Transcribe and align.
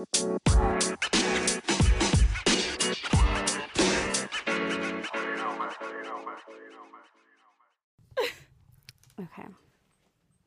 Okay. 0.00 0.06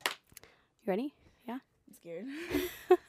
You 0.02 0.88
ready? 0.88 1.14
Yeah. 1.48 1.54
I'm 1.54 1.94
scared. 1.94 2.26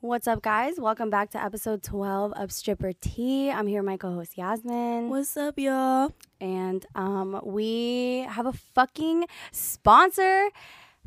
What's 0.00 0.28
up, 0.28 0.42
guys? 0.42 0.74
Welcome 0.78 1.10
back 1.10 1.30
to 1.30 1.42
episode 1.42 1.82
12 1.82 2.34
of 2.34 2.52
Stripper 2.52 2.92
Tea. 2.92 3.50
I'm 3.50 3.66
here 3.66 3.82
with 3.82 3.86
my 3.86 3.96
co 3.96 4.14
host 4.14 4.38
Yasmin. 4.38 5.08
What's 5.08 5.36
up, 5.36 5.58
y'all? 5.58 6.12
and 6.42 6.84
um, 6.96 7.40
we 7.44 8.26
have 8.28 8.46
a 8.46 8.52
fucking 8.52 9.26
sponsor 9.52 10.50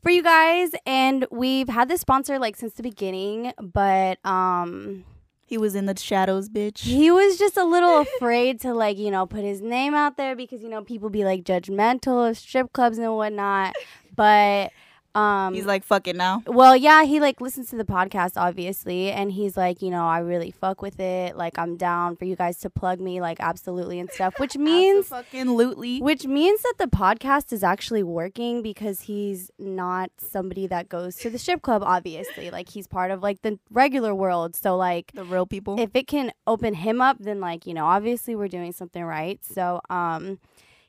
for 0.06 0.12
you 0.12 0.22
guys. 0.22 0.70
And 0.86 1.26
we've 1.32 1.68
had 1.68 1.90
this 1.90 2.02
sponsor 2.02 2.38
like 2.38 2.56
since 2.56 2.76
the 2.76 2.84
beginning, 2.84 3.54
but 3.60 4.24
um, 4.24 5.04
He 5.48 5.58
was 5.58 5.74
in 5.74 5.88
the 5.88 5.98
shadows, 5.98 6.48
bitch. 6.48 6.82
he 6.82 7.10
was 7.10 7.40
just 7.40 7.58
a 7.58 7.64
little 7.64 7.98
afraid 8.02 8.62
to 8.62 8.74
like 8.76 9.00
you 9.00 9.10
know 9.10 9.26
put 9.26 9.44
his 9.44 9.62
name 9.62 9.96
out 9.96 10.16
there 10.16 10.36
because 10.36 10.62
you 10.62 10.70
know 10.70 10.84
people 10.84 11.10
be 11.10 11.26
like 11.26 11.44
judgmental 11.44 12.30
of 12.30 12.38
strip 12.38 12.72
clubs 12.72 13.00
and 13.00 13.16
whatnot 13.16 13.74
but 14.16 14.72
um 15.16 15.54
He's 15.54 15.66
like, 15.66 15.84
fuck 15.84 16.08
it 16.08 16.16
now. 16.16 16.44
well 16.46 16.76
yeah 16.76 17.04
he 17.06 17.20
like 17.20 17.40
listens 17.42 17.70
to 17.70 17.78
the 17.78 17.86
podcast 17.86 18.34
obviously 18.36 19.12
and 19.12 19.32
he's 19.32 19.56
like 19.56 19.82
you 19.82 19.90
know 19.90 20.06
i 20.06 20.20
really 20.20 20.52
fuck 20.52 20.82
with 20.82 21.00
it 21.00 21.38
like 21.38 21.58
i'm 21.58 21.78
down 21.78 22.16
for 22.16 22.26
you 22.26 22.36
guys 22.36 22.58
to 22.60 22.70
plug 22.70 23.00
me 23.00 23.22
like 23.22 23.40
absolutely 23.40 24.00
and 24.00 24.10
stuff 24.12 24.34
which 24.40 24.58
means 24.72 25.08
fucking 25.08 25.46
lootly. 25.48 26.02
which 26.02 26.26
means 26.26 26.62
that 26.64 26.76
the 26.78 26.88
podcast 26.88 27.54
is 27.54 27.64
actually 27.64 28.04
working 28.04 28.62
because 28.62 29.02
he's 29.02 29.50
not 29.58 30.12
somebody 30.18 30.68
that 30.68 30.90
goes 30.90 31.16
to 31.16 31.30
the 31.30 31.40
strip 31.40 31.62
club 31.62 31.82
obviously 31.86 32.52
like 32.52 32.70
he's 32.70 32.88
part 32.88 33.10
of 33.12 33.24
like 33.24 33.42
the 33.42 33.58
regular 33.72 34.14
world 34.14 34.56
so 34.56 34.76
like 34.76 35.12
The 35.14 35.24
real 35.24 35.46
people. 35.46 35.80
if 35.80 35.96
it 35.96 36.08
can 36.08 36.32
open 36.46 36.74
him 36.74 37.00
up 37.02 37.18
then 37.20 37.40
like 37.40 37.66
you 37.66 37.74
know 37.74 37.86
obviously 37.86 38.36
we're 38.36 38.48
doing 38.50 38.74
something 38.74 39.04
right 39.04 39.40
so 39.46 39.80
um 39.90 40.40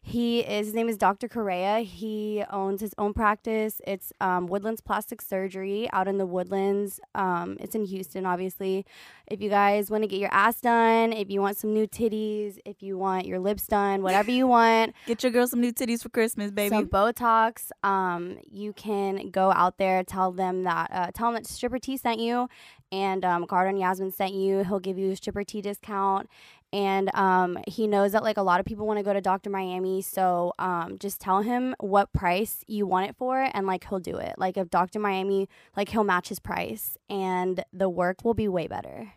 he 0.06 0.38
is 0.38 0.66
his 0.66 0.74
name 0.74 0.88
is 0.88 0.96
dr 0.96 1.26
correa. 1.28 1.80
He 1.80 2.44
owns 2.50 2.80
his 2.80 2.94
own 2.96 3.12
practice. 3.12 3.80
It's 3.84 4.12
um, 4.20 4.46
woodlands 4.46 4.80
plastic 4.80 5.20
surgery 5.20 5.88
out 5.92 6.06
in 6.06 6.18
the 6.18 6.26
woodlands. 6.26 7.00
Um, 7.16 7.56
it's 7.58 7.74
in 7.74 7.84
houston 7.84 8.24
obviously. 8.24 8.86
If 9.26 9.42
you 9.42 9.50
guys 9.50 9.90
want 9.90 10.04
to 10.04 10.06
get 10.06 10.20
your 10.20 10.32
ass 10.32 10.60
done 10.60 11.12
if 11.12 11.28
you 11.28 11.40
want 11.40 11.56
some 11.56 11.74
new 11.74 11.88
titties 11.88 12.58
if 12.64 12.84
you 12.84 12.96
want 12.96 13.26
your 13.26 13.40
lips 13.40 13.66
done 13.66 14.02
whatever 14.02 14.30
you 14.30 14.46
want. 14.46 14.94
Get 15.06 15.24
your 15.24 15.32
girl 15.32 15.48
some 15.48 15.60
new 15.60 15.72
titties 15.72 16.02
for 16.02 16.08
Christmas, 16.08 16.52
baby. 16.52 16.70
some 16.70 16.86
Botox. 16.86 17.70
Um, 17.82 18.38
you 18.48 18.72
can 18.72 19.30
go 19.30 19.50
out 19.52 19.78
there, 19.78 20.04
tell 20.04 20.30
them 20.30 20.62
that, 20.62 20.90
uh, 20.92 21.10
tell 21.12 21.32
them 21.32 21.34
that 21.42 21.46
Stripper 21.48 21.80
T 21.80 21.96
sent 21.96 22.20
you, 22.20 22.48
and 22.92 23.24
um, 23.24 23.46
Cardon 23.46 23.76
Yasmin 23.76 24.12
sent 24.12 24.34
you. 24.34 24.64
He'll 24.64 24.80
give 24.80 24.98
you 24.98 25.10
a 25.10 25.16
Stripper 25.16 25.44
T 25.44 25.60
discount, 25.60 26.28
and 26.72 27.14
um, 27.14 27.58
he 27.66 27.86
knows 27.86 28.12
that 28.12 28.22
like 28.22 28.36
a 28.36 28.42
lot 28.42 28.60
of 28.60 28.66
people 28.66 28.86
want 28.86 28.98
to 28.98 29.02
go 29.02 29.12
to 29.12 29.20
Doctor 29.20 29.50
Miami, 29.50 30.02
so 30.02 30.52
um, 30.58 30.98
just 30.98 31.20
tell 31.20 31.42
him 31.42 31.74
what 31.80 32.12
price 32.12 32.62
you 32.66 32.86
want 32.86 33.08
it 33.08 33.16
for, 33.16 33.48
and 33.52 33.66
like 33.66 33.88
he'll 33.88 33.98
do 34.00 34.16
it. 34.16 34.34
Like 34.38 34.56
if 34.56 34.70
Doctor 34.70 34.98
Miami, 34.98 35.48
like 35.76 35.88
he'll 35.90 36.04
match 36.04 36.28
his 36.28 36.38
price, 36.38 36.96
and 37.08 37.64
the 37.72 37.88
work 37.88 38.24
will 38.24 38.34
be 38.34 38.48
way 38.48 38.66
better 38.66 39.12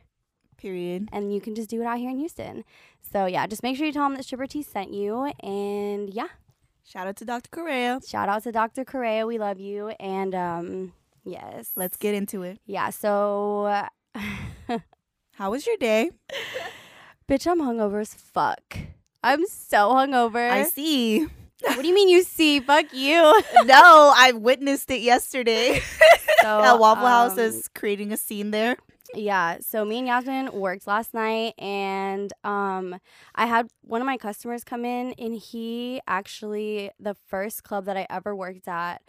Period. 0.57 1.07
and 1.11 1.33
you 1.33 1.39
can 1.39 1.55
just 1.55 1.69
do 1.69 1.81
it 1.81 1.85
out 1.85 1.99
here 1.99 2.09
in 2.09 2.17
Houston. 2.17 2.63
So 3.01 3.25
yeah, 3.25 3.47
just 3.47 3.63
make 3.63 3.77
sure 3.77 3.85
you 3.85 3.93
tell 3.93 4.05
him 4.05 4.15
that 4.15 4.23
Stripper 4.23 4.47
T 4.47 4.61
sent 4.63 4.93
you, 4.93 5.31
and 5.41 6.09
yeah, 6.13 6.27
Shout 6.85 7.05
out 7.05 7.17
to 7.17 7.25
Dr. 7.25 7.49
Correa. 7.51 7.99
shout 8.05 8.29
out 8.29 8.41
to 8.43 8.51
Dr. 8.51 8.83
Correa, 8.83 9.27
we 9.27 9.37
love 9.37 9.59
you, 9.59 9.89
and 9.99 10.33
um, 10.33 10.93
yes, 11.23 11.71
Let's 11.75 11.97
get 11.97 12.13
into 12.15 12.43
it. 12.43 12.59
yeah. 12.65 12.89
So, 12.89 13.85
How 15.35 15.51
was 15.51 15.65
your 15.65 15.77
day? 15.77 16.11
bitch, 17.29 17.47
I'm 17.49 17.59
hungover 17.61 18.01
as 18.01 18.13
fuck. 18.13 18.77
I'm 19.23 19.45
so 19.47 19.89
hungover. 19.93 20.49
I 20.49 20.63
see. 20.63 21.25
what 21.61 21.81
do 21.81 21.87
you 21.87 21.93
mean 21.93 22.09
you 22.09 22.23
see? 22.23 22.59
Fuck 22.59 22.93
you. 22.93 23.13
no, 23.65 24.13
I 24.15 24.33
witnessed 24.33 24.91
it 24.91 25.01
yesterday. 25.01 25.81
So 26.41 26.61
At 26.61 26.79
Waffle 26.79 27.05
House 27.05 27.33
um, 27.33 27.39
is 27.39 27.67
creating 27.75 28.13
a 28.13 28.17
scene 28.17 28.51
there. 28.51 28.77
Yeah, 29.13 29.57
so 29.59 29.83
me 29.83 29.97
and 29.97 30.07
Yasmin 30.07 30.53
worked 30.53 30.87
last 30.87 31.13
night 31.13 31.53
and 31.57 32.31
um 32.45 32.97
I 33.35 33.45
had 33.45 33.67
one 33.81 33.99
of 33.99 34.05
my 34.05 34.15
customers 34.15 34.63
come 34.63 34.85
in 34.85 35.13
and 35.19 35.35
he 35.35 35.99
actually 36.07 36.91
the 36.97 37.13
first 37.27 37.65
club 37.65 37.83
that 37.85 37.97
I 37.97 38.07
ever 38.09 38.33
worked 38.33 38.69
at 38.69 39.01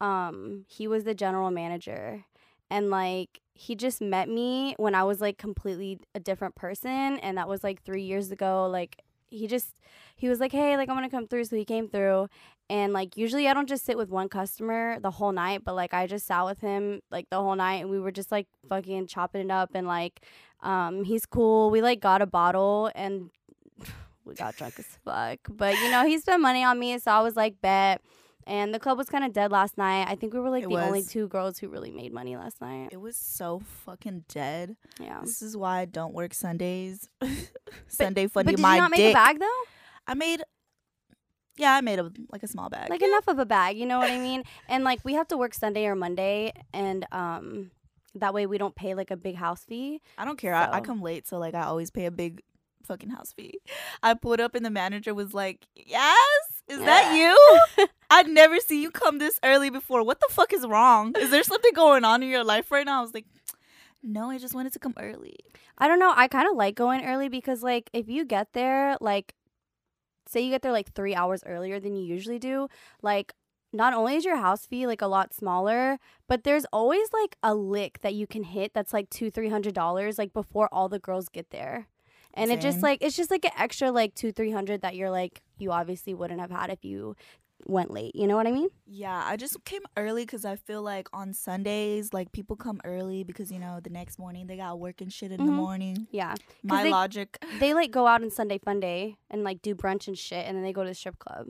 um 0.00 0.64
he 0.68 0.86
was 0.86 1.04
the 1.04 1.14
general 1.14 1.50
manager 1.50 2.24
and 2.70 2.90
like 2.90 3.40
he 3.54 3.74
just 3.74 4.00
met 4.00 4.28
me 4.28 4.74
when 4.78 4.94
I 4.94 5.04
was 5.04 5.20
like 5.20 5.38
completely 5.38 5.98
a 6.14 6.20
different 6.20 6.54
person 6.54 7.18
and 7.18 7.36
that 7.38 7.48
was 7.48 7.64
like 7.64 7.82
3 7.82 8.02
years 8.02 8.30
ago 8.30 8.68
like 8.70 9.02
he 9.30 9.46
just 9.46 9.80
he 10.16 10.28
was 10.28 10.40
like 10.40 10.52
hey 10.52 10.76
like 10.76 10.88
I'm 10.88 10.96
going 10.96 11.08
to 11.08 11.14
come 11.14 11.26
through 11.26 11.44
so 11.44 11.56
he 11.56 11.64
came 11.64 11.88
through 11.88 12.28
and 12.70 12.92
like 12.92 13.16
usually 13.16 13.48
I 13.48 13.54
don't 13.54 13.68
just 13.68 13.84
sit 13.84 13.96
with 13.96 14.10
one 14.10 14.28
customer 14.28 14.98
the 15.00 15.10
whole 15.10 15.32
night, 15.32 15.62
but 15.64 15.74
like 15.74 15.94
I 15.94 16.06
just 16.06 16.26
sat 16.26 16.44
with 16.44 16.60
him 16.60 17.00
like 17.10 17.30
the 17.30 17.40
whole 17.40 17.56
night 17.56 17.76
and 17.76 17.90
we 17.90 17.98
were 17.98 18.10
just 18.10 18.30
like 18.30 18.46
fucking 18.68 19.06
chopping 19.06 19.40
it 19.42 19.50
up 19.50 19.70
and 19.74 19.86
like 19.86 20.20
um 20.62 21.04
he's 21.04 21.24
cool. 21.24 21.70
We 21.70 21.80
like 21.80 22.00
got 22.00 22.20
a 22.20 22.26
bottle 22.26 22.90
and 22.94 23.30
we 24.24 24.34
got 24.34 24.56
drunk 24.56 24.74
as 24.78 24.86
fuck. 25.04 25.38
But 25.48 25.78
you 25.80 25.90
know, 25.90 26.04
he 26.06 26.18
spent 26.18 26.42
money 26.42 26.62
on 26.62 26.78
me, 26.78 26.98
so 26.98 27.10
I 27.10 27.20
was 27.20 27.36
like 27.36 27.60
bet. 27.60 28.02
And 28.48 28.72
the 28.72 28.78
club 28.78 28.96
was 28.96 29.10
kind 29.10 29.24
of 29.24 29.34
dead 29.34 29.52
last 29.52 29.76
night. 29.76 30.06
I 30.08 30.14
think 30.14 30.32
we 30.32 30.40
were 30.40 30.48
like 30.48 30.64
It 30.64 30.70
the 30.70 30.82
only 30.82 31.02
two 31.02 31.28
girls 31.28 31.58
who 31.58 31.68
really 31.68 31.90
made 31.90 32.14
money 32.14 32.34
last 32.34 32.62
night. 32.62 32.88
It 32.90 32.96
was 32.96 33.14
so 33.14 33.60
fucking 33.84 34.24
dead. 34.26 34.74
Yeah. 34.98 35.20
This 35.22 35.42
is 35.42 35.54
why 35.54 35.80
I 35.80 35.84
don't 35.84 36.14
work 36.14 36.32
Sundays. 36.32 37.10
Sunday 37.88 38.26
funny 38.26 38.44
But 38.44 38.56
did 38.56 38.62
my 38.62 38.76
you 38.76 38.80
not 38.80 38.90
make 38.90 39.00
a 39.00 39.12
bag 39.12 39.38
though? 39.38 39.62
I 40.06 40.14
made 40.14 40.42
yeah, 41.58 41.74
I 41.74 41.82
made 41.82 41.98
a 41.98 42.10
like 42.32 42.42
a 42.42 42.48
small 42.48 42.70
bag. 42.70 42.88
Like 42.88 43.02
enough 43.02 43.28
of 43.28 43.38
a 43.38 43.44
bag, 43.44 43.76
you 43.76 43.84
know 43.84 43.98
what 43.98 44.10
I 44.10 44.18
mean? 44.18 44.44
And 44.68 44.82
like 44.82 45.00
we 45.04 45.12
have 45.12 45.28
to 45.28 45.36
work 45.36 45.52
Sunday 45.52 45.84
or 45.84 45.94
Monday 45.94 46.54
and 46.72 47.04
um 47.12 47.70
that 48.14 48.32
way 48.32 48.46
we 48.46 48.56
don't 48.56 48.74
pay 48.74 48.94
like 48.94 49.10
a 49.10 49.16
big 49.16 49.36
house 49.36 49.64
fee. 49.64 50.00
I 50.16 50.24
don't 50.24 50.38
care. 50.38 50.54
I, 50.54 50.78
I 50.78 50.80
come 50.80 51.02
late, 51.02 51.28
so 51.28 51.38
like 51.38 51.54
I 51.54 51.64
always 51.64 51.90
pay 51.90 52.06
a 52.06 52.10
big 52.10 52.40
fucking 52.84 53.10
house 53.10 53.32
fee. 53.32 53.60
I 54.02 54.14
pulled 54.14 54.40
up 54.40 54.54
and 54.54 54.64
the 54.64 54.70
manager 54.70 55.12
was 55.12 55.34
like, 55.34 55.66
"Yes, 55.76 56.57
is 56.68 56.78
that 56.78 57.14
you? 57.14 57.86
I'd 58.10 58.28
never 58.28 58.58
seen 58.60 58.82
you 58.82 58.90
come 58.90 59.18
this 59.18 59.38
early 59.44 59.70
before. 59.70 60.02
What 60.02 60.20
the 60.20 60.28
fuck 60.30 60.52
is 60.52 60.66
wrong? 60.66 61.14
Is 61.18 61.30
there 61.30 61.42
something 61.42 61.72
going 61.74 62.04
on 62.04 62.22
in 62.22 62.28
your 62.28 62.44
life 62.44 62.70
right 62.70 62.86
now?" 62.86 62.98
I 62.98 63.02
was 63.02 63.14
like, 63.14 63.26
"No, 64.02 64.30
I 64.30 64.38
just 64.38 64.54
wanted 64.54 64.72
to 64.74 64.78
come 64.78 64.94
early." 64.98 65.36
I 65.78 65.88
don't 65.88 65.98
know. 65.98 66.12
I 66.14 66.28
kind 66.28 66.48
of 66.48 66.56
like 66.56 66.74
going 66.74 67.04
early 67.04 67.28
because, 67.28 67.62
like, 67.62 67.90
if 67.92 68.08
you 68.08 68.24
get 68.24 68.52
there, 68.52 68.96
like, 69.00 69.34
say 70.26 70.40
you 70.40 70.50
get 70.50 70.62
there 70.62 70.72
like 70.72 70.92
three 70.92 71.14
hours 71.14 71.42
earlier 71.46 71.78
than 71.80 71.94
you 71.94 72.04
usually 72.04 72.38
do, 72.38 72.68
like, 73.02 73.32
not 73.72 73.92
only 73.92 74.16
is 74.16 74.24
your 74.24 74.36
house 74.38 74.66
fee 74.66 74.86
like 74.86 75.02
a 75.02 75.06
lot 75.06 75.34
smaller, 75.34 75.98
but 76.26 76.44
there's 76.44 76.64
always 76.72 77.08
like 77.12 77.36
a 77.42 77.54
lick 77.54 78.00
that 78.00 78.14
you 78.14 78.26
can 78.26 78.42
hit 78.42 78.72
that's 78.74 78.92
like 78.92 79.10
two, 79.10 79.30
three 79.30 79.50
hundred 79.50 79.74
dollars, 79.74 80.18
like 80.18 80.32
before 80.32 80.68
all 80.72 80.88
the 80.88 80.98
girls 80.98 81.28
get 81.28 81.50
there. 81.50 81.86
And 82.34 82.50
it 82.50 82.60
just 82.60 82.82
like 82.82 83.02
it's 83.02 83.16
just 83.16 83.30
like 83.30 83.44
an 83.44 83.50
extra 83.58 83.90
like 83.90 84.14
two, 84.14 84.32
three 84.32 84.50
hundred 84.50 84.82
that 84.82 84.96
you're 84.96 85.10
like 85.10 85.42
you 85.60 85.72
obviously 85.72 86.14
wouldn't 86.14 86.40
have 86.40 86.50
had 86.50 86.70
if 86.70 86.84
you 86.84 87.16
went 87.66 87.90
late. 87.90 88.14
You 88.14 88.26
know 88.28 88.36
what 88.36 88.46
I 88.46 88.52
mean? 88.52 88.68
Yeah, 88.86 89.20
I 89.26 89.36
just 89.36 89.64
came 89.64 89.82
early 89.96 90.22
because 90.24 90.44
I 90.44 90.54
feel 90.56 90.80
like 90.82 91.08
on 91.12 91.32
Sundays, 91.32 92.12
like 92.14 92.30
people 92.30 92.54
come 92.56 92.80
early 92.84 93.24
because 93.24 93.50
you 93.50 93.58
know 93.58 93.80
the 93.82 93.90
next 93.90 94.18
morning 94.18 94.46
they 94.46 94.56
got 94.56 94.78
work 94.78 95.00
and 95.00 95.12
shit 95.12 95.32
in 95.32 95.38
the 95.44 95.50
Mhm. 95.52 95.56
morning. 95.56 96.06
Yeah. 96.12 96.34
My 96.62 96.84
they- 96.84 96.90
logic, 96.90 97.36
They 97.58 97.74
like 97.74 97.90
go 97.90 98.06
out 98.06 98.22
on 98.22 98.30
Sunday 98.40 98.58
fun 98.58 98.78
day 98.80 99.16
and 99.30 99.42
like 99.42 99.60
do 99.62 99.74
brunch 99.74 100.06
and 100.06 100.16
shit 100.16 100.46
and 100.46 100.56
then 100.56 100.62
they 100.62 100.72
go 100.72 100.82
to 100.84 100.88
the 100.90 100.94
strip 100.94 101.18
club. 101.18 101.48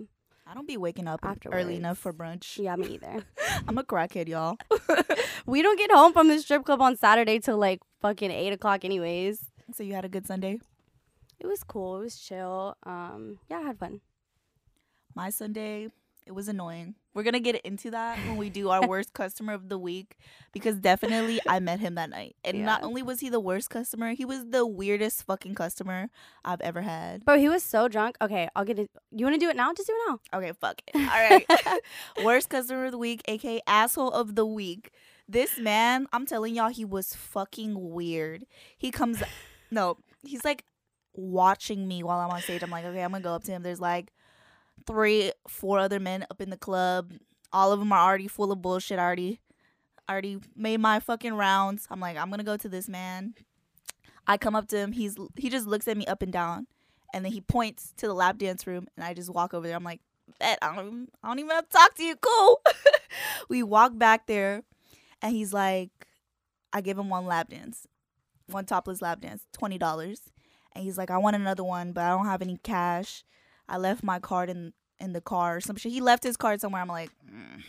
I 0.51 0.55
don't 0.55 0.67
be 0.67 0.79
waking 0.79 1.07
up 1.09 1.21
early 1.53 1.77
enough 1.77 1.99
for 1.99 2.11
brunch. 2.15 2.57
Yeah, 2.57 2.75
me 2.77 2.87
either. 2.95 3.23
I'm 3.69 3.77
a 3.77 3.85
crackhead, 3.85 4.29
y'all. 4.29 4.57
We 5.47 5.61
don't 5.63 5.79
get 5.79 5.91
home 5.91 6.13
from 6.15 6.29
the 6.29 6.39
strip 6.41 6.65
club 6.65 6.81
on 6.83 6.97
Saturday 6.97 7.39
till 7.39 7.59
like 7.59 7.81
fucking 8.01 8.31
eight 8.31 8.53
o'clock, 8.53 8.85
anyways. 8.85 9.45
so 9.75 9.83
you 9.83 9.93
had 9.95 10.05
a 10.07 10.09
good 10.09 10.27
Sunday. 10.27 10.59
It 11.41 11.47
was 11.47 11.63
cool. 11.63 11.97
It 11.99 12.05
was 12.05 12.19
chill. 12.19 12.77
Um, 12.85 13.39
yeah, 13.51 13.59
I 13.59 13.63
had 13.63 13.79
fun. 13.79 14.01
My 15.15 15.31
Sunday, 15.31 15.89
it 16.29 16.35
was 16.35 16.47
annoying. 16.47 16.95
We're 17.15 17.23
gonna 17.23 17.41
get 17.41 17.57
into 17.63 17.91
that 17.91 18.19
when 18.19 18.37
we 18.37 18.51
do 18.51 18.69
our 18.69 18.87
worst 18.89 19.15
customer 19.15 19.55
of 19.55 19.69
the 19.69 19.79
week 19.79 20.19
because 20.53 20.77
definitely 20.77 21.41
I 21.49 21.59
met 21.59 21.81
him 21.81 21.95
that 21.95 22.11
night. 22.11 22.37
And 22.45 22.65
not 22.65 22.85
only 22.85 23.03
was 23.03 23.21
he 23.21 23.31
the 23.31 23.41
worst 23.41 23.71
customer, 23.71 24.13
he 24.13 24.25
was 24.25 24.45
the 24.51 24.67
weirdest 24.67 25.25
fucking 25.25 25.55
customer 25.55 26.11
I've 26.45 26.61
ever 26.61 26.83
had. 26.83 27.25
Bro, 27.25 27.39
he 27.39 27.49
was 27.49 27.63
so 27.63 27.89
drunk. 27.89 28.17
Okay, 28.21 28.49
I'll 28.55 28.67
get 28.67 28.79
it. 28.79 28.91
You 29.11 29.25
want 29.25 29.41
to 29.41 29.45
do 29.45 29.49
it 29.49 29.57
now? 29.57 29.73
Just 29.73 29.89
do 29.89 29.95
it 29.95 30.11
now. 30.11 30.39
Okay, 30.39 30.53
fuck 30.61 30.83
it. 30.87 30.95
All 30.97 31.03
right. 31.03 31.83
worst 32.25 32.51
customer 32.51 32.85
of 32.85 32.93
the 32.93 32.99
week, 32.99 33.23
aka 33.27 33.61
asshole 33.67 34.11
of 34.11 34.35
the 34.35 34.47
week. 34.47 34.93
This 35.27 35.59
man, 35.59 36.07
I'm 36.13 36.27
telling 36.27 36.55
y'all, 36.55 36.69
he 36.69 36.85
was 36.85 37.15
fucking 37.15 37.91
weird. 37.91 38.45
He 38.77 38.91
comes, 38.91 39.23
no, 39.71 39.97
he's 40.23 40.45
like 40.45 40.65
watching 41.19 41.87
me 41.87 42.03
while 42.03 42.19
I'm 42.19 42.31
on 42.31 42.41
stage. 42.41 42.63
I'm 42.63 42.71
like, 42.71 42.85
okay, 42.85 43.03
I'm 43.03 43.11
gonna 43.11 43.23
go 43.23 43.35
up 43.35 43.45
to 43.45 43.53
him. 43.53 43.63
There's 43.63 43.81
like 43.81 44.13
three, 44.87 45.33
four 45.47 45.79
other 45.79 46.01
men 46.01 46.25
up 46.31 46.41
in 46.41 46.51
the 46.51 46.57
club. 46.57 47.13
All 47.53 47.73
of 47.73 47.81
them 47.81 47.93
are 47.93 48.07
already 48.07 48.29
full 48.29 48.53
of 48.53 48.63
bullshit 48.63 48.99
already. 48.99 49.41
I 50.09 50.13
already 50.13 50.39
made 50.57 50.81
my 50.81 51.01
fucking 51.01 51.35
rounds. 51.35 51.87
I'm 51.91 52.01
like, 52.01 52.17
I'm 52.17 52.31
gonna 52.31 52.45
go 52.45 52.57
to 52.57 52.69
this 52.69 52.89
man. 52.89 53.35
I 54.27 54.37
come 54.37 54.55
up 54.55 54.69
to 54.69 54.79
him. 54.79 54.93
He's 54.93 55.17
he 55.37 55.51
just 55.51 55.67
looks 55.67 55.89
at 55.89 55.97
me 55.97 56.07
up 56.07 56.23
and 56.23 56.33
down, 56.33 56.67
and 57.13 57.25
then 57.25 57.33
he 57.33 57.41
points 57.41 57.93
to 57.99 58.07
the 58.07 58.15
lap 58.15 58.39
dance 58.39 58.67
room, 58.67 58.87
and 58.97 59.05
I 59.05 59.15
just 59.15 59.31
walk 59.31 59.55
over 59.55 59.67
there. 59.67 59.77
I'm 59.77 59.85
like, 59.85 60.01
Bet 60.39 60.59
I 60.63 60.75
don't 60.75 60.87
even, 60.87 61.09
I 61.23 61.29
don't 61.29 61.39
even 61.39 61.51
have 61.51 61.69
to 61.69 61.77
talk 61.77 61.95
to 61.97 62.05
you. 62.05 62.17
Cool. 62.17 62.61
we 63.49 63.63
walk 63.63 63.97
back 63.97 64.27
there, 64.27 64.63
and 65.23 65.35
he's 65.35 65.53
like, 65.53 65.91
I 66.73 66.81
give 66.81 66.99
him 66.99 67.09
one 67.09 67.27
lap 67.27 67.49
dance, 67.49 67.87
one 68.47 68.67
topless 68.67 69.03
lap 69.03 69.21
dance, 69.21 69.47
twenty 69.53 69.79
dollars, 69.79 70.23
and 70.79 70.85
he's 70.85 70.97
like, 70.97 71.11
I 71.11 71.19
want 71.19 71.35
another 71.35 71.65
one, 71.65 71.91
but 71.91 72.05
I 72.05 72.11
don't 72.11 72.27
have 72.27 72.41
any 72.41 72.57
cash. 72.63 73.25
I 73.69 73.79
left 73.79 74.05
my 74.05 74.21
card 74.21 74.49
in 74.49 74.73
in 75.01 75.13
the 75.13 75.21
car 75.21 75.57
or 75.57 75.61
some 75.61 75.75
shit. 75.75 75.91
He 75.91 76.01
left 76.01 76.23
his 76.23 76.37
card 76.37 76.61
somewhere. 76.61 76.81
I'm 76.81 76.89
like, 76.89 77.11
mm, 77.29 77.65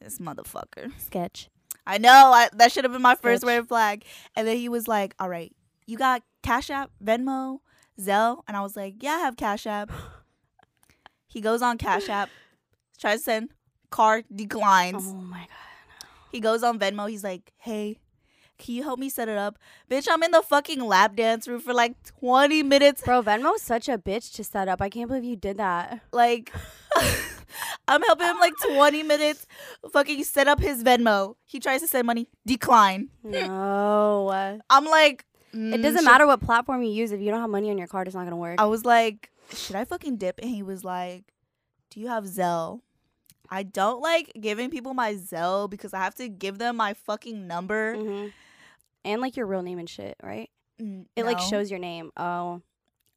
this 0.00 0.18
motherfucker. 0.20 0.92
Sketch. 0.98 1.50
I 1.84 1.98
know 1.98 2.10
I, 2.32 2.48
that 2.52 2.70
should 2.70 2.84
have 2.84 2.92
been 2.92 3.02
my 3.02 3.16
first 3.16 3.42
Sketch. 3.42 3.48
red 3.48 3.66
flag. 3.66 4.04
And 4.36 4.46
then 4.46 4.56
he 4.56 4.68
was 4.68 4.86
like, 4.86 5.16
"All 5.18 5.28
right, 5.28 5.52
you 5.86 5.98
got 5.98 6.22
Cash 6.44 6.70
App, 6.70 6.92
Venmo, 7.04 7.58
Zelle," 8.00 8.42
and 8.46 8.56
I 8.56 8.60
was 8.60 8.76
like, 8.76 9.02
"Yeah, 9.02 9.14
I 9.14 9.18
have 9.18 9.36
Cash 9.36 9.66
App." 9.66 9.90
he 11.26 11.40
goes 11.40 11.60
on 11.60 11.76
Cash 11.76 12.08
App, 12.08 12.30
tries 12.98 13.18
to 13.20 13.24
send, 13.24 13.48
card 13.90 14.26
declines. 14.32 15.02
Oh 15.08 15.14
my 15.14 15.38
god. 15.40 16.08
He 16.30 16.38
goes 16.38 16.62
on 16.62 16.78
Venmo. 16.78 17.10
He's 17.10 17.24
like, 17.24 17.52
"Hey." 17.56 17.98
Can 18.58 18.74
you 18.74 18.82
help 18.82 18.98
me 18.98 19.08
set 19.08 19.28
it 19.28 19.38
up? 19.38 19.58
Bitch, 19.90 20.08
I'm 20.10 20.22
in 20.22 20.32
the 20.32 20.42
fucking 20.42 20.80
lap 20.80 21.14
dance 21.16 21.46
room 21.46 21.60
for 21.60 21.72
like 21.72 21.94
20 22.20 22.62
minutes. 22.64 23.02
Bro, 23.02 23.22
Venmo's 23.22 23.62
such 23.62 23.88
a 23.88 23.96
bitch 23.98 24.34
to 24.34 24.42
set 24.44 24.68
up. 24.68 24.82
I 24.82 24.88
can't 24.88 25.08
believe 25.08 25.24
you 25.24 25.36
did 25.36 25.58
that. 25.58 26.00
Like, 26.12 26.52
I'm 27.88 28.02
helping 28.02 28.26
him 28.26 28.38
like 28.38 28.52
20 28.66 29.02
minutes 29.04 29.46
fucking 29.92 30.24
set 30.24 30.48
up 30.48 30.60
his 30.60 30.82
Venmo. 30.82 31.36
He 31.44 31.60
tries 31.60 31.80
to 31.82 31.86
send 31.86 32.06
money, 32.06 32.28
decline. 32.46 33.08
No. 33.22 34.58
I'm 34.70 34.84
like, 34.86 35.24
it 35.52 35.56
mm, 35.56 35.82
doesn't 35.82 35.98
should- 36.00 36.04
matter 36.04 36.26
what 36.26 36.40
platform 36.40 36.82
you 36.82 36.90
use. 36.90 37.12
If 37.12 37.20
you 37.20 37.30
don't 37.30 37.40
have 37.40 37.50
money 37.50 37.70
on 37.70 37.78
your 37.78 37.86
card, 37.86 38.08
it's 38.08 38.14
not 38.16 38.24
gonna 38.24 38.36
work. 38.36 38.60
I 38.60 38.66
was 38.66 38.84
like, 38.84 39.30
should 39.54 39.76
I 39.76 39.84
fucking 39.84 40.16
dip? 40.16 40.40
And 40.42 40.50
he 40.50 40.62
was 40.62 40.84
like, 40.84 41.24
do 41.90 42.00
you 42.00 42.08
have 42.08 42.24
Zelle? 42.24 42.80
I 43.50 43.62
don't 43.62 44.02
like 44.02 44.30
giving 44.38 44.68
people 44.68 44.92
my 44.92 45.14
Zelle 45.14 45.70
because 45.70 45.94
I 45.94 46.00
have 46.00 46.14
to 46.16 46.28
give 46.28 46.58
them 46.58 46.76
my 46.76 46.92
fucking 46.94 47.46
number. 47.46 47.94
hmm 47.94 48.26
And 49.08 49.20
like 49.22 49.36
your 49.36 49.46
real 49.46 49.62
name 49.62 49.78
and 49.78 49.88
shit, 49.88 50.16
right? 50.22 50.50
Mm, 50.80 51.06
It 51.16 51.24
like 51.24 51.40
shows 51.40 51.70
your 51.70 51.80
name. 51.80 52.10
Oh. 52.16 52.60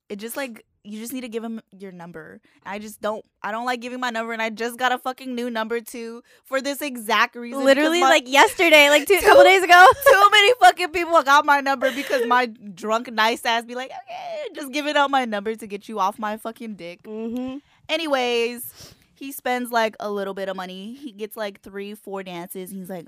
It 0.09 0.17
just 0.17 0.35
like 0.35 0.65
you 0.83 0.99
just 0.99 1.13
need 1.13 1.21
to 1.21 1.29
give 1.29 1.43
them 1.43 1.61
your 1.71 1.91
number. 1.91 2.41
I 2.65 2.79
just 2.79 2.99
don't. 3.01 3.23
I 3.43 3.51
don't 3.51 3.65
like 3.65 3.81
giving 3.81 3.99
my 3.99 4.09
number, 4.09 4.33
and 4.33 4.41
I 4.41 4.49
just 4.49 4.77
got 4.79 4.91
a 4.91 4.97
fucking 4.97 5.33
new 5.35 5.49
number 5.49 5.79
too 5.79 6.23
for 6.43 6.59
this 6.59 6.81
exact 6.81 7.35
reason. 7.35 7.63
Literally 7.63 8.01
my- 8.01 8.09
like 8.09 8.27
yesterday, 8.27 8.89
like 8.89 9.05
two 9.07 9.19
Two- 9.19 9.25
couple 9.27 9.43
days 9.43 9.63
ago. 9.63 9.85
too 10.11 10.29
many 10.31 10.53
fucking 10.59 10.89
people 10.89 11.21
got 11.23 11.45
my 11.45 11.61
number 11.61 11.93
because 11.93 12.25
my 12.25 12.47
drunk 12.47 13.11
nice 13.13 13.45
ass 13.45 13.63
be 13.63 13.75
like, 13.75 13.91
okay, 13.91 14.47
just 14.55 14.71
giving 14.73 14.95
out 14.97 15.11
my 15.11 15.23
number 15.25 15.53
to 15.55 15.67
get 15.67 15.87
you 15.87 15.99
off 15.99 16.17
my 16.17 16.35
fucking 16.37 16.75
dick. 16.75 17.03
mm-hmm. 17.03 17.57
Anyways, 17.87 18.95
he 19.15 19.31
spends 19.31 19.71
like 19.71 19.95
a 19.99 20.09
little 20.11 20.33
bit 20.33 20.49
of 20.49 20.55
money. 20.55 20.93
He 20.95 21.11
gets 21.11 21.37
like 21.37 21.61
three, 21.61 21.93
four 21.93 22.23
dances. 22.23 22.71
He's 22.71 22.89
like, 22.89 23.07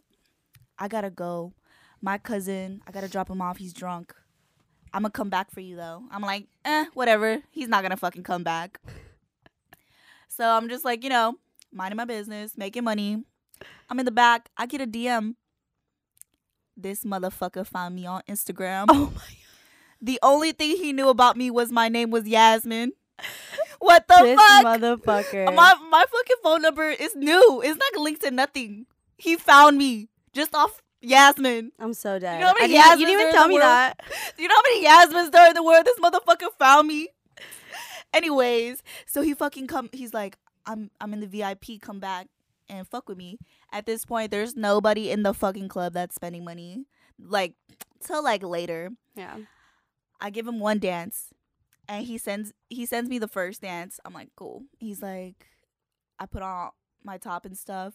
I 0.77 0.87
gotta 0.87 1.09
go. 1.09 1.53
My 2.03 2.17
cousin, 2.17 2.81
I 2.85 2.91
gotta 2.91 3.07
drop 3.07 3.29
him 3.29 3.41
off. 3.41 3.55
He's 3.55 3.71
drunk. 3.71 4.13
I'm 4.93 5.03
gonna 5.03 5.11
come 5.11 5.29
back 5.29 5.49
for 5.51 5.61
you 5.61 5.77
though. 5.77 6.03
I'm 6.11 6.21
like, 6.21 6.47
eh, 6.65 6.85
whatever. 6.93 7.41
He's 7.49 7.69
not 7.69 7.81
gonna 7.81 7.95
fucking 7.95 8.23
come 8.23 8.43
back. 8.43 8.81
So 10.27 10.45
I'm 10.45 10.67
just 10.67 10.83
like, 10.83 11.01
you 11.01 11.09
know, 11.09 11.35
minding 11.71 11.95
my 11.95 12.03
business, 12.03 12.57
making 12.57 12.83
money. 12.83 13.23
I'm 13.89 13.99
in 13.99 14.05
the 14.05 14.11
back. 14.11 14.49
I 14.57 14.65
get 14.65 14.81
a 14.81 14.85
DM. 14.85 15.35
This 16.75 17.05
motherfucker 17.05 17.65
found 17.65 17.95
me 17.95 18.05
on 18.05 18.21
Instagram. 18.27 18.87
Oh 18.89 19.13
my 19.15 19.21
The 20.01 20.19
only 20.21 20.51
thing 20.51 20.75
he 20.75 20.91
knew 20.91 21.07
about 21.07 21.37
me 21.37 21.49
was 21.49 21.71
my 21.71 21.87
name 21.87 22.11
was 22.11 22.27
Yasmin. 22.27 22.91
What 23.79 24.07
the 24.09 24.19
this 24.23 24.39
fuck? 24.39 24.65
motherfucker. 24.65 25.45
My 25.55 25.75
my 25.89 26.05
fucking 26.09 26.37
phone 26.41 26.61
number 26.61 26.89
is 26.89 27.15
new. 27.15 27.61
It's 27.65 27.77
not 27.77 28.01
linked 28.01 28.21
to 28.21 28.31
nothing. 28.31 28.85
He 29.17 29.35
found 29.35 29.77
me 29.77 30.07
just 30.33 30.55
off 30.55 30.81
Yasmin. 31.03 31.71
I'm 31.79 31.93
so 31.93 32.17
dead. 32.17 32.39
know 32.39 32.47
how 32.47 32.53
many 32.59 32.77
I 32.77 32.83
didn't- 32.89 32.99
you 33.01 33.05
didn't 33.07 33.21
even 33.21 33.33
tell 33.33 33.47
me 33.47 33.55
world? 33.55 33.63
that. 33.63 33.99
You 34.37 34.47
know 34.47 34.55
how 34.55 34.61
many 34.61 34.85
Yasmins 34.85 35.31
there 35.31 35.47
in 35.49 35.53
the 35.53 35.63
world? 35.63 35.85
This 35.85 35.99
motherfucker 35.99 36.47
found 36.57 36.87
me. 36.87 37.09
Anyways, 38.13 38.83
so 39.05 39.21
he 39.21 39.33
fucking 39.33 39.67
come. 39.67 39.89
He's 39.91 40.13
like, 40.13 40.37
I'm 40.65 40.91
I'm 41.01 41.13
in 41.13 41.19
the 41.19 41.27
VIP. 41.27 41.81
Come 41.81 41.99
back 41.99 42.27
and 42.69 42.87
fuck 42.87 43.09
with 43.09 43.17
me. 43.17 43.39
At 43.71 43.85
this 43.85 44.05
point, 44.05 44.31
there's 44.31 44.55
nobody 44.55 45.09
in 45.09 45.23
the 45.23 45.33
fucking 45.33 45.67
club 45.67 45.93
that's 45.93 46.15
spending 46.15 46.43
money. 46.45 46.85
Like 47.19 47.53
till 48.03 48.23
like 48.23 48.43
later. 48.43 48.91
Yeah. 49.15 49.37
I 50.21 50.29
give 50.29 50.47
him 50.47 50.59
one 50.59 50.79
dance, 50.79 51.33
and 51.89 52.05
he 52.05 52.17
sends 52.17 52.53
he 52.69 52.85
sends 52.85 53.09
me 53.09 53.19
the 53.19 53.27
first 53.27 53.61
dance. 53.61 53.99
I'm 54.05 54.13
like, 54.13 54.29
cool. 54.35 54.63
He's 54.77 55.01
like, 55.01 55.47
I 56.19 56.25
put 56.27 56.43
on 56.43 56.69
my 57.03 57.17
top 57.17 57.45
and 57.45 57.57
stuff. 57.57 57.93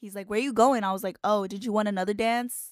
He's 0.00 0.14
like, 0.14 0.30
where 0.30 0.38
are 0.38 0.42
you 0.42 0.52
going? 0.52 0.84
I 0.84 0.92
was 0.92 1.02
like, 1.02 1.18
oh, 1.24 1.46
did 1.46 1.64
you 1.64 1.72
want 1.72 1.88
another 1.88 2.14
dance? 2.14 2.70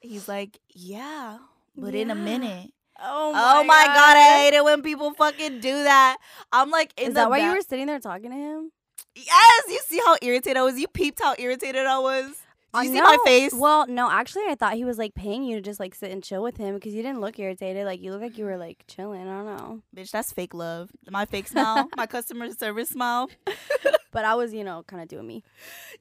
He's 0.00 0.26
like, 0.26 0.58
yeah, 0.68 1.38
but 1.76 1.94
in 1.94 2.10
a 2.10 2.14
minute. 2.14 2.70
Oh, 2.98 3.30
oh 3.30 3.32
my, 3.32 3.54
oh 3.56 3.64
my 3.64 3.86
god. 3.86 4.16
I 4.16 4.38
hate 4.38 4.54
it 4.54 4.64
when 4.64 4.82
people 4.82 5.12
fucking 5.12 5.60
do 5.60 5.84
that. 5.84 6.18
I'm 6.52 6.70
like, 6.70 6.92
in 6.96 7.08
Is 7.08 7.14
that 7.14 7.30
why 7.30 7.38
you 7.38 7.54
were 7.54 7.60
sitting 7.62 7.86
there 7.86 8.00
talking 8.00 8.30
to 8.30 8.36
him? 8.36 8.72
Yes, 9.14 9.62
you 9.68 9.80
see 9.86 9.98
how 9.98 10.16
irritated 10.22 10.56
I 10.56 10.62
was. 10.62 10.78
You 10.78 10.88
peeped 10.88 11.20
how 11.20 11.34
irritated 11.38 11.86
I 11.86 11.98
was. 11.98 12.41
Uh, 12.74 12.80
you 12.80 12.92
see 12.92 13.00
my 13.02 13.18
face? 13.24 13.52
Well, 13.52 13.86
no, 13.86 14.10
actually, 14.10 14.44
I 14.48 14.54
thought 14.54 14.74
he 14.74 14.84
was 14.84 14.96
like 14.96 15.14
paying 15.14 15.44
you 15.44 15.56
to 15.56 15.62
just 15.62 15.78
like 15.78 15.94
sit 15.94 16.10
and 16.10 16.22
chill 16.22 16.42
with 16.42 16.56
him 16.56 16.74
because 16.74 16.94
you 16.94 17.02
didn't 17.02 17.20
look 17.20 17.38
irritated. 17.38 17.84
Like 17.84 18.00
you 18.00 18.12
look 18.12 18.22
like 18.22 18.38
you 18.38 18.46
were 18.46 18.56
like 18.56 18.84
chilling. 18.86 19.28
I 19.28 19.42
don't 19.42 19.46
know, 19.46 19.82
Bitch, 19.94 20.10
that's 20.10 20.32
fake 20.32 20.54
love. 20.54 20.90
My 21.10 21.26
fake 21.26 21.48
smile, 21.48 21.88
my 21.96 22.06
customer 22.06 22.50
service 22.52 22.88
smile. 22.88 23.28
but 24.12 24.24
I 24.24 24.34
was, 24.34 24.54
you 24.54 24.64
know, 24.64 24.84
kind 24.86 25.02
of 25.02 25.08
doing 25.08 25.26
me. 25.26 25.42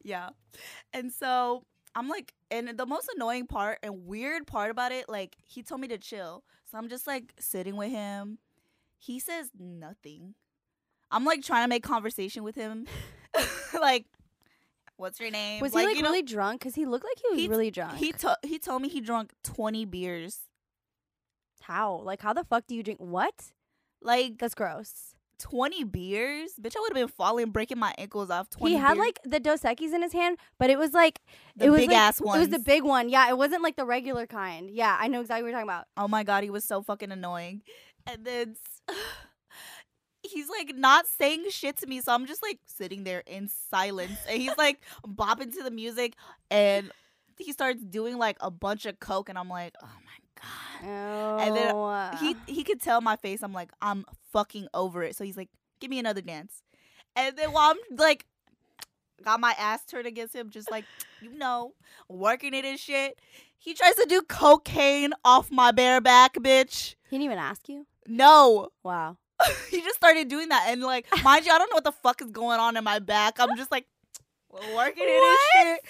Yeah. 0.04 0.30
And 0.94 1.12
so 1.12 1.66
I'm 1.96 2.08
like, 2.08 2.34
and 2.50 2.78
the 2.78 2.86
most 2.86 3.10
annoying 3.16 3.48
part 3.48 3.80
and 3.84 4.06
weird 4.06 4.48
part 4.48 4.72
about 4.72 4.92
it, 4.92 5.10
like, 5.10 5.36
he 5.46 5.64
told 5.64 5.82
me 5.82 5.88
to 5.90 5.98
chill. 5.98 6.44
So 6.70 6.78
I'm 6.78 6.90
just 6.90 7.08
like 7.08 7.34
sitting 7.40 7.76
with 7.76 7.90
him. 7.90 8.38
He 8.98 9.20
says 9.20 9.50
nothing. 9.60 10.36
I'm 11.10 11.26
like 11.26 11.42
trying 11.42 11.66
to 11.66 11.68
make 11.68 11.84
conversation 11.84 12.44
with 12.44 12.56
him. 12.56 12.86
like, 13.74 14.06
what's 15.02 15.20
your 15.20 15.32
name? 15.32 15.60
Was 15.62 15.74
he 15.74 15.86
like 15.86 15.96
you 15.98 16.04
know, 16.04 16.10
really 16.10 16.22
drunk? 16.24 16.62
Because 16.62 16.76
he 16.76 16.86
looked 16.86 17.04
like 17.04 17.18
he 17.22 17.30
was 17.32 17.40
He- 17.42 17.48
really 17.50 17.72
drunk. 17.72 17.98
he, 17.98 18.12
to- 18.14 18.38
he 18.44 18.58
told 18.60 18.82
me 18.82 18.88
he 18.88 19.02
drunk 19.02 19.34
20 19.44 19.84
beers. 19.86 20.40
how? 21.62 22.02
Like 22.04 22.22
how 22.22 22.34
the 22.34 22.44
fuck 22.44 22.66
do 22.68 22.76
you 22.76 22.84
drink? 22.84 23.00
What? 23.00 23.52
Like, 24.02 24.38
That's 24.40 24.56
gross. 24.56 25.16
20 25.40 25.84
beers? 25.86 26.52
Bitch, 26.62 26.76
I 26.76 26.80
would 26.82 26.90
have 26.90 26.96
been 26.96 27.08
falling, 27.08 27.50
breaking 27.50 27.80
my 27.80 27.94
ankles 27.98 28.30
off 28.30 28.50
20 28.52 28.74
He 28.76 28.80
had 28.80 28.94
beers. 28.94 29.06
like 29.06 29.20
the 29.24 29.40
Dos 29.40 29.62
Equis 29.62 29.94
in 29.94 30.02
his 30.04 30.14
hand, 30.14 30.38
but 30.60 30.70
it 30.70 30.78
was 30.78 30.94
like 30.94 31.20
the 31.56 31.66
it 31.66 31.70
was 31.72 31.82
big 31.82 31.90
like, 31.90 31.98
ass 31.98 32.22
ones. 32.22 32.38
It 32.38 32.40
was 32.40 32.50
the 32.50 32.60
big 32.60 32.84
one. 32.84 33.10
Yeah, 33.10 33.28
it 33.30 33.38
wasn't 33.38 33.64
like 33.64 33.76
the 33.76 33.86
regular 33.86 34.28
kind. 34.28 34.70
Yeah, 34.70 34.96
I 35.00 35.08
know 35.08 35.20
exactly 35.22 35.44
what 35.44 35.50
you're 35.50 35.58
talking 35.60 35.70
about. 35.70 35.88
Oh 35.98 36.08
my 36.08 36.24
god, 36.24 36.44
he 36.44 36.50
was 36.52 36.64
so 36.64 36.82
fucking 36.84 37.12
annoying. 37.12 37.62
And 38.08 38.24
then 38.26 38.56
he's 40.32 40.50
like 40.50 40.76
not 40.76 41.06
saying 41.08 41.46
shit 41.50 41.78
to 41.78 41.88
me, 41.88 42.02
so 42.02 42.14
I'm 42.14 42.26
just 42.26 42.42
like 42.42 42.60
sitting 42.66 43.04
there 43.04 43.24
in 43.26 43.50
silence. 43.70 44.18
And 44.28 44.42
he's 44.42 44.58
like 44.58 44.82
bopping 45.08 45.54
to 45.56 45.64
the 45.64 45.72
music 45.72 46.16
and 46.50 46.92
he 47.38 47.52
starts 47.52 47.82
doing 47.84 48.18
like 48.18 48.38
a 48.42 48.52
bunch 48.52 48.86
of 48.86 49.00
coke 49.00 49.30
and 49.30 49.38
I'm 49.38 49.50
like, 49.50 49.76
"Oh 49.82 49.88
my 49.88 50.42
god." 50.42 50.84
Oh, 50.84 51.38
And 51.40 51.56
then 51.56 51.76
He 52.20 52.54
he 52.54 52.64
could 52.64 52.82
tell 52.82 53.02
my 53.02 53.16
face. 53.16 53.42
I'm 53.44 53.54
like, 53.54 53.72
"I'm 53.82 54.06
fucking 54.32 54.68
over 54.74 55.04
it." 55.04 55.16
So 55.16 55.24
he's 55.24 55.38
like, 55.38 55.50
"Give 55.80 55.90
me 55.90 56.00
another 56.00 56.22
dance." 56.22 56.64
And 57.16 57.36
then 57.38 57.52
while 57.52 57.72
I'm 57.72 57.98
like 57.98 58.26
got 59.24 59.40
my 59.40 59.54
ass 59.60 59.86
turned 59.86 60.08
against 60.08 60.36
him 60.36 60.50
just 60.50 60.72
like, 60.72 60.86
you 61.22 61.32
know, 61.38 61.74
working 62.10 62.54
it 62.56 62.66
and 62.66 62.80
shit, 62.80 63.20
he 63.58 63.74
tries 63.76 63.94
to 63.96 64.06
do 64.08 64.22
cocaine 64.24 65.14
off 65.24 65.52
my 65.52 65.72
bare 65.72 66.02
back, 66.02 66.34
bitch. 66.36 66.96
he 67.10 67.18
didn't 67.18 67.26
even 67.26 67.38
ask 67.38 67.70
you. 67.70 67.86
No. 68.08 68.70
Wow. 68.84 69.18
he 69.70 69.82
just 69.82 69.96
started 69.96 70.28
doing 70.28 70.50
that. 70.50 70.66
And 70.68 70.82
like, 70.82 71.06
mind 71.24 71.46
you, 71.46 71.52
I 71.52 71.58
don't 71.58 71.70
know 71.70 71.76
what 71.76 71.84
the 71.84 71.92
fuck 71.92 72.22
is 72.22 72.32
going 72.32 72.60
on 72.60 72.78
in 72.78 72.84
my 72.84 73.00
back. 73.00 73.36
I'm 73.40 73.56
just 73.58 73.72
like 73.72 73.86
working 74.50 75.06
it 75.08 75.24
and 75.64 75.78
shit. 75.78 75.82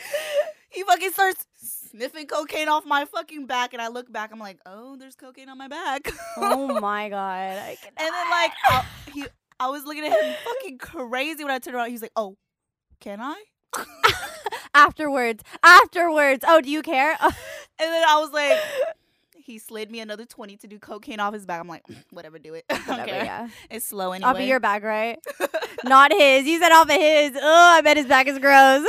He 0.70 0.84
fucking 0.84 1.12
starts 1.12 1.46
sniffing 1.92 2.28
cocaine 2.28 2.70
off 2.70 2.86
my 2.86 3.06
fucking 3.06 3.46
back. 3.46 3.74
And 3.74 3.82
I 3.82 3.90
look 3.90 4.12
back, 4.12 4.32
I'm 4.32 4.40
like, 4.40 4.60
oh, 4.66 4.96
there's 4.96 5.16
cocaine 5.16 5.50
on 5.50 5.58
my 5.58 5.68
back. 5.68 6.12
Oh 6.38 6.68
my 6.82 7.10
god. 7.10 7.20
I 7.20 7.78
and 7.98 8.14
then 8.14 8.30
like 8.30 8.52
I, 8.70 8.86
he 9.14 9.26
I 9.60 9.68
was 9.70 9.84
looking 9.86 10.06
at 10.06 10.12
him 10.12 10.36
fucking 10.46 10.78
crazy 10.80 11.44
when 11.44 11.54
I 11.54 11.60
turned 11.60 11.76
around. 11.76 11.90
He's 11.90 12.02
like, 12.02 12.14
Oh, 12.16 12.38
can 13.00 13.20
I? 13.22 13.44
afterwards, 14.74 15.44
afterwards. 15.64 16.44
Oh, 16.48 16.62
do 16.62 16.70
you 16.70 16.82
care? 16.82 17.18
And 17.22 17.34
then 17.80 18.04
I 18.08 18.20
was 18.20 18.32
like, 18.32 18.58
He 19.52 19.60
slid 19.60 19.92
me 19.92 20.00
another 20.00 20.26
twenty 20.26 20.56
to 20.58 20.68
do 20.68 20.80
cocaine 20.80 21.20
off 21.20 21.34
his 21.34 21.46
back. 21.46 21.60
I'm 21.60 21.68
like, 21.68 21.84
whatever, 22.12 22.40
do 22.40 22.54
it. 22.54 22.64
Whatever, 22.70 23.06
care. 23.06 23.26
yeah. 23.26 23.48
It's 23.70 23.86
slow 23.86 24.14
anyway. 24.14 24.30
Off 24.30 24.38
of 24.38 24.44
your 24.44 24.60
back, 24.62 24.84
right? 24.84 25.20
Not 25.84 26.14
his. 26.14 26.46
You 26.46 26.58
said 26.60 26.72
off 26.72 26.86
of 26.90 26.92
his. 26.96 27.34
Oh, 27.36 27.74
I 27.78 27.82
bet 27.82 27.98
his 27.98 28.06
back 28.06 28.28
is 28.28 28.40
gross. 28.40 28.86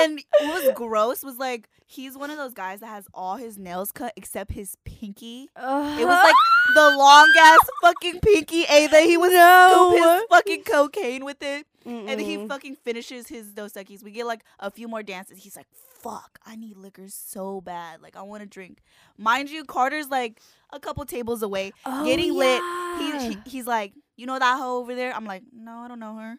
and 0.00 0.22
what 0.42 0.64
was 0.64 0.72
gross 0.74 1.22
was 1.22 1.38
like 1.38 1.68
he's 1.86 2.16
one 2.18 2.30
of 2.30 2.36
those 2.36 2.52
guys 2.52 2.80
that 2.80 2.88
has 2.88 3.06
all 3.14 3.36
his 3.36 3.56
nails 3.56 3.92
cut 3.92 4.12
except 4.16 4.52
his 4.52 4.76
pinky. 4.84 5.48
It 5.56 5.60
was 5.60 6.04
like 6.04 6.34
uh-huh. 6.34 6.72
the 6.74 6.96
long 6.98 7.32
ass 7.38 7.58
fucking 7.82 8.20
pinky 8.20 8.64
A 8.64 8.88
that 8.88 9.04
he 9.04 9.16
was 9.16 9.32
no. 9.32 9.92
scoop 9.92 10.02
his 10.02 10.22
fucking 10.30 10.64
cocaine 10.64 11.24
with 11.24 11.42
it. 11.42 11.66
And 11.84 12.08
then 12.08 12.18
he 12.18 12.48
fucking 12.48 12.74
finishes 12.76 13.28
his 13.28 13.52
Dos 13.52 13.74
Equis. 13.74 14.02
We 14.02 14.10
get 14.10 14.26
like 14.26 14.42
a 14.58 14.72
few 14.72 14.88
more 14.88 15.04
dances. 15.04 15.38
He's 15.38 15.54
like, 15.56 15.68
fuck, 15.72 16.40
I 16.44 16.56
need 16.56 16.76
liquor 16.76 17.06
so 17.08 17.60
bad. 17.60 18.02
Like, 18.02 18.16
I 18.16 18.22
want 18.22 18.42
to 18.42 18.48
drink. 18.48 18.78
Mind 19.16 19.50
you, 19.50 19.64
Carter's 19.64 20.08
like 20.08 20.40
a 20.72 20.80
couple 20.80 21.04
tables 21.04 21.42
away, 21.42 21.72
Oh, 21.84 22.04
getting 22.04 22.34
lit. 22.34 22.60
He, 22.98 23.28
he, 23.28 23.38
he's 23.48 23.66
like, 23.68 23.92
you 24.16 24.26
know 24.26 24.38
that 24.38 24.58
hoe 24.58 24.78
over 24.78 24.94
there? 24.94 25.14
I'm 25.14 25.26
like, 25.26 25.42
no, 25.52 25.78
I 25.78 25.88
don't 25.88 26.00
know 26.00 26.16
her. 26.16 26.38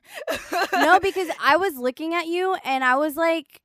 no, 0.74 1.00
because 1.02 1.30
I 1.42 1.56
was 1.56 1.76
looking 1.78 2.14
at 2.14 2.28
you 2.28 2.58
and 2.66 2.84
I 2.84 2.98
was 2.98 3.16
like, 3.16 3.62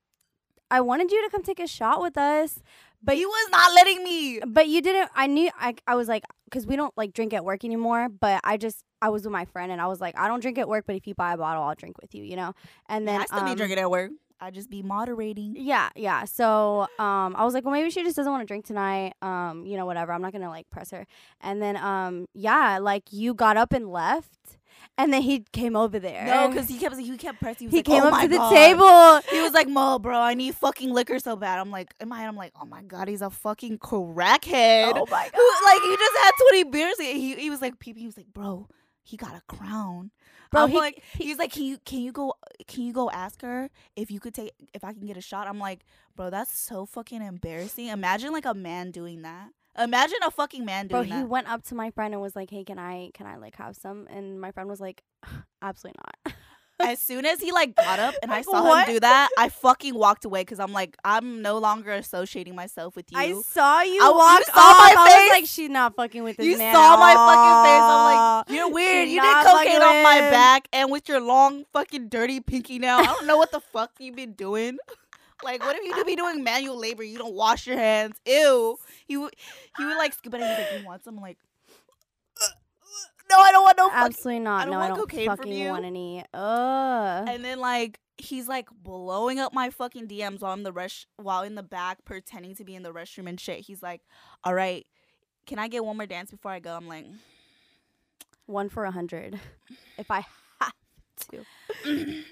I 0.72 0.80
wanted 0.80 1.12
you 1.12 1.22
to 1.22 1.30
come 1.30 1.42
take 1.42 1.60
a 1.60 1.66
shot 1.66 2.00
with 2.00 2.16
us, 2.16 2.62
but 3.02 3.14
he 3.16 3.26
was 3.26 3.50
not 3.50 3.74
letting 3.74 4.02
me. 4.02 4.40
but 4.46 4.68
you 4.68 4.80
didn't. 4.80 5.10
I 5.14 5.26
knew. 5.26 5.50
I 5.60 5.74
I 5.86 5.94
was 5.96 6.08
like, 6.08 6.24
because 6.46 6.66
we 6.66 6.76
don't 6.76 6.96
like 6.96 7.12
drink 7.12 7.34
at 7.34 7.44
work 7.44 7.62
anymore. 7.64 8.08
But 8.08 8.40
I 8.42 8.56
just 8.56 8.82
I 9.02 9.10
was 9.10 9.22
with 9.24 9.32
my 9.32 9.44
friend 9.44 9.70
and 9.70 9.80
I 9.80 9.86
was 9.86 10.00
like, 10.00 10.16
I 10.16 10.28
don't 10.28 10.40
drink 10.40 10.58
at 10.58 10.68
work, 10.68 10.84
but 10.86 10.96
if 10.96 11.06
you 11.06 11.14
buy 11.14 11.34
a 11.34 11.36
bottle, 11.36 11.62
I'll 11.62 11.74
drink 11.74 11.96
with 12.00 12.14
you. 12.14 12.24
You 12.24 12.36
know. 12.36 12.54
And 12.88 13.06
then 13.06 13.20
I 13.20 13.24
still 13.26 13.40
um, 13.40 13.44
be 13.46 13.54
drinking 13.54 13.78
at 13.80 13.90
work. 13.90 14.12
I 14.40 14.50
just 14.50 14.70
be 14.70 14.82
moderating. 14.82 15.54
Yeah, 15.56 15.90
yeah. 15.94 16.24
So 16.24 16.88
um 16.98 17.36
I 17.36 17.44
was 17.44 17.54
like, 17.54 17.64
well 17.64 17.72
maybe 17.74 17.90
she 17.90 18.02
just 18.02 18.16
doesn't 18.16 18.32
want 18.32 18.42
to 18.42 18.46
drink 18.46 18.64
tonight. 18.64 19.12
Um, 19.22 19.66
you 19.66 19.76
know, 19.76 19.86
whatever. 19.86 20.12
I'm 20.12 20.22
not 20.22 20.32
gonna 20.32 20.48
like 20.48 20.68
press 20.70 20.90
her. 20.90 21.06
And 21.42 21.62
then 21.62 21.76
um 21.76 22.26
yeah, 22.34 22.78
like 22.80 23.12
you 23.12 23.34
got 23.34 23.56
up 23.56 23.72
and 23.72 23.92
left 23.92 24.58
and 24.98 25.12
then 25.12 25.22
he 25.22 25.44
came 25.52 25.74
over 25.76 25.98
there. 25.98 26.24
No, 26.26 26.48
because 26.48 26.68
he 26.68 26.78
kept 26.78 26.96
he 26.98 27.16
kept 27.16 27.40
pressing. 27.40 27.68
He, 27.70 27.76
he 27.76 27.78
like, 27.78 27.86
came 27.86 28.02
"Oh 28.02 28.08
up 28.08 28.20
to 28.22 28.28
the 28.28 28.36
God." 28.36 28.50
table. 28.50 29.20
He 29.30 29.40
was 29.42 29.52
like, 29.52 29.68
"Mo, 29.68 29.98
bro, 29.98 30.18
I 30.18 30.34
need 30.34 30.54
fucking 30.54 30.92
liquor 30.92 31.18
so 31.18 31.36
bad." 31.36 31.58
I'm 31.58 31.70
like, 31.70 31.92
in 32.00 32.08
my 32.08 32.20
head, 32.20 32.28
I'm 32.28 32.36
like, 32.36 32.52
"Oh 32.60 32.66
my 32.66 32.82
god, 32.82 33.08
he's 33.08 33.22
a 33.22 33.30
fucking 33.30 33.78
crackhead." 33.78 34.92
Oh 34.94 35.06
my 35.10 35.30
Who, 35.34 35.64
like 35.66 35.82
he 35.82 35.96
just 35.96 36.16
had 36.22 36.30
20 36.50 36.64
beers. 36.64 36.94
He 36.98 37.34
he 37.36 37.50
was 37.50 37.60
like, 37.62 37.78
peeping. 37.78 38.00
He 38.00 38.06
was 38.06 38.16
like, 38.16 38.32
"Bro, 38.32 38.68
he 39.02 39.16
got 39.16 39.34
a 39.34 39.42
crown." 39.48 40.10
Bro, 40.50 40.64
I'm 40.64 40.70
he- 40.70 40.76
like, 40.76 41.02
he's 41.18 41.38
like, 41.38 41.50
"Can 41.52 41.64
you 41.64 41.78
can 41.84 42.00
you 42.00 42.12
go 42.12 42.34
can 42.66 42.84
you 42.84 42.92
go 42.92 43.10
ask 43.10 43.40
her 43.42 43.70
if 43.96 44.10
you 44.10 44.20
could 44.20 44.34
take 44.34 44.52
if 44.74 44.84
I 44.84 44.92
can 44.92 45.06
get 45.06 45.16
a 45.16 45.22
shot?" 45.22 45.48
I'm 45.48 45.58
like, 45.58 45.84
"Bro, 46.14 46.30
that's 46.30 46.56
so 46.56 46.84
fucking 46.84 47.22
embarrassing. 47.22 47.86
Imagine 47.86 48.32
like 48.32 48.44
a 48.44 48.54
man 48.54 48.90
doing 48.90 49.22
that. 49.22 49.48
Imagine 49.78 50.18
a 50.26 50.30
fucking 50.30 50.64
man 50.64 50.86
doing 50.88 51.02
Bro, 51.08 51.08
doing 51.08 51.18
he 51.20 51.24
went 51.24 51.48
up 51.48 51.62
to 51.64 51.74
my 51.74 51.90
friend 51.90 52.12
and 52.12 52.22
was 52.22 52.36
like, 52.36 52.50
"Hey, 52.50 52.64
can 52.64 52.78
I 52.78 53.10
can 53.14 53.26
I 53.26 53.36
like 53.36 53.56
have 53.56 53.74
some?" 53.76 54.06
And 54.10 54.40
my 54.40 54.50
friend 54.52 54.68
was 54.68 54.80
like, 54.80 55.02
"Absolutely 55.62 56.00
not." 56.04 56.34
as 56.80 57.00
soon 57.00 57.24
as 57.24 57.40
he 57.40 57.52
like 57.52 57.74
got 57.76 57.98
up 57.98 58.14
and 58.22 58.32
I 58.32 58.42
saw 58.42 58.62
what? 58.64 58.88
him 58.88 58.94
do 58.94 59.00
that, 59.00 59.28
I 59.38 59.48
fucking 59.48 59.94
walked 59.94 60.24
away 60.24 60.40
because 60.42 60.58
I'm 60.58 60.72
like, 60.72 60.96
I'm 61.04 61.40
no 61.40 61.58
longer 61.58 61.92
associating 61.92 62.54
myself 62.56 62.96
with 62.96 63.06
you. 63.12 63.18
I 63.18 63.32
saw 63.46 63.82
you 63.82 64.00
I- 64.02 64.38
you 64.38 64.44
saw 64.44 64.60
off. 64.60 64.78
my 64.78 64.94
I 64.98 65.04
was 65.04 65.12
face? 65.14 65.30
like, 65.30 65.46
she's 65.46 65.70
not 65.70 65.94
fucking 65.94 66.22
with 66.24 66.36
this 66.36 66.46
you 66.46 66.58
man. 66.58 66.74
saw 66.74 66.96
my 66.96 67.14
fucking 67.14 67.64
face. 67.64 67.82
I'm 67.82 68.04
like, 68.14 68.50
you're 68.50 68.74
weird. 68.74 69.06
She's 69.06 69.14
You 69.14 69.20
did 69.22 69.46
cocaine 69.46 69.82
on 69.82 70.02
my 70.02 70.20
back 70.30 70.68
and 70.72 70.90
with 70.90 71.08
your 71.08 71.20
long 71.20 71.64
fucking 71.72 72.08
dirty 72.08 72.40
pinky 72.40 72.78
nail. 72.78 72.96
I 72.98 73.04
don't 73.04 73.26
know 73.26 73.36
what 73.38 73.52
the 73.52 73.60
fuck 73.60 73.92
you've 73.98 74.16
been 74.16 74.32
doing. 74.32 74.78
Like, 75.42 75.64
what 75.64 75.76
if 75.76 75.84
you 75.84 75.94
do 75.94 76.04
be 76.04 76.16
doing 76.16 76.42
manual 76.44 76.78
labor? 76.78 77.02
You 77.02 77.18
don't 77.18 77.34
wash 77.34 77.66
your 77.66 77.76
hands. 77.76 78.16
Ew. 78.26 78.78
He 79.06 79.16
would, 79.16 79.34
he 79.76 79.84
would 79.84 79.96
like 79.96 80.14
and 80.24 80.34
he's 80.34 80.58
like, 80.58 80.80
you 80.80 80.86
want 80.86 81.04
some? 81.04 81.16
I'm 81.16 81.22
like, 81.22 81.38
"Uh, 82.40 82.46
no, 83.30 83.38
I 83.38 83.52
don't 83.52 83.62
want 83.62 83.76
no 83.76 83.88
fucking 83.88 84.04
Absolutely 84.04 84.40
not. 84.40 84.62
I 84.62 84.64
don't 84.64 84.72
no, 84.72 84.80
I 84.80 84.88
don't 84.88 85.10
fucking 85.26 85.52
you. 85.52 85.70
want 85.70 85.84
any. 85.84 86.24
Ugh. 86.32 87.28
And 87.28 87.44
then 87.44 87.58
like 87.60 87.98
he's 88.18 88.46
like 88.46 88.68
blowing 88.70 89.38
up 89.38 89.52
my 89.52 89.70
fucking 89.70 90.06
DMs 90.08 90.40
while 90.40 90.52
I'm 90.52 90.62
the 90.62 90.72
rush 90.72 91.06
while 91.16 91.42
in 91.42 91.54
the 91.54 91.62
back 91.62 92.04
pretending 92.04 92.54
to 92.56 92.64
be 92.64 92.74
in 92.74 92.82
the 92.82 92.92
restroom 92.92 93.28
and 93.28 93.40
shit. 93.40 93.60
He's 93.60 93.82
like, 93.82 94.02
"All 94.44 94.54
right, 94.54 94.86
can 95.46 95.58
I 95.58 95.68
get 95.68 95.84
one 95.84 95.96
more 95.96 96.06
dance 96.06 96.30
before 96.30 96.52
I 96.52 96.60
go?" 96.60 96.74
I'm 96.74 96.88
like, 96.88 97.06
One 98.46 98.68
for 98.68 98.84
a 98.84 98.90
hundred. 98.90 99.40
If 99.98 100.10
I 100.10 100.24
have 100.60 100.72
to. 101.30 101.44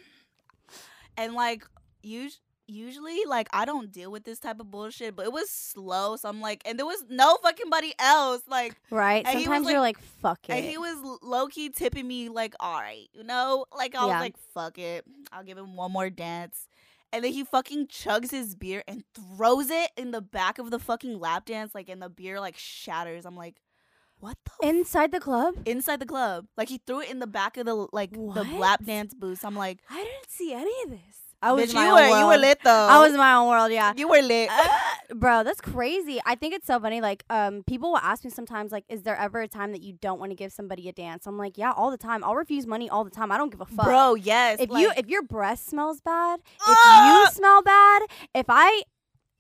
and 1.17 1.35
like 1.35 1.65
us- 2.05 2.41
usually 2.71 3.25
like 3.27 3.49
I 3.53 3.65
don't 3.65 3.91
deal 3.93 4.11
with 4.11 4.25
this 4.25 4.39
type 4.39 4.61
of 4.61 4.71
bullshit, 4.71 5.17
but 5.17 5.27
it 5.27 5.33
was 5.33 5.51
slow, 5.51 6.17
so 6.17 6.29
I'm 6.29 6.41
like, 6.41 6.63
and 6.65 6.79
there 6.79 6.87
was 6.87 7.05
no 7.09 7.37
fucking 7.43 7.71
buddy 7.71 7.95
else 7.99 8.43
like. 8.49 8.81
Right? 8.91 9.27
He 9.27 9.37
was 9.37 9.45
Sometimes 9.45 9.71
you're 9.71 9.81
like, 9.81 9.99
fuck 9.99 10.41
it. 10.49 10.53
And 10.53 10.65
he 10.65 10.79
was 10.79 11.19
low 11.23 11.47
key 11.49 11.71
tipping 11.71 12.07
me 12.07 12.29
like, 12.29 12.55
all 12.61 12.81
right, 12.81 13.09
you 13.13 13.25
know, 13.25 13.67
like 13.77 13.95
I 13.95 14.05
was 14.05 14.21
like, 14.21 14.37
fuck 14.55 14.79
it, 14.79 15.05
I'll 15.33 15.45
give 15.45 15.59
him 15.59 15.77
one 15.77 15.93
more 15.93 16.11
dance. 16.11 16.67
And 17.13 17.25
then 17.25 17.33
he 17.33 17.43
fucking 17.43 17.89
chugs 17.89 18.31
his 18.31 18.55
beer 18.55 18.85
and 18.87 19.03
throws 19.15 19.69
it 19.69 19.91
in 19.97 20.13
the 20.13 20.21
back 20.21 20.59
of 20.61 20.71
the 20.71 20.79
fucking 20.79 21.19
lap 21.19 21.45
dance, 21.45 21.75
like, 21.75 21.89
and 21.89 22.01
the 22.01 22.09
beer 22.09 22.39
like 22.39 22.57
shatters. 22.57 23.27
I'm 23.27 23.37
like, 23.37 23.61
what 24.21 24.37
the 24.45 24.69
Inside 24.69 25.13
the 25.13 25.21
club? 25.21 25.55
inside 25.65 25.99
the 25.99 26.07
club? 26.07 26.47
Like 26.57 26.69
he 26.69 26.81
threw 26.87 27.01
it 27.01 27.11
in 27.11 27.19
the 27.19 27.27
back 27.27 27.57
of 27.57 27.67
the 27.67 27.89
like 27.93 28.13
the 28.13 28.47
lap 28.59 28.85
dance 28.85 29.15
booth. 29.15 29.45
I'm 29.45 29.57
like, 29.57 29.81
I 29.89 29.97
didn't 29.97 30.29
see 30.29 30.53
any 30.53 30.73
of 30.85 30.91
this. 30.91 31.30
I 31.43 31.53
was 31.53 31.71
bitch, 31.71 31.75
my 31.75 31.85
you 31.85 31.91
own 31.91 32.11
were 32.11 32.19
you 32.21 32.27
were 32.27 32.37
lit 32.37 32.59
though. 32.63 32.71
I 32.71 32.99
was 32.99 33.13
in 33.13 33.19
my 33.19 33.35
own 33.35 33.49
world, 33.49 33.73
yeah. 33.73 33.93
you 33.97 34.09
were 34.09 34.21
lit. 34.21 34.51
Uh, 34.51 34.69
bro, 35.15 35.43
that's 35.43 35.61
crazy. 35.61 36.21
I 36.27 36.35
think 36.35 36.55
it's 36.55 36.67
so 36.67 36.79
funny. 36.79 37.01
Like, 37.01 37.25
um, 37.31 37.63
people 37.67 37.91
will 37.91 37.99
ask 37.99 38.25
me 38.25 38.31
sometimes, 38.31 38.73
like, 38.73 38.85
is 38.89 39.03
there 39.03 39.17
ever 39.17 39.41
a 39.41 39.49
time 39.49 39.73
that 39.73 39.83
you 39.83 39.95
don't 40.01 40.21
want 40.21 40.33
to 40.33 40.37
give 40.37 40.53
somebody 40.53 40.89
a 40.89 40.93
dance? 40.93 41.27
I'm 41.27 41.39
like, 41.39 41.57
yeah, 41.57 41.73
all 41.73 41.91
the 41.91 41.97
time. 41.97 42.23
I'll 42.25 42.37
refuse 42.37 42.67
money 42.67 42.91
all 42.91 43.05
the 43.05 43.11
time. 43.11 43.33
I 43.33 43.39
don't 43.39 43.51
give 43.51 43.61
a 43.61 43.67
fuck. 43.67 43.87
Bro, 43.87 44.17
yes. 44.17 44.61
if 44.61 44.71
like, 44.71 44.83
you 44.83 44.93
if 44.97 45.09
your 45.09 45.23
breath 45.23 45.61
smells 45.61 46.01
bad, 46.01 46.41
if 46.41 46.77
Ah! 46.79 47.25
you 47.25 47.31
smell 47.33 47.63
bad, 47.63 48.03
if 48.35 48.47
I 48.49 48.83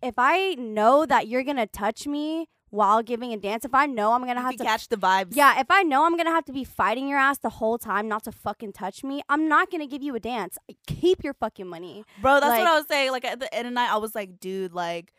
if 0.02 0.14
I 0.16 0.54
know 0.54 1.04
that 1.04 1.28
you're 1.28 1.45
gonna 1.45 1.66
touch 1.66 2.07
me 2.07 2.49
while 2.70 3.02
giving 3.02 3.32
a 3.32 3.36
dance, 3.36 3.64
if 3.64 3.74
I 3.74 3.86
know 3.86 4.12
I'm 4.12 4.24
gonna 4.24 4.40
have 4.40 4.56
to 4.56 4.64
catch 4.64 4.88
the 4.88 4.96
vibes. 4.96 5.34
yeah, 5.36 5.60
if 5.60 5.66
I 5.70 5.82
know 5.82 6.04
I'm 6.06 6.16
gonna 6.16 6.30
have 6.30 6.44
to 6.46 6.52
be 6.52 6.64
fighting 6.64 7.08
your 7.08 7.18
ass 7.18 7.38
the 7.38 7.50
whole 7.50 7.78
time 7.78 8.08
not 8.08 8.24
to 8.24 8.32
fucking 8.32 8.72
touch 8.72 9.02
me, 9.04 9.22
I'm 9.28 9.48
not 9.48 9.70
gonna 9.70 9.86
give 9.86 10.02
you 10.02 10.14
a 10.14 10.20
dance. 10.20 10.56
Keep 10.86 11.24
your 11.24 11.34
fucking 11.34 11.66
money. 11.66 12.04
Bro, 12.22 12.34
that's 12.40 12.46
Like- 12.50 12.60
what 12.60 12.68
I 12.68 12.74
was 12.76 12.86
saying. 12.88 13.10
Like 13.12 13.24
at 13.24 13.40
the 13.40 13.52
end 13.54 13.66
of 13.66 13.72
the 13.72 13.74
night, 13.74 13.90
I 13.92 13.96
was 13.98 14.14
like, 14.14 14.38
dude, 14.40 14.72
like, 14.72 15.12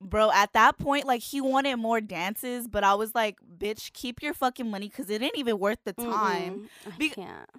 bro, 0.00 0.30
at 0.30 0.52
that 0.52 0.76
point, 0.78 1.06
like 1.06 1.22
he 1.22 1.40
wanted 1.40 1.76
more 1.76 2.00
dances, 2.00 2.68
but 2.68 2.84
I 2.84 2.94
was 2.94 3.14
like, 3.14 3.38
bitch, 3.58 3.92
keep 3.94 4.22
your 4.22 4.34
fucking 4.34 4.70
money 4.70 4.88
because 4.88 5.08
it 5.10 5.22
ain't 5.22 5.36
even 5.38 5.58
worth 5.58 5.78
the 5.84 5.92
time. 5.94 6.68
Mm-mm. 6.86 7.02
I 7.02 7.08
can't. 7.08 7.50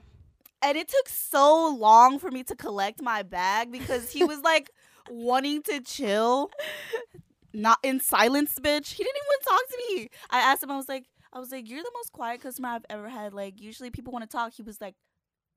And 0.61 0.77
it 0.77 0.87
took 0.87 1.09
so 1.09 1.67
long 1.75 2.17
for 2.19 2.31
me 2.31 2.43
to 2.43 2.55
collect 2.55 3.01
my 3.01 3.23
bag 3.23 3.71
because 3.71 4.11
he 4.11 4.23
was 4.23 4.39
like 4.41 4.71
wanting 5.09 5.61
to 5.63 5.79
chill, 5.81 6.49
not 7.55 7.79
in 7.83 7.99
silence, 7.99 8.53
bitch. 8.59 8.91
He 8.93 9.03
didn't 9.03 9.17
even 9.17 9.45
talk 9.47 9.61
to 9.69 9.77
me. 9.89 10.09
I 10.29 10.39
asked 10.39 10.63
him, 10.63 10.71
I 10.71 10.77
was 10.77 10.89
like, 10.89 11.05
I 11.33 11.39
was 11.39 11.51
like, 11.51 11.69
you're 11.69 11.83
the 11.83 11.91
most 11.93 12.11
quiet 12.11 12.41
customer 12.41 12.69
I've 12.69 12.85
ever 12.89 13.09
had. 13.09 13.33
Like, 13.33 13.59
usually 13.59 13.89
people 13.89 14.13
want 14.13 14.23
to 14.29 14.37
talk. 14.37 14.53
He 14.53 14.61
was 14.61 14.79
like, 14.79 14.95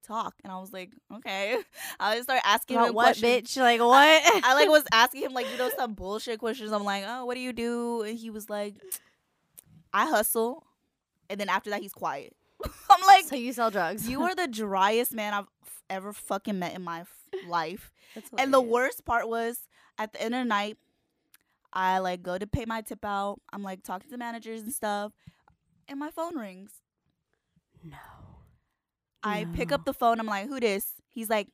talk, 0.06 0.34
and 0.42 0.52
I 0.52 0.58
was 0.58 0.72
like, 0.72 0.90
okay. 1.16 1.58
I 2.00 2.14
just 2.16 2.24
started 2.24 2.46
asking 2.46 2.76
About 2.76 2.88
him 2.88 2.94
what, 2.94 3.04
questions. 3.18 3.54
bitch? 3.54 3.60
Like 3.60 3.80
what? 3.80 4.44
I 4.44 4.54
like 4.54 4.68
was 4.70 4.84
asking 4.92 5.22
him 5.22 5.32
like 5.34 5.50
you 5.50 5.58
know 5.58 5.70
some 5.76 5.94
bullshit 5.94 6.38
questions. 6.38 6.72
I'm 6.72 6.84
like, 6.84 7.04
oh, 7.06 7.24
what 7.26 7.34
do 7.34 7.40
you 7.40 7.52
do? 7.52 8.02
And 8.02 8.18
he 8.18 8.30
was 8.30 8.48
like, 8.48 8.76
I 9.92 10.06
hustle. 10.06 10.64
And 11.30 11.38
then 11.38 11.48
after 11.48 11.70
that, 11.70 11.82
he's 11.82 11.92
quiet. 11.92 12.34
I'm 12.90 13.06
like, 13.06 13.24
so 13.24 13.36
you 13.36 13.52
sell 13.52 13.70
drugs? 13.70 14.08
you 14.08 14.22
are 14.22 14.34
the 14.34 14.48
driest 14.48 15.12
man 15.14 15.34
I've 15.34 15.46
ever 15.90 16.12
fucking 16.12 16.58
met 16.58 16.74
in 16.74 16.82
my 16.82 17.00
f- 17.00 17.12
life. 17.46 17.90
That's 18.14 18.30
And 18.38 18.52
the 18.52 18.60
worst 18.60 19.04
part 19.04 19.28
was 19.28 19.68
at 19.98 20.12
the 20.12 20.22
end 20.22 20.34
of 20.34 20.40
the 20.40 20.44
night, 20.48 20.78
I 21.72 21.98
like 21.98 22.22
go 22.22 22.38
to 22.38 22.46
pay 22.46 22.64
my 22.64 22.80
tip 22.80 23.04
out. 23.04 23.40
I'm 23.52 23.62
like 23.62 23.82
talking 23.82 24.10
to 24.10 24.16
managers 24.16 24.62
and 24.62 24.72
stuff, 24.72 25.12
and 25.86 25.98
my 25.98 26.10
phone 26.10 26.36
rings. 26.38 26.72
No. 27.84 27.96
I 29.22 29.46
pick 29.54 29.72
up 29.72 29.84
the 29.84 29.92
phone. 29.92 30.20
I'm 30.20 30.26
like, 30.26 30.48
who 30.48 30.60
this? 30.60 30.86
He's 31.08 31.28
like, 31.28 31.48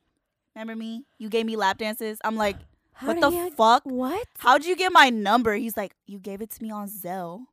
remember 0.55 0.77
me? 0.77 1.05
You 1.19 1.29
gave 1.29 1.47
me 1.47 1.57
lap 1.57 1.79
dances. 1.79 2.19
I'm 2.25 2.37
like, 2.37 2.57
How 2.93 3.09
what 3.09 3.21
the 3.21 3.31
he- 3.31 3.51
fuck? 3.51 3.83
What? 3.85 4.27
How'd 4.39 4.65
you 4.65 4.77
get 4.77 4.93
my 4.93 5.11
number? 5.11 5.55
He's 5.55 5.77
like, 5.77 5.95
you 6.07 6.19
gave 6.19 6.41
it 6.43 6.51
to 6.51 6.63
me 6.63 6.71
on 6.71 6.89
Zelle. 6.89 7.47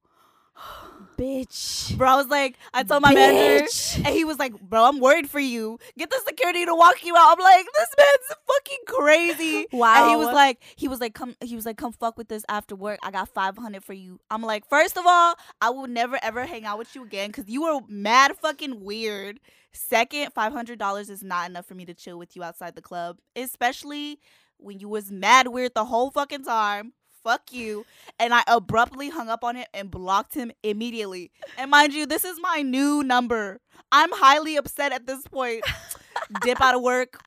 Bitch. 1.21 1.95
Bro, 1.97 2.09
I 2.09 2.15
was 2.15 2.27
like, 2.27 2.57
I 2.73 2.81
told 2.81 3.03
my 3.03 3.13
manager, 3.13 3.65
Bitch. 3.65 3.97
and 3.97 4.07
he 4.07 4.25
was 4.25 4.39
like, 4.39 4.59
bro, 4.59 4.85
I'm 4.85 4.99
worried 4.99 5.29
for 5.29 5.39
you. 5.39 5.77
Get 5.95 6.09
the 6.09 6.19
security 6.25 6.65
to 6.65 6.73
walk 6.73 7.05
you 7.05 7.15
out. 7.15 7.37
I'm 7.37 7.39
like, 7.39 7.67
this 7.77 7.89
man's 7.95 8.39
fucking 8.47 8.77
crazy. 8.87 9.67
Wow. 9.71 10.01
And 10.01 10.09
he 10.09 10.15
was 10.15 10.33
like, 10.33 10.63
he 10.75 10.87
was 10.87 10.99
like, 10.99 11.13
come, 11.13 11.35
he 11.41 11.55
was 11.55 11.65
like, 11.65 11.77
come 11.77 11.91
fuck 11.93 12.17
with 12.17 12.31
us 12.31 12.43
after 12.49 12.75
work. 12.75 12.99
I 13.03 13.11
got 13.11 13.29
500 13.29 13.83
for 13.83 13.93
you. 13.93 14.19
I'm 14.31 14.41
like, 14.41 14.67
first 14.67 14.97
of 14.97 15.05
all, 15.05 15.35
I 15.61 15.69
will 15.69 15.87
never 15.87 16.17
ever 16.23 16.45
hang 16.45 16.65
out 16.65 16.79
with 16.79 16.95
you 16.95 17.03
again 17.03 17.29
because 17.29 17.47
you 17.47 17.61
were 17.61 17.81
mad 17.87 18.35
fucking 18.37 18.83
weird. 18.83 19.39
Second, 19.73 20.33
$500 20.33 21.09
is 21.09 21.23
not 21.23 21.49
enough 21.49 21.67
for 21.67 21.75
me 21.75 21.85
to 21.85 21.93
chill 21.93 22.17
with 22.17 22.35
you 22.35 22.43
outside 22.43 22.75
the 22.75 22.81
club, 22.81 23.17
especially 23.35 24.19
when 24.57 24.79
you 24.79 24.89
was 24.89 25.11
mad 25.11 25.47
weird 25.49 25.73
the 25.75 25.85
whole 25.85 26.09
fucking 26.09 26.43
time. 26.43 26.93
Fuck 27.23 27.51
you. 27.51 27.85
And 28.19 28.33
I 28.33 28.43
abruptly 28.47 29.09
hung 29.09 29.29
up 29.29 29.43
on 29.43 29.55
him 29.55 29.65
and 29.73 29.89
blocked 29.91 30.33
him 30.33 30.51
immediately. 30.63 31.31
And 31.57 31.71
mind 31.71 31.93
you, 31.93 32.05
this 32.05 32.23
is 32.25 32.37
my 32.41 32.61
new 32.61 33.03
number. 33.03 33.59
I'm 33.91 34.11
highly 34.11 34.55
upset 34.57 34.91
at 34.91 35.07
this 35.07 35.27
point. 35.27 35.63
Dip 36.41 36.61
out 36.61 36.75
of 36.75 36.81
work. 36.81 37.19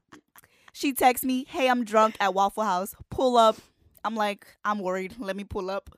She 0.72 0.92
texts 0.92 1.24
me, 1.24 1.44
hey, 1.48 1.68
I'm 1.68 1.84
drunk 1.84 2.16
at 2.20 2.34
Waffle 2.34 2.64
House. 2.64 2.94
Pull 3.10 3.36
up. 3.36 3.56
I'm 4.04 4.14
like, 4.16 4.46
I'm 4.64 4.80
worried. 4.80 5.14
Let 5.18 5.36
me 5.36 5.44
pull 5.44 5.70
up. 5.70 5.90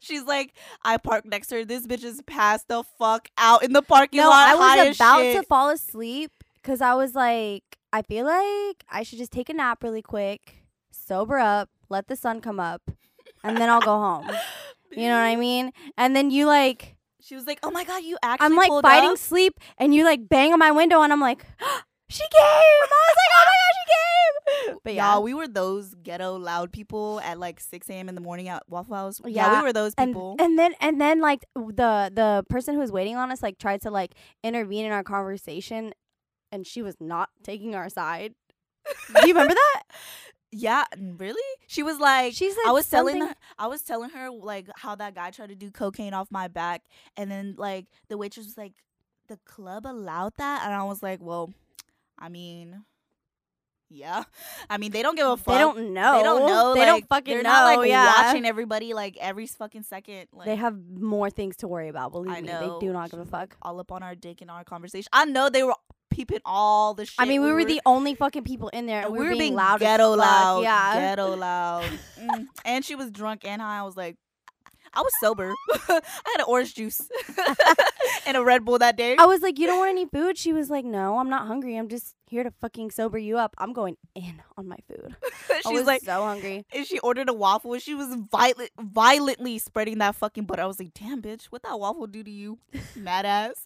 She's 0.00 0.22
like, 0.24 0.52
I 0.84 0.98
parked 0.98 1.26
next 1.26 1.48
to 1.48 1.56
her. 1.56 1.64
This 1.64 1.86
bitch 1.86 2.04
is 2.04 2.20
passed 2.26 2.68
the 2.68 2.84
fuck 2.98 3.28
out 3.38 3.64
in 3.64 3.72
the 3.72 3.82
parking 3.82 4.18
No, 4.20 4.28
lot. 4.28 4.48
I 4.48 4.54
was 4.86 4.96
about 4.96 5.20
shit. 5.20 5.36
to 5.36 5.42
fall 5.44 5.70
asleep 5.70 6.30
because 6.62 6.80
I 6.80 6.94
was 6.94 7.14
like, 7.14 7.62
I 7.92 8.02
feel 8.02 8.26
like 8.26 8.84
I 8.90 9.02
should 9.02 9.18
just 9.18 9.32
take 9.32 9.48
a 9.48 9.52
nap 9.54 9.82
really 9.82 10.02
quick, 10.02 10.56
sober 10.90 11.38
up, 11.38 11.70
let 11.88 12.08
the 12.08 12.16
sun 12.16 12.40
come 12.40 12.58
up, 12.60 12.82
and 13.44 13.56
then 13.58 13.68
I'll 13.70 13.80
go 13.80 13.98
home. 13.98 14.30
You 14.96 15.08
know 15.08 15.16
what 15.16 15.24
I 15.26 15.34
mean? 15.34 15.72
And 15.98 16.14
then 16.14 16.30
you 16.30 16.46
like, 16.46 16.94
She 17.20 17.34
was 17.34 17.46
like, 17.48 17.58
"Oh 17.64 17.70
my 17.72 17.82
god, 17.82 18.04
you 18.04 18.16
actually 18.22 18.44
I'm 18.46 18.54
like 18.54 18.70
fighting 18.80 19.10
up? 19.10 19.18
sleep, 19.18 19.58
and 19.76 19.92
you 19.92 20.04
like 20.04 20.28
bang 20.28 20.52
on 20.52 20.60
my 20.60 20.70
window, 20.70 21.02
and 21.02 21.12
I'm 21.12 21.20
like, 21.20 21.44
she 22.08 22.22
came. 22.22 22.30
I 22.40 22.86
was 23.10 23.16
like, 23.18 23.32
oh 23.34 23.44
my 23.50 23.56
god, 23.58 23.74
she 23.74 24.66
came. 24.68 24.78
But 24.84 24.94
yeah, 24.94 25.14
Y'all, 25.14 25.22
we 25.24 25.34
were 25.34 25.48
those 25.48 25.94
ghetto 26.00 26.36
loud 26.38 26.70
people 26.70 27.18
at 27.24 27.40
like 27.40 27.58
6 27.58 27.90
a.m. 27.90 28.08
in 28.08 28.14
the 28.14 28.20
morning 28.20 28.46
at 28.48 28.62
Waffle 28.68 28.94
House. 28.94 29.20
Yeah, 29.24 29.30
Yeah, 29.50 29.58
we 29.58 29.64
were 29.66 29.72
those 29.72 29.94
and 29.98 30.10
people. 30.10 30.36
and 30.38 30.56
then 30.56 30.74
and 30.80 31.00
then 31.00 31.20
like 31.20 31.44
the 31.56 32.12
the 32.14 32.44
person 32.48 32.74
who 32.74 32.80
was 32.80 32.92
waiting 32.92 33.16
on 33.16 33.32
us 33.32 33.42
like 33.42 33.58
tried 33.58 33.80
to 33.82 33.90
like 33.90 34.14
intervene 34.44 34.84
in 34.86 34.92
our 34.92 35.02
conversation, 35.02 35.92
and 36.52 36.64
she 36.68 36.82
was 36.82 36.94
not 37.00 37.30
taking 37.42 37.74
our 37.74 37.88
side. 37.88 38.34
Do 39.12 39.26
you 39.26 39.34
remember 39.34 39.54
that? 39.54 39.82
yeah, 40.54 40.84
really? 41.18 41.42
She 41.66 41.82
was 41.82 41.98
like, 41.98 42.32
She's 42.32 42.54
I 42.64 42.68
like 42.68 42.74
was 42.74 42.88
telling 42.88 43.20
her, 43.20 43.34
I 43.58 43.66
was 43.66 43.82
telling 43.82 44.10
her 44.10 44.30
like 44.30 44.68
how 44.76 44.94
that 44.94 45.14
guy 45.14 45.30
tried 45.30 45.48
to 45.48 45.54
do 45.54 45.70
cocaine 45.70 46.14
off 46.14 46.30
my 46.30 46.48
back, 46.48 46.82
and 47.16 47.30
then 47.30 47.54
like 47.58 47.86
the 48.08 48.16
waitress 48.16 48.46
was 48.46 48.56
like, 48.56 48.72
the 49.28 49.38
club 49.44 49.86
allowed 49.86 50.34
that, 50.38 50.62
and 50.64 50.72
I 50.72 50.84
was 50.84 51.02
like, 51.02 51.20
well, 51.20 51.52
I 52.18 52.28
mean. 52.28 52.84
Yeah, 53.90 54.24
I 54.70 54.78
mean 54.78 54.90
they 54.90 55.02
don't 55.02 55.14
give 55.14 55.26
a 55.26 55.36
fuck. 55.36 55.54
They 55.54 55.58
don't 55.58 55.92
know. 55.92 56.16
They 56.16 56.22
don't 56.24 56.46
know. 56.46 56.74
They 56.74 56.80
like, 56.80 56.88
don't 56.88 57.08
fucking 57.08 57.34
they're 57.34 57.42
know. 57.44 57.50
not 57.50 57.76
like 57.76 57.88
yeah. 57.88 58.24
watching 58.24 58.44
everybody 58.44 58.92
like 58.92 59.16
every 59.20 59.46
fucking 59.46 59.82
second. 59.84 60.26
Like, 60.32 60.46
They 60.46 60.56
have 60.56 60.76
more 60.90 61.30
things 61.30 61.56
to 61.58 61.68
worry 61.68 61.88
about. 61.88 62.10
Believe 62.10 62.32
I 62.32 62.40
me, 62.40 62.48
they 62.48 62.70
do 62.80 62.92
not 62.92 63.10
give 63.10 63.20
a 63.20 63.24
fuck. 63.24 63.56
all 63.62 63.78
up 63.78 63.92
on 63.92 64.02
our 64.02 64.16
dick 64.16 64.42
in 64.42 64.50
our 64.50 64.64
conversation. 64.64 65.08
I 65.12 65.26
know 65.26 65.48
they 65.48 65.62
were 65.62 65.76
peeping 66.14 66.40
all 66.44 66.94
the 66.94 67.04
shit. 67.06 67.14
I 67.18 67.24
mean, 67.24 67.42
we, 67.42 67.52
were, 67.52 67.64
the 67.64 67.80
only 67.84 68.14
fucking 68.14 68.44
people 68.44 68.68
in 68.68 68.86
there, 68.86 69.02
and 69.02 69.12
we, 69.12 69.18
we 69.18 69.24
were 69.24 69.30
were 69.32 69.38
being, 69.38 69.54
loud, 69.54 69.80
ghetto 69.80 70.14
loud, 70.14 70.62
Yeah, 70.62 70.94
ghetto 70.94 71.34
loud. 71.46 71.84
Mm. 72.20 72.46
And 72.64 72.84
she 72.84 72.94
was 72.94 73.10
drunk 73.10 73.44
and 73.44 73.60
high. 73.60 73.78
I 73.78 73.82
was 73.82 73.96
like, 73.96 74.16
I 74.96 75.00
was 75.00 75.12
sober. 75.20 75.52
I 75.88 76.00
had 76.24 76.38
an 76.38 76.44
orange 76.46 76.74
juice 76.76 77.00
and 78.26 78.36
a 78.36 78.44
Red 78.44 78.64
Bull 78.64 78.78
that 78.78 78.96
day. 78.96 79.16
I 79.18 79.26
was 79.26 79.40
like, 79.42 79.58
"You 79.58 79.66
don't 79.66 79.78
want 79.80 79.90
any 79.90 80.06
food?" 80.06 80.38
She 80.38 80.52
was 80.52 80.70
like, 80.70 80.84
"No, 80.84 81.18
I'm 81.18 81.28
not 81.28 81.48
hungry. 81.48 81.76
I'm 81.76 81.88
just 81.88 82.14
here 82.28 82.44
to 82.44 82.52
fucking 82.60 82.92
sober 82.92 83.18
you 83.18 83.36
up. 83.36 83.56
I'm 83.58 83.72
going 83.72 83.96
in 84.14 84.40
on 84.56 84.68
my 84.68 84.76
food." 84.86 85.16
I 85.50 85.62
She 85.62 85.72
was 85.72 85.80
was 85.80 85.86
like, 85.88 86.02
so 86.02 86.22
hungry. 86.22 86.64
and 86.72 86.86
she 86.86 87.00
ordered 87.00 87.28
a 87.28 87.32
waffle. 87.32 87.72
and 87.72 87.82
She 87.82 87.96
was 87.96 88.14
violent, 88.30 88.70
violently 88.80 89.58
spreading 89.58 89.98
that 89.98 90.14
fucking 90.14 90.44
butter. 90.44 90.62
I 90.62 90.66
was 90.66 90.78
like, 90.78 90.94
damn, 90.94 91.20
bitch, 91.20 91.46
what 91.46 91.64
that 91.64 91.80
waffle 91.80 92.06
do 92.06 92.22
to 92.22 92.30
you, 92.30 92.58
mad 92.94 93.26
ass? 93.26 93.56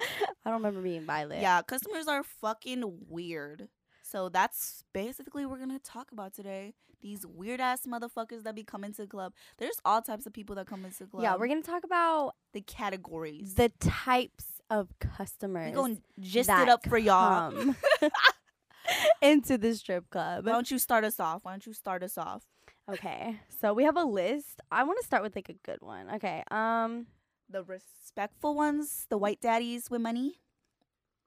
I 0.00 0.50
don't 0.50 0.54
remember 0.54 0.82
being 0.82 1.04
violent. 1.04 1.40
Yeah, 1.42 1.62
customers 1.62 2.06
are 2.08 2.22
fucking 2.22 2.82
weird. 3.08 3.68
So 4.02 4.28
that's 4.28 4.84
basically 4.92 5.44
what 5.46 5.52
we're 5.58 5.66
gonna 5.66 5.78
talk 5.78 6.12
about 6.12 6.34
today. 6.34 6.74
These 7.00 7.26
weird 7.26 7.60
ass 7.60 7.86
motherfuckers 7.86 8.42
that 8.44 8.54
be 8.54 8.64
coming 8.64 8.92
to 8.94 9.02
the 9.02 9.08
club. 9.08 9.32
There's 9.58 9.80
all 9.84 10.00
types 10.02 10.26
of 10.26 10.32
people 10.32 10.54
that 10.56 10.66
come 10.66 10.84
into 10.84 11.00
the 11.04 11.06
club. 11.06 11.22
yeah. 11.22 11.36
We're 11.36 11.48
gonna 11.48 11.62
talk 11.62 11.84
about 11.84 12.34
the 12.52 12.60
categories. 12.60 13.54
the 13.54 13.70
types 13.80 14.46
of 14.70 14.88
customers 14.98 15.74
gonna 15.74 15.96
gist 16.20 16.48
it 16.48 16.68
up 16.68 16.86
for 16.88 16.98
y'all. 16.98 17.52
into 19.22 19.56
the 19.58 19.74
strip 19.74 20.08
club. 20.10 20.46
Why 20.46 20.52
don't 20.52 20.70
you 20.70 20.78
start 20.78 21.04
us 21.04 21.18
off? 21.20 21.44
Why 21.44 21.52
don't 21.52 21.66
you 21.66 21.72
start 21.72 22.02
us 22.02 22.18
off? 22.18 22.42
Okay, 22.90 23.40
so 23.60 23.72
we 23.72 23.84
have 23.84 23.96
a 23.96 24.04
list. 24.04 24.60
I 24.70 24.82
want 24.84 24.98
to 25.00 25.06
start 25.06 25.22
with 25.22 25.34
like 25.34 25.48
a 25.48 25.54
good 25.64 25.78
one. 25.80 26.10
Okay, 26.16 26.42
um, 26.50 27.06
The 27.54 27.62
respectful 27.62 28.56
ones, 28.56 29.06
the 29.10 29.16
white 29.16 29.40
daddies 29.40 29.88
with 29.88 30.00
money. 30.00 30.40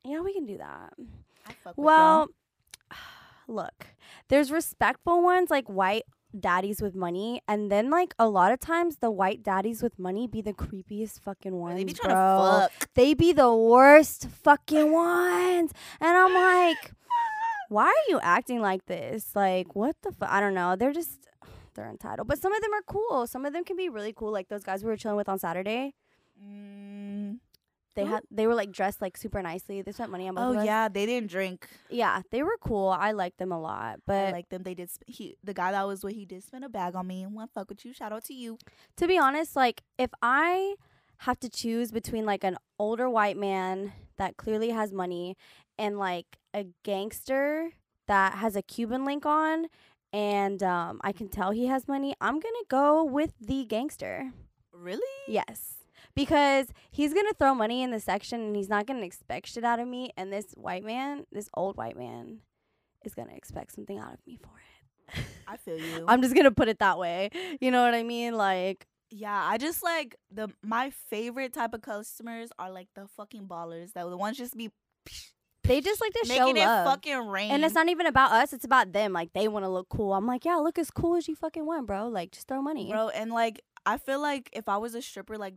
yeah, 0.03 0.19
we 0.19 0.33
can 0.33 0.45
do 0.45 0.57
that. 0.57 0.91
I 1.47 1.53
fuck 1.53 1.77
with. 1.77 1.85
Well, 1.85 2.27
look, 3.47 3.87
there's 4.27 4.51
respectful 4.51 5.23
ones 5.23 5.49
like 5.49 5.69
white 5.69 6.03
daddies 6.37 6.81
with 6.81 6.95
money, 6.95 7.41
and 7.47 7.71
then 7.71 7.89
like 7.89 8.13
a 8.19 8.27
lot 8.27 8.51
of 8.51 8.59
times 8.59 8.97
the 8.97 9.09
white 9.09 9.41
daddies 9.41 9.81
with 9.81 9.97
money 9.97 10.27
be 10.27 10.41
the 10.41 10.51
creepiest 10.51 11.21
fucking 11.21 11.55
ones, 11.55 11.77
they 11.77 11.85
be 11.85 11.93
bro. 11.93 12.67
They 12.93 13.13
be 13.13 13.31
the 13.31 13.55
worst 13.55 14.27
fucking 14.27 14.91
ones, 14.91 15.71
and 16.01 16.17
I'm 16.17 16.33
like, 16.33 16.91
why 17.69 17.85
are 17.85 18.09
you 18.09 18.19
acting 18.21 18.59
like 18.59 18.85
this? 18.87 19.33
Like, 19.33 19.77
what 19.77 19.95
the 20.01 20.11
fuck? 20.11 20.29
I 20.29 20.41
don't 20.41 20.53
know. 20.53 20.75
They're 20.75 20.91
just. 20.91 21.19
They're 21.75 21.89
entitled, 21.89 22.27
but 22.27 22.41
some 22.41 22.53
of 22.53 22.61
them 22.61 22.73
are 22.73 22.81
cool. 22.85 23.27
Some 23.27 23.45
of 23.45 23.53
them 23.53 23.63
can 23.63 23.77
be 23.77 23.87
really 23.87 24.11
cool, 24.11 24.33
like 24.33 24.49
those 24.49 24.63
guys 24.63 24.83
we 24.83 24.89
were 24.89 24.97
chilling 24.97 25.15
with 25.15 25.29
on 25.29 25.39
Saturday. 25.39 25.93
Mm. 26.43 27.39
They 27.95 28.06
had 28.06 28.21
they 28.30 28.45
were 28.45 28.54
like 28.54 28.71
dressed 28.71 29.02
like 29.02 29.17
super 29.17 29.41
nicely. 29.41 29.82
They 29.82 29.91
spent 29.91 30.12
money 30.12 30.28
on 30.28 30.36
both 30.36 30.43
Oh 30.43 30.52
of 30.52 30.58
us. 30.58 30.65
yeah, 30.65 30.88
they 30.88 31.08
didn't 31.08 31.32
drink. 31.32 31.67
yeah, 31.89 32.21
they 32.30 32.43
were 32.43 32.58
cool. 32.62 32.89
I 32.89 33.12
liked 33.12 33.39
them 33.39 33.52
a 33.52 33.60
lot, 33.60 33.95
I 33.95 33.95
but 34.06 34.32
like 34.34 34.50
them. 34.50 34.62
They 34.62 34.76
did. 34.76 34.91
Sp- 34.93 35.08
he, 35.08 35.36
the 35.43 35.54
guy 35.56 35.71
that 35.71 35.88
was 35.88 36.04
with, 36.04 36.13
he 36.13 36.26
did 36.26 36.43
spend 36.43 36.63
a 36.63 36.69
bag 36.69 36.93
on 36.95 37.08
me. 37.08 37.26
One 37.26 37.47
fuck 37.47 37.69
with 37.69 37.84
you. 37.84 37.93
Shout 37.93 38.13
out 38.13 38.23
to 38.26 38.36
you. 38.36 38.60
to 38.97 39.08
be 39.08 39.17
honest, 39.17 39.56
like 39.56 39.82
if 39.97 40.12
I 40.21 40.76
have 41.21 41.39
to 41.39 41.50
choose 41.50 41.91
between 41.91 42.23
like 42.26 42.43
an 42.43 42.58
older 42.78 43.10
white 43.10 43.36
man 43.38 43.93
that 44.19 44.38
clearly 44.38 44.69
has 44.69 44.93
money 44.93 45.36
and 45.80 45.97
like 45.97 46.38
a 46.54 46.67
gangster 46.84 47.71
that 48.08 48.34
has 48.36 48.56
a 48.56 48.62
Cuban 48.62 49.06
link 49.06 49.26
on 49.26 49.65
and 50.13 50.62
um, 50.62 51.02
I 51.04 51.12
can 51.13 51.30
tell 51.30 51.50
he 51.50 51.65
has 51.65 51.88
money, 51.88 52.13
I'm 52.21 52.39
gonna 52.39 52.56
go 52.69 53.04
with 53.04 53.34
the 53.41 53.65
gangster. 53.65 54.32
Really? 54.71 55.02
Yes. 55.28 55.76
Because 56.17 56.67
he's 56.89 57.13
gonna 57.13 57.34
throw 57.38 57.53
money 57.53 57.84
in 57.84 57.91
the 57.91 57.99
section 57.99 58.41
and 58.41 58.56
he's 58.56 58.69
not 58.69 58.88
gonna 58.88 59.06
expect 59.06 59.47
shit 59.47 59.63
out 59.63 59.80
of 59.80 59.88
me. 59.88 60.10
And 60.17 60.34
this 60.34 60.47
white 60.56 60.84
man, 60.84 61.27
this 61.32 61.47
old 61.53 61.77
white 61.77 61.95
man, 61.95 62.39
is 63.06 63.13
gonna 63.13 63.36
expect 63.36 63.73
something 63.73 63.99
out 63.99 64.13
of 64.13 64.19
me 64.25 64.39
for 64.41 64.49
it. 64.58 65.23
I 65.47 65.58
feel 65.58 65.77
you. 65.77 66.06
I'm 66.08 66.23
just 66.23 66.36
gonna 66.36 66.51
put 66.51 66.69
it 66.69 66.80
that 66.80 66.97
way. 66.97 67.30
You 67.62 67.69
know 67.69 67.84
what 67.84 67.93
I 67.93 68.01
mean? 68.01 68.36
Like, 68.36 68.88
yeah, 69.12 69.41
I 69.45 69.60
just 69.60 69.84
like 69.84 70.15
the 70.32 70.49
my 70.63 70.89
favorite 70.89 71.53
type 71.53 71.75
of 71.75 71.84
customers 71.84 72.49
are 72.58 72.71
like 72.71 72.88
the 72.95 73.08
fucking 73.15 73.47
ballers. 73.47 73.93
That 73.93 74.10
the 74.10 74.17
ones 74.17 74.38
just 74.38 74.58
be 74.58 74.71
they 75.63 75.82
just 75.82 76.01
like 76.01 76.13
to 76.13 76.25
show 76.25 76.45
making 76.45 76.63
it 76.63 76.65
love. 76.65 76.88
fucking 76.88 77.27
rain. 77.27 77.51
and 77.51 77.63
it's 77.63 77.75
not 77.75 77.89
even 77.89 78.08
about 78.08 78.32
us, 78.32 78.53
it's 78.53 78.65
about 78.65 78.91
them. 78.91 79.13
Like 79.13 79.34
they 79.34 79.47
wanna 79.47 79.69
look 79.69 79.88
cool. 79.89 80.13
I'm 80.13 80.25
like, 80.25 80.45
yeah, 80.45 80.56
look 80.56 80.80
as 80.80 80.89
cool 80.89 81.15
as 81.15 81.27
you 81.27 81.36
fucking 81.36 81.65
want, 81.65 81.86
bro. 81.86 82.08
Like 82.08 82.32
just 82.32 82.47
throw 82.47 82.62
money. 82.62 82.89
bro. 82.89 83.10
And 83.10 83.32
like 83.32 83.62
I 83.86 83.97
feel 83.97 84.19
like 84.19 84.49
if 84.51 84.67
I 84.67 84.77
was 84.77 84.95
a 84.95 85.01
stripper 85.01 85.38
like 85.38 85.53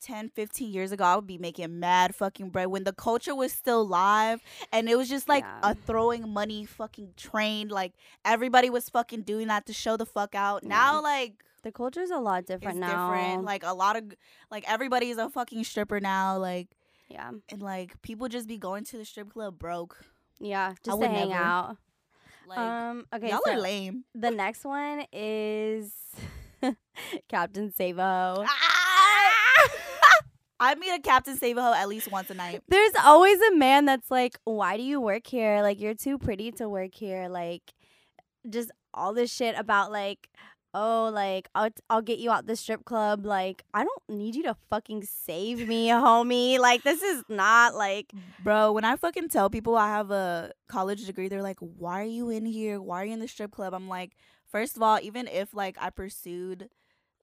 10, 0.00 0.30
15 0.30 0.72
years 0.72 0.92
ago, 0.92 1.04
I 1.04 1.16
would 1.16 1.26
be 1.26 1.38
making 1.38 1.78
mad 1.80 2.14
fucking 2.14 2.50
bread 2.50 2.68
when 2.68 2.84
the 2.84 2.92
culture 2.92 3.34
was 3.34 3.52
still 3.52 3.86
live 3.86 4.40
and 4.72 4.88
it 4.88 4.96
was 4.96 5.08
just 5.08 5.28
like 5.28 5.44
Yeah. 5.44 5.70
a 5.70 5.74
throwing 5.74 6.28
money 6.28 6.64
fucking 6.64 7.14
train. 7.16 7.68
Like 7.68 7.92
everybody 8.24 8.70
was 8.70 8.88
fucking 8.88 9.22
doing 9.22 9.48
that 9.48 9.66
to 9.66 9.72
show 9.72 9.96
the 9.96 10.06
fuck 10.06 10.34
out. 10.34 10.62
Yeah. 10.62 10.68
Now 10.70 11.02
like 11.02 11.34
The 11.62 11.72
culture's 11.72 12.10
a 12.10 12.18
lot 12.18 12.44
different 12.46 12.78
it's 12.78 12.86
now. 12.86 13.10
different. 13.10 13.44
Like 13.44 13.62
a 13.64 13.72
lot 13.72 13.96
of 13.96 14.04
like 14.50 14.64
everybody's 14.70 15.16
a 15.18 15.28
fucking 15.30 15.64
stripper 15.64 16.00
now. 16.00 16.36
Like 16.38 16.68
yeah. 17.08 17.30
and 17.48 17.62
like 17.62 18.00
people 18.02 18.28
just 18.28 18.46
be 18.48 18.58
going 18.58 18.84
to 18.84 18.98
the 18.98 19.04
strip 19.04 19.32
club 19.32 19.58
broke. 19.58 19.96
Yeah. 20.40 20.74
Just 20.84 21.00
to 21.00 21.08
hang 21.08 21.30
never. 21.30 21.42
out. 21.42 21.76
Like 22.46 22.58
um 22.58 23.06
okay. 23.14 23.30
y'all 23.30 23.40
so 23.44 23.52
are 23.52 23.58
lame. 23.60 24.04
the 24.14 24.30
next 24.30 24.64
one 24.64 25.04
is 25.12 25.92
Captain 27.28 27.72
Savo. 27.72 28.44
I 30.60 30.74
meet 30.76 30.90
a 30.90 31.00
Captain 31.00 31.36
Save 31.36 31.58
a 31.58 31.74
at 31.76 31.88
least 31.88 32.10
once 32.10 32.30
a 32.30 32.34
night. 32.34 32.62
There's 32.68 32.92
always 33.04 33.40
a 33.40 33.54
man 33.54 33.84
that's 33.84 34.10
like, 34.10 34.38
"Why 34.44 34.76
do 34.76 34.82
you 34.82 35.00
work 35.00 35.26
here? 35.26 35.62
Like 35.62 35.80
you're 35.80 35.94
too 35.94 36.18
pretty 36.18 36.52
to 36.52 36.68
work 36.68 36.94
here." 36.94 37.28
Like 37.28 37.74
just 38.48 38.70
all 38.92 39.12
this 39.12 39.32
shit 39.32 39.56
about 39.58 39.90
like, 39.90 40.28
"Oh, 40.72 41.10
like 41.12 41.48
I'll 41.54 41.70
I'll 41.90 42.02
get 42.02 42.18
you 42.18 42.30
out 42.30 42.46
the 42.46 42.56
strip 42.56 42.84
club." 42.84 43.26
Like, 43.26 43.64
I 43.74 43.84
don't 43.84 44.02
need 44.08 44.36
you 44.36 44.44
to 44.44 44.56
fucking 44.70 45.04
save 45.04 45.66
me, 45.66 45.88
homie. 45.90 46.58
Like 46.58 46.82
this 46.82 47.02
is 47.02 47.24
not 47.28 47.74
like 47.74 48.08
mm. 48.14 48.20
Bro, 48.42 48.72
when 48.72 48.84
I 48.84 48.96
fucking 48.96 49.28
tell 49.28 49.50
people 49.50 49.76
I 49.76 49.88
have 49.88 50.10
a 50.10 50.52
college 50.68 51.04
degree, 51.04 51.28
they're 51.28 51.42
like, 51.42 51.58
"Why 51.58 52.00
are 52.00 52.04
you 52.04 52.30
in 52.30 52.46
here? 52.46 52.80
Why 52.80 53.02
are 53.02 53.06
you 53.06 53.12
in 53.12 53.20
the 53.20 53.28
strip 53.28 53.50
club?" 53.50 53.74
I'm 53.74 53.88
like, 53.88 54.12
first 54.46 54.76
of 54.76 54.82
all, 54.82 54.98
even 55.02 55.26
if 55.26 55.52
like 55.52 55.76
I 55.80 55.90
pursued 55.90 56.68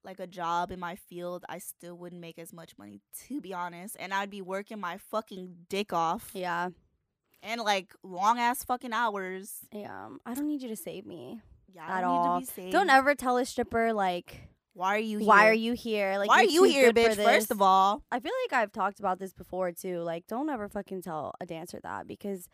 like 0.03 0.19
a 0.19 0.27
job 0.27 0.71
in 0.71 0.79
my 0.79 0.95
field, 0.95 1.45
I 1.49 1.59
still 1.59 1.95
wouldn't 1.95 2.21
make 2.21 2.39
as 2.39 2.53
much 2.53 2.77
money 2.77 3.01
to 3.27 3.41
be 3.41 3.53
honest, 3.53 3.95
and 3.99 4.13
I'd 4.13 4.29
be 4.29 4.41
working 4.41 4.79
my 4.79 4.97
fucking 4.97 5.55
dick 5.69 5.93
off 5.93 6.31
yeah. 6.33 6.69
and 7.43 7.61
like 7.61 7.93
long 8.03 8.39
ass 8.39 8.63
fucking 8.63 8.93
hours. 8.93 9.59
Yeah. 9.71 10.05
Um, 10.05 10.19
I 10.25 10.33
don't 10.33 10.47
need 10.47 10.61
you 10.61 10.69
to 10.69 10.75
save 10.75 11.05
me. 11.05 11.41
Yeah, 11.73 11.85
at 11.87 12.03
all. 12.03 12.39
Need 12.39 12.47
to 12.47 12.55
be 12.55 12.61
safe. 12.63 12.71
Don't 12.71 12.89
ever 12.89 13.15
tell 13.15 13.37
a 13.37 13.45
stripper 13.45 13.93
like 13.93 14.41
Why 14.73 14.95
are 14.95 14.99
you? 14.99 15.19
Here? 15.19 15.27
why 15.27 15.47
are 15.47 15.53
you 15.53 15.73
here? 15.73 16.17
Like 16.17 16.29
Why 16.29 16.41
are 16.41 16.43
you 16.43 16.63
here, 16.63 16.91
bitch? 16.91 17.15
First 17.15 17.51
of 17.51 17.61
all, 17.61 18.03
I 18.11 18.19
feel 18.19 18.33
like 18.45 18.59
I've 18.61 18.71
talked 18.71 18.99
about 18.99 19.19
this 19.19 19.33
before 19.33 19.71
too. 19.71 20.01
Like, 20.01 20.27
don't 20.27 20.49
ever 20.49 20.67
fucking 20.67 21.01
tell 21.01 21.33
a 21.39 21.45
dancer 21.45 21.79
that 21.83 22.07
because 22.07 22.49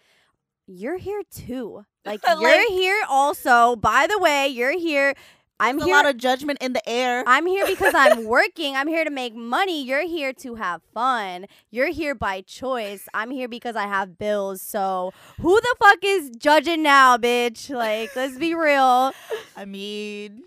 you're 0.68 0.98
here 0.98 1.22
too. 1.32 1.86
Like, 2.08 2.26
Like- 2.26 2.40
you're 2.40 2.72
here 2.72 3.04
also. 3.10 3.76
By 3.76 4.08
the 4.10 4.18
way, 4.18 4.48
you're 4.48 4.80
here. 4.80 5.14
I'm 5.60 5.80
there's 5.80 5.90
a 5.90 5.92
lot 5.94 6.06
of 6.06 6.18
judgment 6.18 6.60
in 6.62 6.74
the 6.74 6.88
air. 6.88 7.24
I'm 7.26 7.46
here 7.46 7.66
because 7.66 7.94
I'm 7.96 8.26
working. 8.38 8.76
I'm 8.76 8.88
here 8.88 9.04
to 9.04 9.10
make 9.10 9.36
money. 9.36 9.84
You're 9.84 10.08
here 10.08 10.34
to 10.34 10.56
have 10.56 10.82
fun. 10.94 11.48
You're 11.72 11.92
here 11.92 12.14
by 12.16 12.42
choice. 12.42 13.08
I'm 13.14 13.32
here 13.32 13.48
because 13.48 13.76
I 13.76 13.88
have 13.88 14.18
bills. 14.18 14.62
So 14.62 15.14
who 15.42 15.60
the 15.60 15.76
fuck 15.80 16.00
is 16.04 16.30
judging 16.38 16.84
now, 16.84 17.18
bitch? 17.18 17.70
Like, 17.70 18.16
let's 18.16 18.38
be 18.38 18.54
real. 18.54 19.14
I 19.56 19.66
mean, 19.66 20.44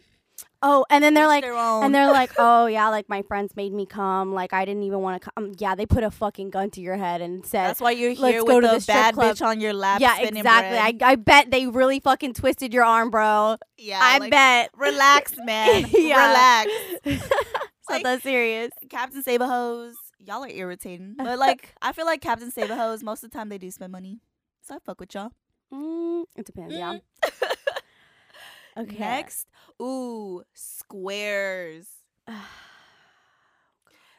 Oh, 0.63 0.85
and 0.91 1.03
then 1.03 1.15
they're 1.15 1.27
like, 1.27 1.43
and 1.43 1.95
they're 1.95 2.13
like, 2.13 2.33
oh 2.39 2.67
yeah, 2.67 2.89
like 2.91 3.09
my 3.09 3.23
friends 3.23 3.57
made 3.57 3.73
me 3.73 3.87
come. 3.87 4.35
Like 4.35 4.53
I 4.53 4.67
didn't 4.67 4.83
even 4.83 5.01
want 5.01 5.23
to 5.23 5.31
come. 5.31 5.53
Yeah, 5.59 5.75
they 5.75 5.87
put 5.87 6.05
a 6.05 6.11
fucking 6.11 6.51
gun 6.51 6.71
to 6.73 6.83
your 6.83 6.97
head 6.97 7.23
and 7.23 7.47
said, 7.47 7.69
That's 7.69 7.81
why 7.81 7.93
you're 7.93 8.11
let's 8.15 8.21
here 8.35 8.45
go 8.45 8.57
with 8.61 8.71
to 8.71 8.79
the 8.81 8.85
bad 8.87 9.15
club. 9.15 9.37
bitch 9.37 9.45
on 9.47 9.61
your 9.61 9.73
lap. 9.73 10.01
yeah, 10.03 10.19
exactly. 10.21 10.43
bread. 10.43 11.03
I, 11.03 11.13
I 11.13 11.17
bet 11.17 11.51
they 11.51 11.67
really 11.67 11.99
fucking 12.01 12.35
twisted 12.35 12.75
your 12.75 12.85
arm, 12.85 13.11
bro. 13.11 13.57
yeah, 13.79 14.01
I 14.03 14.19
like, 14.19 14.31
bet. 14.31 14.71
Relax, 14.77 15.33
man. 15.45 15.87
Yeah. 15.93 16.27
Relax. 16.29 16.71
it's 17.05 17.31
Like- 17.89 18.03
not 18.05 18.17
that 18.17 18.23
serious. 18.23 18.71
Captain 18.91 19.23
Save 19.23 19.41
a 19.41 19.47
Hose, 19.47 19.97
y'all 20.19 20.45
are 20.45 20.49
irritating. 20.49 21.15
But 21.17 21.39
like, 21.39 21.75
I 21.81 21.93
feel 21.93 22.05
like 22.05 22.21
Captain 22.21 22.51
Save 22.51 22.71
a 22.71 22.77
Hose, 22.77 23.03
most 23.03 23.25
of 23.25 23.31
the 23.31 23.39
time 23.39 23.49
they 23.49 23.57
do 23.59 23.71
spend 23.71 23.93
money. 23.93 24.21
So 24.63 24.75
I 24.75 24.79
fuck 24.85 25.01
with 25.01 25.15
y'all. 25.15 25.31
Mm, 25.73 26.25
it 26.37 26.45
depends. 26.45 26.75
Yeah. 26.75 26.99
Okay. 28.77 28.99
Next, 28.99 29.49
ooh, 29.81 30.43
squares. 30.55 31.87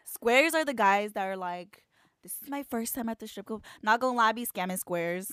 Squares 0.05 0.53
are 0.53 0.65
the 0.65 0.73
guys 0.73 1.13
that 1.13 1.25
are 1.25 1.37
like, 1.37 1.83
this 2.21 2.33
is 2.43 2.49
my 2.49 2.63
first 2.63 2.93
time 2.93 3.09
at 3.09 3.19
the 3.19 3.27
strip 3.27 3.47
club. 3.47 3.63
Not 3.81 3.99
gonna 3.99 4.17
lie, 4.17 4.29
I 4.29 4.31
be 4.33 4.45
scamming 4.45 4.77
squares. 4.77 5.31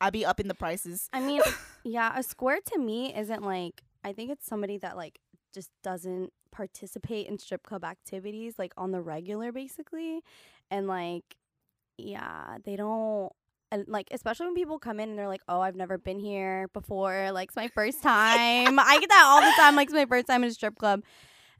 I 0.00 0.10
be 0.10 0.24
upping 0.24 0.48
the 0.48 0.54
prices. 0.54 1.08
I 1.12 1.20
mean, 1.20 1.40
yeah, 1.84 2.12
a 2.16 2.22
square 2.22 2.58
to 2.72 2.78
me 2.78 3.14
isn't 3.16 3.42
like. 3.42 3.82
I 4.04 4.12
think 4.12 4.30
it's 4.30 4.46
somebody 4.46 4.78
that 4.78 4.96
like 4.96 5.20
just 5.54 5.70
doesn't 5.82 6.32
participate 6.52 7.26
in 7.26 7.38
strip 7.38 7.62
club 7.64 7.84
activities 7.84 8.54
like 8.58 8.72
on 8.76 8.92
the 8.92 9.00
regular, 9.00 9.52
basically, 9.52 10.20
and 10.70 10.86
like, 10.86 11.36
yeah, 11.96 12.58
they 12.64 12.76
don't. 12.76 13.32
And 13.70 13.84
like, 13.86 14.08
especially 14.12 14.46
when 14.46 14.54
people 14.54 14.78
come 14.78 14.98
in 14.98 15.10
and 15.10 15.18
they're 15.18 15.28
like, 15.28 15.42
"Oh, 15.48 15.60
I've 15.60 15.76
never 15.76 15.98
been 15.98 16.18
here 16.18 16.68
before. 16.72 17.30
Like, 17.32 17.48
it's 17.48 17.56
my 17.56 17.68
first 17.68 18.02
time." 18.02 18.78
I 18.78 18.98
get 18.98 19.08
that 19.10 19.24
all 19.26 19.40
the 19.42 19.52
time. 19.56 19.76
Like, 19.76 19.88
it's 19.88 19.94
my 19.94 20.06
first 20.06 20.26
time 20.26 20.42
in 20.42 20.50
a 20.50 20.52
strip 20.54 20.76
club, 20.78 21.02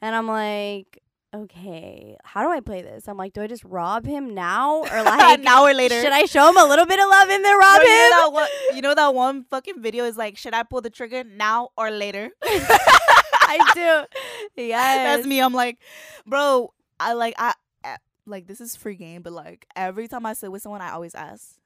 and 0.00 0.16
I'm 0.16 0.26
like, 0.26 1.02
"Okay, 1.34 2.16
how 2.24 2.42
do 2.42 2.50
I 2.50 2.60
play 2.60 2.80
this?" 2.80 3.08
I'm 3.08 3.18
like, 3.18 3.34
"Do 3.34 3.42
I 3.42 3.46
just 3.46 3.62
rob 3.64 4.06
him 4.06 4.34
now, 4.34 4.78
or 4.78 5.02
like 5.02 5.38
An 5.38 5.46
hour 5.46 5.74
later. 5.74 6.00
Should 6.00 6.12
I 6.12 6.24
show 6.24 6.48
him 6.48 6.56
a 6.56 6.64
little 6.64 6.86
bit 6.86 6.98
of 6.98 7.08
love 7.08 7.28
and 7.28 7.44
then 7.44 7.58
rob 7.58 7.76
Bro, 7.76 7.84
him?" 7.86 7.90
you, 7.90 8.10
know 8.10 8.22
that 8.22 8.32
one, 8.32 8.48
you 8.74 8.82
know 8.82 8.94
that 8.94 9.14
one 9.14 9.44
fucking 9.44 9.82
video 9.82 10.04
is 10.04 10.16
like, 10.16 10.38
should 10.38 10.54
I 10.54 10.62
pull 10.62 10.80
the 10.80 10.90
trigger 10.90 11.24
now 11.24 11.70
or 11.76 11.90
later? 11.90 12.30
I 12.42 13.70
do. 13.74 14.62
Yes. 14.62 15.16
That's 15.16 15.26
me. 15.26 15.40
I'm 15.40 15.54
like, 15.54 15.78
bro, 16.26 16.72
I 17.00 17.12
like 17.14 17.34
I 17.38 17.54
eh, 17.84 17.96
like 18.26 18.46
this 18.46 18.60
is 18.60 18.76
free 18.76 18.94
game, 18.96 19.22
but 19.22 19.32
like 19.32 19.66
every 19.76 20.08
time 20.08 20.26
I 20.26 20.32
sit 20.34 20.50
with 20.52 20.62
someone, 20.62 20.80
I 20.82 20.90
always 20.92 21.14
ask, 21.14 21.56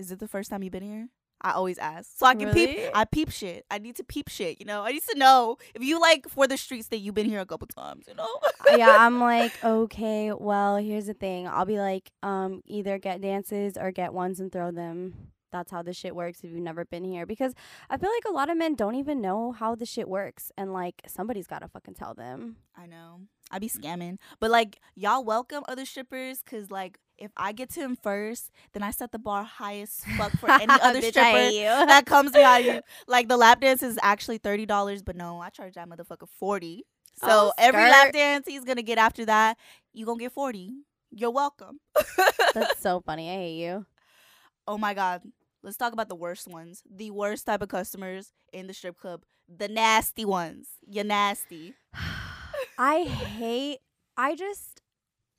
"Is 0.00 0.10
it 0.10 0.18
the 0.18 0.28
first 0.28 0.50
time 0.50 0.62
you've 0.62 0.72
been 0.72 0.82
here?" 0.82 1.08
I 1.42 1.52
always 1.52 1.78
ask, 1.78 2.18
so 2.18 2.26
I 2.26 2.34
can 2.34 2.48
Really? 2.48 2.66
peep. 2.66 2.90
I 2.94 3.04
peep 3.06 3.30
shit. 3.30 3.64
I 3.70 3.78
need 3.78 3.96
to 3.96 4.04
peep 4.04 4.28
shit. 4.28 4.60
You 4.60 4.66
know, 4.66 4.82
I 4.82 4.92
need 4.92 5.02
to 5.08 5.18
know 5.18 5.56
if 5.74 5.82
you 5.82 5.98
like 5.98 6.28
for 6.28 6.46
the 6.46 6.58
streets 6.58 6.88
that 6.88 6.98
you've 6.98 7.14
been 7.14 7.24
here 7.30 7.40
a 7.40 7.46
couple 7.46 7.66
times. 7.66 8.04
You 8.08 8.14
know, 8.14 8.28
yeah, 8.76 8.94
I'm 9.06 9.20
like, 9.20 9.52
okay, 9.64 10.32
well, 10.32 10.76
here's 10.76 11.06
the 11.06 11.14
thing. 11.14 11.48
I'll 11.48 11.64
be 11.64 11.78
like, 11.78 12.10
um, 12.22 12.60
either 12.66 12.98
get 12.98 13.22
dances 13.22 13.78
or 13.78 13.90
get 13.90 14.12
ones 14.12 14.38
and 14.38 14.52
throw 14.52 14.70
them. 14.70 15.14
That's 15.50 15.70
how 15.72 15.82
the 15.82 15.94
shit 15.94 16.14
works 16.14 16.40
if 16.44 16.50
you've 16.50 16.60
never 16.60 16.84
been 16.84 17.04
here. 17.04 17.24
Because 17.24 17.54
I 17.88 17.96
feel 17.96 18.10
like 18.14 18.24
a 18.28 18.32
lot 18.32 18.50
of 18.50 18.58
men 18.58 18.74
don't 18.74 18.94
even 18.96 19.20
know 19.22 19.50
how 19.52 19.74
the 19.74 19.86
shit 19.86 20.08
works. 20.10 20.52
And 20.58 20.74
like 20.74 20.96
somebody's 21.08 21.46
gotta 21.46 21.68
fucking 21.68 21.94
tell 21.94 22.12
them. 22.14 22.56
I 22.76 22.84
know. 22.86 23.22
I 23.50 23.58
be 23.58 23.68
scamming, 23.68 24.18
but 24.38 24.50
like 24.50 24.78
y'all 24.94 25.24
welcome 25.24 25.64
other 25.66 25.84
strippers, 25.86 26.40
cause 26.48 26.70
like 26.70 26.98
if 27.20 27.30
I 27.36 27.52
get 27.52 27.70
to 27.70 27.80
him 27.80 27.96
first, 28.02 28.50
then 28.72 28.82
I 28.82 28.90
set 28.90 29.12
the 29.12 29.18
bar 29.18 29.44
high 29.44 29.80
as 29.80 30.00
fuck 30.16 30.32
for 30.38 30.50
any 30.50 30.66
other 30.68 31.00
Bitch, 31.00 31.10
stripper. 31.10 31.86
that 31.86 32.06
comes 32.06 32.32
behind 32.32 32.64
you. 32.66 32.80
Like 33.06 33.28
the 33.28 33.36
lap 33.36 33.60
dance 33.60 33.82
is 33.82 33.98
actually 34.02 34.38
thirty 34.38 34.66
dollars, 34.66 35.02
but 35.02 35.16
no, 35.16 35.40
I 35.40 35.50
charge 35.50 35.74
that 35.74 35.88
motherfucker 35.88 36.28
forty. 36.38 36.84
Oh, 37.22 37.28
so 37.28 37.32
Oh, 37.48 37.52
every 37.58 37.82
lap 37.82 38.12
dance 38.12 38.46
he's 38.48 38.64
gonna 38.64 38.82
get 38.82 38.98
after 38.98 39.24
that, 39.26 39.58
you 39.92 40.06
gonna 40.06 40.18
get 40.18 40.32
forty. 40.32 40.72
You're 41.10 41.30
welcome. 41.32 41.80
That's 42.54 42.80
so 42.80 43.00
funny. 43.04 43.30
I 43.30 43.34
hate 43.34 43.58
you. 43.64 43.86
oh 44.66 44.78
my 44.78 44.94
god. 44.94 45.22
Let's 45.62 45.76
talk 45.76 45.92
about 45.92 46.08
the 46.08 46.14
worst 46.14 46.48
ones. 46.48 46.82
The 46.90 47.10
worst 47.10 47.44
type 47.46 47.60
of 47.60 47.68
customers 47.68 48.32
in 48.52 48.66
the 48.66 48.72
strip 48.72 48.96
club. 48.98 49.24
The 49.48 49.68
nasty 49.68 50.24
ones. 50.24 50.68
You're 50.88 51.04
nasty. 51.04 51.74
I 52.78 53.02
hate 53.04 53.78
I 54.16 54.34
just 54.36 54.79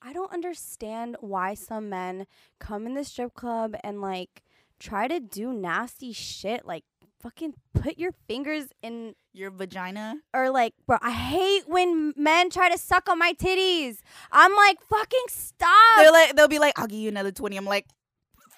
I 0.01 0.13
don't 0.13 0.31
understand 0.33 1.17
why 1.19 1.53
some 1.53 1.89
men 1.89 2.25
come 2.59 2.85
in 2.87 2.95
the 2.95 3.03
strip 3.03 3.33
club 3.33 3.75
and 3.83 4.01
like 4.01 4.41
try 4.79 5.07
to 5.07 5.19
do 5.19 5.53
nasty 5.53 6.11
shit 6.11 6.65
like 6.65 6.83
fucking 7.21 7.53
put 7.75 7.99
your 7.99 8.11
fingers 8.27 8.69
in 8.81 9.13
Your 9.31 9.51
vagina. 9.51 10.15
or 10.33 10.49
like 10.49 10.73
bro 10.87 10.97
I 11.03 11.11
hate 11.11 11.63
when 11.67 12.13
men 12.17 12.49
try 12.49 12.69
to 12.71 12.77
suck 12.79 13.07
on 13.09 13.19
my 13.19 13.33
titties. 13.33 13.97
I'm 14.31 14.55
like 14.55 14.81
fucking 14.89 15.25
stop. 15.29 15.97
They're 15.97 16.11
like 16.11 16.35
they'll 16.35 16.47
be 16.47 16.57
like, 16.59 16.77
I'll 16.79 16.87
give 16.87 16.99
you 16.99 17.09
another 17.09 17.31
twenty. 17.31 17.57
I'm 17.57 17.65
like, 17.65 17.85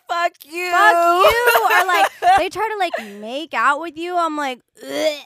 fuck 0.07 0.31
you. 0.45 0.71
Fuck 0.71 0.93
you. 0.95 1.67
or 1.71 1.85
like 1.87 2.11
they 2.37 2.47
try 2.49 2.69
to 2.69 2.77
like 2.77 3.19
make 3.19 3.53
out 3.53 3.81
with 3.81 3.97
you. 3.97 4.15
I'm 4.15 4.37
like 4.37 4.61
Ugh. 4.81 5.19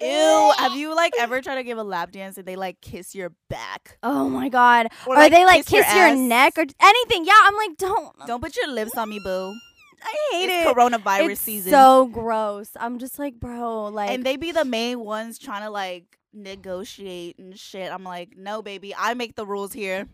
Ew. 0.00 0.52
Have 0.58 0.74
you 0.76 0.94
like 0.94 1.12
ever 1.18 1.40
tried 1.40 1.56
to 1.56 1.64
give 1.64 1.78
a 1.78 1.82
lap 1.84 2.10
dance 2.12 2.38
and 2.38 2.46
they 2.46 2.56
like 2.56 2.80
kiss 2.80 3.14
your 3.14 3.32
back? 3.48 3.98
Oh 4.02 4.28
my 4.28 4.48
god. 4.48 4.88
Or, 5.06 5.14
like, 5.14 5.32
they 5.32 5.44
like 5.44 5.64
kiss 5.66 5.72
your 5.72 5.84
kiss 5.84 5.94
your, 5.94 6.06
ass? 6.06 6.18
neck 6.18 6.54
or 6.58 6.64
anything. 6.80 7.24
Yeah, 7.24 7.32
I'm 7.44 7.56
like 7.56 7.76
don't 7.76 8.16
Don't 8.26 8.42
put 8.42 8.56
your 8.56 8.68
lips 8.68 8.96
on 8.96 9.08
me, 9.10 9.20
boo. 9.22 9.54
I 10.02 10.14
hate 10.32 10.48
It's 10.48 10.66
it. 10.66 10.74
coronavirus 10.74 11.30
it's 11.32 11.40
season. 11.42 11.72
so 11.72 12.06
gross. 12.06 12.70
I'm 12.80 12.98
just 12.98 13.18
like, 13.18 13.34
bro, 13.38 13.86
like, 13.88 14.10
and 14.10 14.24
they 14.24 14.36
be 14.36 14.50
the 14.50 14.64
main 14.64 15.00
ones 15.00 15.38
trying 15.38 15.62
to 15.62 15.70
like 15.70 16.18
negotiate 16.32 17.38
and 17.38 17.58
shit. 17.58 17.92
I'm 17.92 18.04
like, 18.04 18.34
no, 18.36 18.62
baby, 18.62 18.94
I 18.96 19.12
make 19.14 19.34
the 19.36 19.44
rules 19.44 19.72
here. 19.74 20.06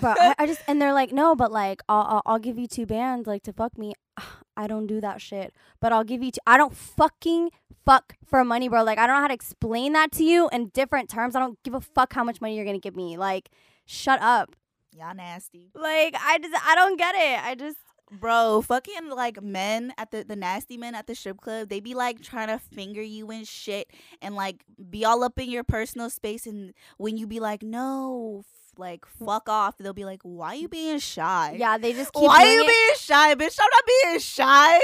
but 0.00 0.16
I, 0.20 0.34
I 0.38 0.46
just 0.46 0.62
and 0.66 0.80
they're 0.80 0.94
like, 0.94 1.12
no, 1.12 1.34
but 1.34 1.52
like, 1.52 1.82
I'll, 1.88 2.06
I'll 2.08 2.22
I'll 2.24 2.38
give 2.38 2.58
you 2.58 2.66
two 2.66 2.86
bands 2.86 3.26
like 3.26 3.42
to 3.44 3.52
fuck 3.52 3.76
me. 3.76 3.92
I 4.56 4.66
don't 4.66 4.86
do 4.86 5.02
that 5.02 5.20
shit, 5.20 5.52
but 5.80 5.92
I'll 5.92 6.04
give 6.04 6.22
you. 6.22 6.30
Two, 6.30 6.40
I 6.46 6.56
don't 6.56 6.74
fucking 6.74 7.50
fuck 7.86 8.16
for 8.26 8.44
money, 8.44 8.68
bro. 8.68 8.82
Like, 8.82 8.98
I 8.98 9.06
don't 9.06 9.16
know 9.16 9.22
how 9.22 9.28
to 9.28 9.34
explain 9.34 9.94
that 9.94 10.12
to 10.12 10.24
you 10.24 10.48
in 10.52 10.68
different 10.68 11.08
terms. 11.08 11.34
I 11.34 11.40
don't 11.40 11.62
give 11.62 11.74
a 11.74 11.80
fuck 11.80 12.12
how 12.12 12.24
much 12.24 12.40
money 12.40 12.56
you're 12.56 12.66
gonna 12.66 12.78
give 12.78 12.96
me. 12.96 13.16
Like, 13.16 13.48
shut 13.86 14.20
up. 14.20 14.54
Y'all 14.92 15.14
nasty, 15.14 15.70
Like, 15.74 16.14
I 16.18 16.38
just 16.38 16.54
I 16.66 16.74
don't 16.74 16.96
get 16.96 17.14
it. 17.14 17.44
I 17.44 17.54
just 17.54 17.78
bro. 18.10 18.62
Fucking 18.62 19.10
like 19.10 19.42
men 19.42 19.92
at 19.98 20.10
the 20.10 20.24
the 20.24 20.36
nasty 20.36 20.76
men 20.76 20.94
at 20.94 21.06
the 21.06 21.14
strip 21.14 21.40
club. 21.40 21.68
They 21.68 21.80
be 21.80 21.94
like 21.94 22.20
trying 22.20 22.48
to 22.48 22.58
finger 22.58 23.02
you 23.02 23.30
and 23.30 23.46
shit, 23.46 23.90
and 24.22 24.34
like 24.34 24.64
be 24.90 25.04
all 25.04 25.22
up 25.22 25.38
in 25.38 25.50
your 25.50 25.64
personal 25.64 26.10
space. 26.10 26.46
And 26.46 26.72
when 26.98 27.16
you 27.16 27.26
be 27.26 27.40
like, 27.40 27.62
no. 27.62 28.42
Like 28.78 29.06
fuck 29.24 29.48
off, 29.48 29.78
they'll 29.78 29.92
be 29.92 30.04
like, 30.04 30.20
"Why 30.22 30.54
you 30.54 30.68
being 30.68 30.98
shy? 30.98 31.56
yeah, 31.58 31.78
they 31.78 31.92
just 31.92 32.12
keep 32.12 32.22
Why 32.22 32.42
you 32.42 32.60
it. 32.62 32.66
being 32.66 32.96
shy, 32.98 33.34
bitch? 33.34 33.58
I'm 33.60 33.70
not 33.70 33.84
being 33.86 34.20
shy." 34.20 34.80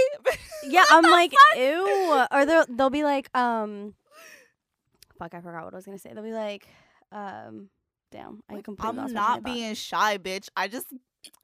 yeah, 0.64 0.84
I'm 0.90 1.04
like, 1.04 1.32
ew. 1.56 2.26
Or 2.30 2.46
they'll 2.46 2.66
they'll 2.68 2.90
be 2.90 3.04
like, 3.04 3.36
um, 3.36 3.94
fuck, 5.18 5.34
I 5.34 5.40
forgot 5.40 5.64
what 5.64 5.74
I 5.74 5.76
was 5.76 5.84
gonna 5.84 5.98
say. 5.98 6.12
They'll 6.12 6.24
be 6.24 6.32
like, 6.32 6.66
um, 7.10 7.68
damn, 8.10 8.42
I 8.48 8.54
like, 8.54 8.64
completely 8.64 8.98
i'm 8.98 9.12
not 9.12 9.42
being 9.42 9.74
shy, 9.74 10.18
bitch. 10.18 10.48
I 10.56 10.68
just, 10.68 10.86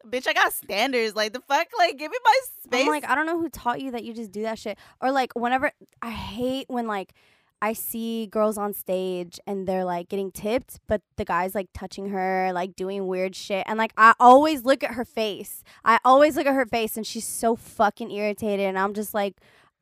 bitch, 0.07 0.27
I 0.27 0.33
got 0.33 0.53
standards. 0.53 1.15
Like 1.15 1.33
the 1.33 1.41
fuck, 1.41 1.69
like 1.79 1.99
give 1.99 2.11
me 2.11 2.19
my 2.25 2.39
space. 2.65 2.83
I'm 2.83 2.89
like, 2.89 3.09
I 3.09 3.15
don't 3.15 3.27
know 3.27 3.39
who 3.39 3.49
taught 3.49 3.81
you 3.81 3.93
that 3.93 4.05
you 4.05 4.15
just 4.15 4.33
do 4.33 4.43
that 4.43 4.59
shit. 4.59 4.79
Or 5.01 5.11
like, 5.13 5.35
whenever 5.35 5.73
I 6.03 6.11
hate 6.11 6.67
when 6.69 6.87
like 6.87 7.15
I 7.61 7.73
see 7.73 8.27
girls 8.27 8.57
on 8.57 8.73
stage 8.73 9.40
and 9.47 9.66
they're 9.66 9.85
like 9.85 10.09
getting 10.09 10.31
tipped, 10.31 10.79
but 10.87 11.03
the 11.16 11.25
guy's 11.25 11.55
like 11.55 11.68
touching 11.75 12.11
her, 12.11 12.51
like 12.53 12.77
doing 12.77 13.07
weird 13.07 13.35
shit, 13.35 13.64
and 13.66 13.79
like 13.79 13.92
I 13.97 14.14
always 14.21 14.64
look 14.64 14.85
at 14.85 14.92
her 14.92 15.05
face. 15.05 15.62
I 15.85 15.99
always 16.05 16.37
look 16.37 16.47
at 16.47 16.55
her 16.55 16.66
face, 16.66 16.97
and 16.97 17.07
she's 17.07 17.27
so 17.27 17.57
fucking 17.57 18.11
irritated, 18.11 18.66
and 18.66 18.79
I'm 18.79 18.94
just 18.94 19.14
like. 19.14 19.37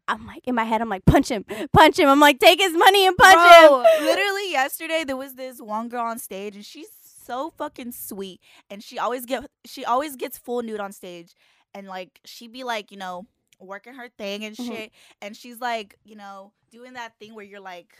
I'm 0.08 0.24
like 0.24 0.46
in 0.46 0.54
my 0.54 0.62
head. 0.62 0.80
I'm 0.80 0.88
like 0.88 1.04
punch 1.04 1.32
him, 1.32 1.44
punch 1.72 1.98
him. 1.98 2.08
I'm 2.08 2.20
like 2.20 2.38
take 2.38 2.60
his 2.60 2.72
money 2.72 3.08
and 3.08 3.16
punch 3.16 3.34
Bro, 3.34 3.82
him. 3.82 4.04
literally 4.04 4.52
yesterday 4.52 5.02
there 5.04 5.16
was 5.16 5.34
this 5.34 5.60
one 5.60 5.88
girl 5.88 6.04
on 6.04 6.20
stage 6.20 6.54
and 6.54 6.64
she's 6.64 6.86
so 7.02 7.52
fucking 7.58 7.90
sweet 7.90 8.40
and 8.70 8.84
she 8.84 9.00
always 9.00 9.26
get 9.26 9.50
she 9.64 9.84
always 9.84 10.14
gets 10.14 10.38
full 10.38 10.62
nude 10.62 10.78
on 10.78 10.92
stage 10.92 11.34
and 11.74 11.88
like 11.88 12.20
she'd 12.24 12.52
be 12.52 12.62
like 12.62 12.92
you 12.92 12.96
know 12.96 13.26
working 13.58 13.94
her 13.94 14.08
thing 14.18 14.44
and 14.44 14.56
Mhm. 14.56 14.66
shit 14.66 14.92
and 15.22 15.36
she's 15.36 15.60
like 15.60 15.96
you 16.04 16.14
know 16.16 16.52
doing 16.70 16.92
that 16.94 17.18
thing 17.18 17.34
where 17.34 17.44
you're 17.44 17.60
like 17.60 17.96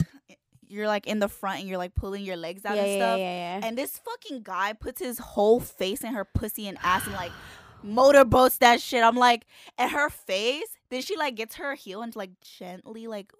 you're 0.67 0.87
like 0.87 1.07
in 1.07 1.19
the 1.19 1.29
front 1.29 1.59
and 1.61 1.69
you're 1.69 1.77
like 1.77 1.95
pulling 1.95 2.23
your 2.23 2.35
legs 2.35 2.65
out 2.65 2.75
yeah, 2.75 2.83
and 2.83 2.99
stuff. 3.01 3.19
yeah, 3.19 3.59
yeah. 3.59 3.67
And 3.67 3.77
this 3.77 3.97
fucking 3.99 4.43
guy 4.43 4.73
puts 4.73 4.99
his 5.01 5.17
whole 5.17 5.59
face 5.61 6.03
in 6.03 6.13
her 6.13 6.25
pussy 6.25 6.67
and 6.67 6.77
ass 6.83 7.05
and 7.05 7.15
like 7.15 7.31
motorboats 7.83 8.57
that 8.57 8.81
shit. 8.81 9.03
I'm 9.03 9.15
like, 9.15 9.45
at 9.77 9.91
her 9.91 10.09
face, 10.09 10.67
then 10.89 11.01
she 11.01 11.15
like 11.15 11.35
gets 11.35 11.55
her 11.55 11.75
heel 11.75 12.01
and 12.01 12.15
like 12.15 12.31
gently 12.41 13.07
like 13.07 13.31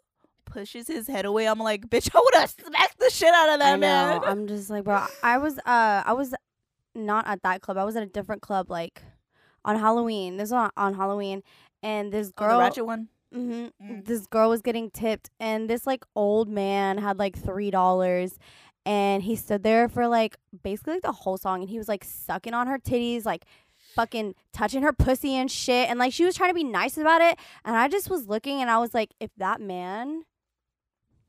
pushes 0.46 0.88
his 0.88 1.08
head 1.08 1.26
away. 1.26 1.48
I'm 1.48 1.60
like, 1.60 1.90
bitch, 1.90 2.10
I 2.16 2.20
would 2.20 2.34
have 2.36 2.50
smacked 2.50 3.00
the 3.00 3.10
shit 3.10 3.34
out 3.34 3.50
of 3.50 3.60
that 3.60 3.74
I 3.74 3.78
man. 3.78 4.22
know. 4.22 4.28
I'm 4.28 4.48
just 4.48 4.70
like, 4.70 4.84
bro. 4.86 5.06
I 5.22 5.38
was, 5.38 5.58
uh, 5.60 6.04
I 6.06 6.14
was 6.14 6.34
not 6.96 7.28
at 7.28 7.44
that 7.44 7.62
club. 7.62 7.78
I 7.78 7.84
was 7.84 7.96
at 7.96 8.04
a 8.04 8.08
different 8.08 8.42
club, 8.42 8.70
like 8.72 9.02
on 9.66 9.78
Halloween. 9.78 10.38
This 10.38 10.46
was 10.52 10.54
on, 10.54 10.72
on 10.78 10.94
Halloween, 10.94 11.44
and 11.88 12.12
this 12.12 12.28
Oh, 12.28 12.32
the 12.44 12.48
girl, 12.48 12.60
ratchet 12.60 12.86
one. 12.86 13.08
hmm 13.34 13.68
Mm. 13.84 14.06
this 14.06 14.26
girl 14.28 14.50
was 14.50 14.62
getting 14.62 14.90
tipped, 14.92 15.30
and 15.40 15.70
this 15.70 15.86
like 15.88 16.04
old 16.16 16.48
man 16.50 16.98
had 16.98 17.18
like 17.20 17.36
three 17.38 17.72
dollars. 17.72 18.38
And 18.86 19.22
he 19.24 19.36
stood 19.36 19.64
there 19.64 19.90
for 19.90 20.08
like 20.08 20.38
basically 20.64 20.94
like 20.94 21.02
the 21.04 21.12
whole 21.24 21.38
song, 21.38 21.60
and 21.62 21.70
he 21.70 21.78
was 21.78 21.90
like 21.90 22.04
sucking 22.06 22.54
on 22.54 22.68
her 22.68 22.80
titties, 22.80 23.26
like 23.26 23.44
fucking 23.96 24.34
touching 24.54 24.82
her 24.84 24.94
pussy 24.94 25.34
and 25.36 25.52
shit. 25.52 25.90
And 25.90 26.00
like 26.00 26.14
she 26.14 26.24
was 26.24 26.36
trying 26.36 26.52
to 26.52 26.54
be 26.56 26.64
nice 26.64 26.98
about 26.98 27.22
it. 27.22 27.38
And 27.66 27.76
I 27.76 27.90
just 27.90 28.10
was 28.10 28.28
looking, 28.28 28.62
and 28.62 28.70
I 28.70 28.78
was 28.78 28.94
like, 28.94 29.10
if 29.20 29.30
that 29.38 29.60
man 29.60 30.24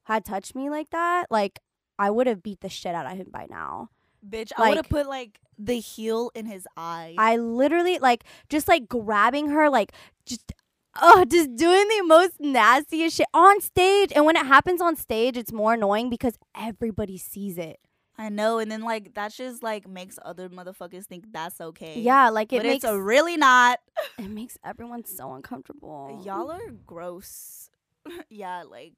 had 0.04 0.24
touched 0.24 0.54
me 0.54 0.70
like 0.70 0.90
that, 0.90 1.26
like 1.30 1.58
I 1.98 2.10
would 2.10 2.26
have 2.28 2.42
beat 2.44 2.60
the 2.60 2.68
shit 2.68 2.94
out 2.94 3.06
of 3.10 3.16
him 3.18 3.26
by 3.30 3.46
now. 3.50 3.90
Bitch, 4.28 4.52
I 4.56 4.68
would 4.68 4.76
have 4.78 4.88
put 4.88 5.08
like 5.08 5.40
the 5.58 5.80
heel 5.80 6.30
in 6.34 6.46
his 6.46 6.66
eye. 6.76 7.14
I 7.18 7.36
literally 7.36 7.98
like 7.98 8.24
just 8.48 8.68
like 8.68 8.88
grabbing 8.88 9.48
her, 9.48 9.68
like 9.68 9.92
just 10.28 10.52
oh, 11.00 11.24
just 11.24 11.54
doing 11.56 11.88
the 11.88 12.02
most 12.04 12.40
nastiest 12.40 13.16
shit 13.16 13.26
on 13.34 13.60
stage. 13.60 14.12
And 14.14 14.24
when 14.24 14.36
it 14.36 14.46
happens 14.46 14.80
on 14.80 14.96
stage, 14.96 15.36
it's 15.36 15.52
more 15.52 15.74
annoying 15.74 16.10
because 16.10 16.38
everybody 16.56 17.18
sees 17.18 17.58
it. 17.58 17.78
I 18.20 18.30
know, 18.30 18.58
and 18.58 18.70
then 18.70 18.82
like 18.82 19.14
that 19.14 19.32
just 19.32 19.62
like 19.62 19.88
makes 19.88 20.18
other 20.24 20.48
motherfuckers 20.48 21.04
think 21.04 21.26
that's 21.32 21.60
okay. 21.60 22.00
Yeah, 22.00 22.30
like 22.30 22.52
it 22.52 22.58
but 22.58 22.66
makes 22.66 22.84
it's 22.84 22.92
a 22.92 23.00
really 23.00 23.36
not. 23.36 23.78
it 24.18 24.28
makes 24.28 24.58
everyone 24.64 25.04
so 25.04 25.32
uncomfortable. 25.34 26.20
Y'all 26.24 26.50
are 26.50 26.70
gross. 26.84 27.70
yeah, 28.28 28.64
like 28.68 28.94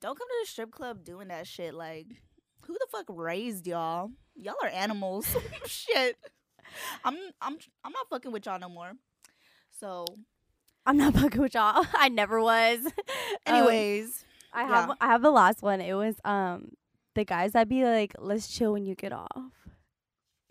don't 0.00 0.16
come 0.16 0.28
to 0.28 0.34
the 0.42 0.48
strip 0.48 0.70
club 0.70 1.04
doing 1.04 1.28
that 1.28 1.46
shit. 1.46 1.74
Like, 1.74 2.06
who 2.66 2.74
the 2.74 2.86
fuck 2.90 3.06
raised 3.08 3.66
y'all? 3.66 4.10
Y'all 4.36 4.54
are 4.62 4.68
animals. 4.68 5.26
shit. 5.66 6.16
I'm 7.04 7.16
I'm 7.40 7.58
I'm 7.84 7.92
not 7.92 8.08
fucking 8.08 8.30
with 8.30 8.46
y'all 8.46 8.60
no 8.60 8.68
more. 8.68 8.92
So, 9.80 10.04
I'm 10.86 10.96
not 10.96 11.14
fucking 11.18 11.40
with 11.40 11.54
y'all. 11.54 11.84
I 11.94 12.08
never 12.08 12.40
was. 12.40 12.80
Um, 13.46 13.54
anyways, 13.56 14.24
I 14.52 14.64
have 14.64 14.88
yeah. 14.88 14.94
I 15.00 15.06
have 15.06 15.22
the 15.22 15.30
last 15.30 15.62
one. 15.62 15.80
It 15.80 15.94
was 15.94 16.16
um 16.24 16.72
the 17.14 17.24
guys 17.24 17.52
that 17.52 17.68
be 17.68 17.84
like, 17.84 18.14
let's 18.18 18.48
chill 18.48 18.72
when 18.72 18.84
you 18.84 18.94
get 18.94 19.12
off. 19.12 19.52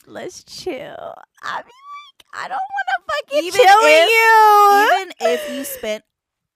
Let's 0.07 0.43
chill. 0.43 1.13
I 1.43 1.61
be 1.61 1.71
like, 1.71 2.25
I 2.33 2.47
don't 2.47 2.57
want 2.57 2.87
to 2.87 3.13
fucking 3.13 3.43
Even 3.45 3.61
chill 3.61 3.77
with 3.81 4.09
you. 4.09 4.89
even 4.91 5.13
if 5.33 5.53
you 5.53 5.63
spent 5.63 6.03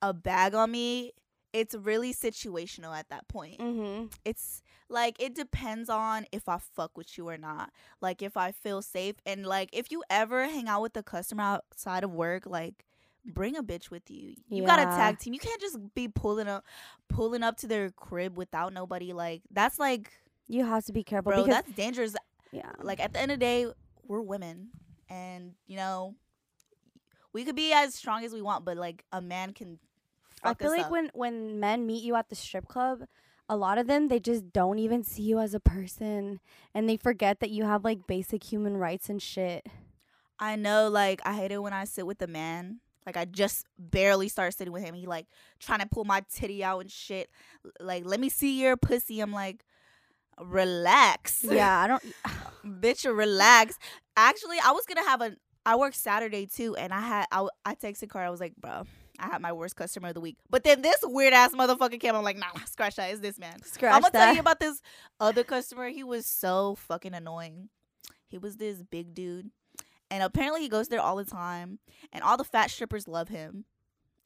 a 0.02 0.12
bag 0.12 0.54
on 0.54 0.70
me, 0.72 1.12
it's 1.52 1.74
really 1.74 2.12
situational 2.12 2.96
at 2.96 3.08
that 3.10 3.28
point. 3.28 3.58
mm-hmm. 3.60 4.06
it's 4.24 4.62
like 4.88 5.16
it 5.20 5.34
depends 5.34 5.88
on 5.88 6.26
if 6.32 6.48
I 6.48 6.58
fuck 6.58 6.96
with 6.98 7.16
you 7.16 7.28
or 7.28 7.38
not. 7.38 7.70
Like 8.00 8.22
if 8.22 8.36
I 8.36 8.50
feel 8.52 8.82
safe 8.82 9.16
and 9.24 9.46
like 9.46 9.70
if 9.72 9.90
you 9.92 10.02
ever 10.10 10.44
hang 10.46 10.68
out 10.68 10.82
with 10.82 10.96
a 10.96 11.02
customer 11.02 11.44
outside 11.44 12.02
of 12.04 12.10
work, 12.12 12.44
like 12.44 12.84
bring 13.24 13.56
a 13.56 13.62
bitch 13.62 13.90
with 13.90 14.10
you. 14.10 14.34
You 14.48 14.64
got 14.64 14.78
a 14.78 14.84
tag 14.84 15.18
team. 15.18 15.32
You 15.32 15.40
can't 15.40 15.60
just 15.60 15.78
be 15.94 16.08
pulling 16.08 16.48
up 16.48 16.64
pulling 17.08 17.42
up 17.42 17.56
to 17.58 17.66
their 17.66 17.90
crib 17.90 18.36
without 18.36 18.72
nobody 18.72 19.12
like 19.12 19.42
that's 19.50 19.78
like 19.78 20.12
You 20.48 20.64
have 20.64 20.84
to 20.86 20.92
be 20.92 21.02
careful 21.02 21.32
bro, 21.32 21.44
because 21.44 21.62
that's 21.62 21.72
dangerous. 21.72 22.14
yeah, 22.52 22.70
Like 22.82 23.00
at 23.00 23.12
the 23.12 23.20
end 23.20 23.30
of 23.30 23.38
the 23.38 23.44
day, 23.44 23.66
we're 24.06 24.20
women 24.20 24.68
and 25.08 25.52
you 25.66 25.76
know 25.76 26.14
we 27.32 27.44
could 27.44 27.56
be 27.56 27.72
as 27.72 27.94
strong 27.94 28.24
as 28.24 28.32
we 28.32 28.42
want, 28.42 28.64
but 28.64 28.76
like 28.76 29.04
a 29.12 29.20
man 29.20 29.52
can 29.52 29.78
I 30.42 30.54
feel 30.54 30.70
like 30.70 30.86
up. 30.86 30.90
when 30.90 31.10
when 31.14 31.60
men 31.60 31.86
meet 31.86 32.04
you 32.04 32.14
at 32.14 32.28
the 32.28 32.34
strip 32.34 32.68
club, 32.68 33.04
a 33.48 33.56
lot 33.56 33.78
of 33.78 33.86
them 33.86 34.08
they 34.08 34.20
just 34.20 34.52
don't 34.52 34.78
even 34.78 35.02
see 35.02 35.22
you 35.22 35.38
as 35.40 35.54
a 35.54 35.60
person, 35.60 36.40
and 36.74 36.88
they 36.88 36.96
forget 36.96 37.40
that 37.40 37.50
you 37.50 37.64
have 37.64 37.84
like 37.84 38.06
basic 38.06 38.44
human 38.44 38.76
rights 38.76 39.08
and 39.08 39.20
shit. 39.20 39.66
I 40.38 40.56
know, 40.56 40.88
like, 40.88 41.20
I 41.24 41.34
hate 41.34 41.52
it 41.52 41.62
when 41.62 41.72
I 41.72 41.84
sit 41.84 42.06
with 42.06 42.20
a 42.20 42.26
man. 42.26 42.80
Like, 43.06 43.16
I 43.16 43.24
just 43.24 43.66
barely 43.78 44.28
start 44.28 44.54
sitting 44.54 44.72
with 44.72 44.82
him. 44.82 44.94
He, 44.94 45.06
like, 45.06 45.26
trying 45.60 45.80
to 45.80 45.86
pull 45.86 46.04
my 46.04 46.22
titty 46.32 46.64
out 46.64 46.80
and 46.80 46.90
shit. 46.90 47.28
Like, 47.80 48.04
let 48.06 48.20
me 48.20 48.28
see 48.28 48.60
your 48.60 48.76
pussy. 48.76 49.20
I'm 49.20 49.32
like, 49.32 49.64
relax. 50.40 51.44
Yeah, 51.48 51.78
I 51.78 51.86
don't. 51.86 52.02
Bitch, 52.80 53.04
relax. 53.04 53.78
Actually, 54.16 54.58
I 54.64 54.72
was 54.72 54.86
going 54.86 55.02
to 55.02 55.08
have 55.10 55.20
a, 55.20 55.36
I 55.66 55.76
work 55.76 55.94
Saturday 55.94 56.46
too. 56.46 56.76
And 56.76 56.92
I 56.92 57.00
had, 57.00 57.26
I, 57.30 57.46
I 57.64 57.74
texted 57.74 58.08
Carl. 58.08 58.26
I 58.26 58.30
was 58.30 58.40
like, 58.40 58.56
bro, 58.56 58.84
I 59.18 59.26
had 59.26 59.40
my 59.40 59.52
worst 59.52 59.76
customer 59.76 60.08
of 60.08 60.14
the 60.14 60.20
week. 60.20 60.36
But 60.50 60.64
then 60.64 60.82
this 60.82 60.98
weird 61.02 61.32
ass 61.32 61.52
motherfucker 61.52 62.00
came. 62.00 62.14
I'm 62.14 62.24
like, 62.24 62.36
nah, 62.36 62.46
scratch 62.66 62.96
that. 62.96 63.10
It's 63.10 63.20
this 63.20 63.38
man. 63.38 63.62
Scratch 63.62 63.94
I'm 63.94 64.00
gonna 64.00 64.12
that. 64.12 64.24
tell 64.26 64.34
you 64.34 64.40
about 64.40 64.60
this 64.60 64.80
other 65.20 65.44
customer. 65.44 65.88
He 65.88 66.04
was 66.04 66.26
so 66.26 66.74
fucking 66.76 67.14
annoying. 67.14 67.68
He 68.26 68.38
was 68.38 68.56
this 68.56 68.82
big 68.82 69.14
dude, 69.14 69.50
and 70.14 70.22
apparently 70.22 70.60
he 70.62 70.68
goes 70.68 70.88
there 70.88 71.00
all 71.00 71.16
the 71.16 71.24
time. 71.24 71.78
And 72.12 72.22
all 72.22 72.36
the 72.36 72.44
fat 72.44 72.70
strippers 72.70 73.08
love 73.08 73.28
him 73.28 73.64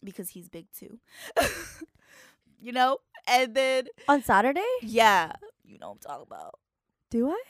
because 0.05 0.29
he's 0.31 0.49
big 0.49 0.67
too. 0.79 0.99
you 2.61 2.73
know. 2.73 2.99
And 3.27 3.55
then 3.55 3.87
On 4.09 4.23
Saturday, 4.23 4.61
yeah, 4.83 5.33
you 5.65 5.79
know 5.79 5.89
what 5.89 5.95
I'm 5.95 5.99
talking 6.11 6.27
about. 6.31 6.55
do 7.11 7.31
I? 7.31 7.43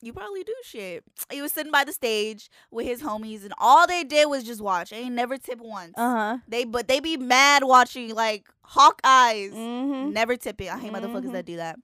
You 0.00 0.12
probably 0.12 0.44
do 0.44 0.54
shit. 0.62 1.02
He 1.32 1.40
was 1.40 1.50
sitting 1.50 1.72
by 1.72 1.82
the 1.84 1.92
stage 1.92 2.50
with 2.70 2.86
his 2.86 3.02
homies, 3.02 3.42
and 3.42 3.54
all 3.58 3.86
they 3.86 4.04
did 4.04 4.28
was 4.28 4.44
just 4.44 4.60
watch. 4.60 4.90
They 4.90 4.98
ain't 4.98 5.14
never 5.14 5.38
tip 5.38 5.60
once. 5.60 5.94
Uh 5.96 6.10
huh. 6.14 6.38
They 6.46 6.64
but 6.64 6.88
they 6.88 7.00
be 7.00 7.16
mad 7.16 7.64
watching 7.64 8.14
like 8.14 8.46
hawk 8.62 9.00
eyes. 9.02 9.52
Mm-hmm. 9.52 10.12
Never 10.12 10.36
tipping. 10.36 10.68
I 10.68 10.78
hate 10.78 10.92
motherfuckers 10.92 11.24
Mhm. 11.30 11.32
that 11.32 11.46
do 11.46 11.56
that. 11.56 11.78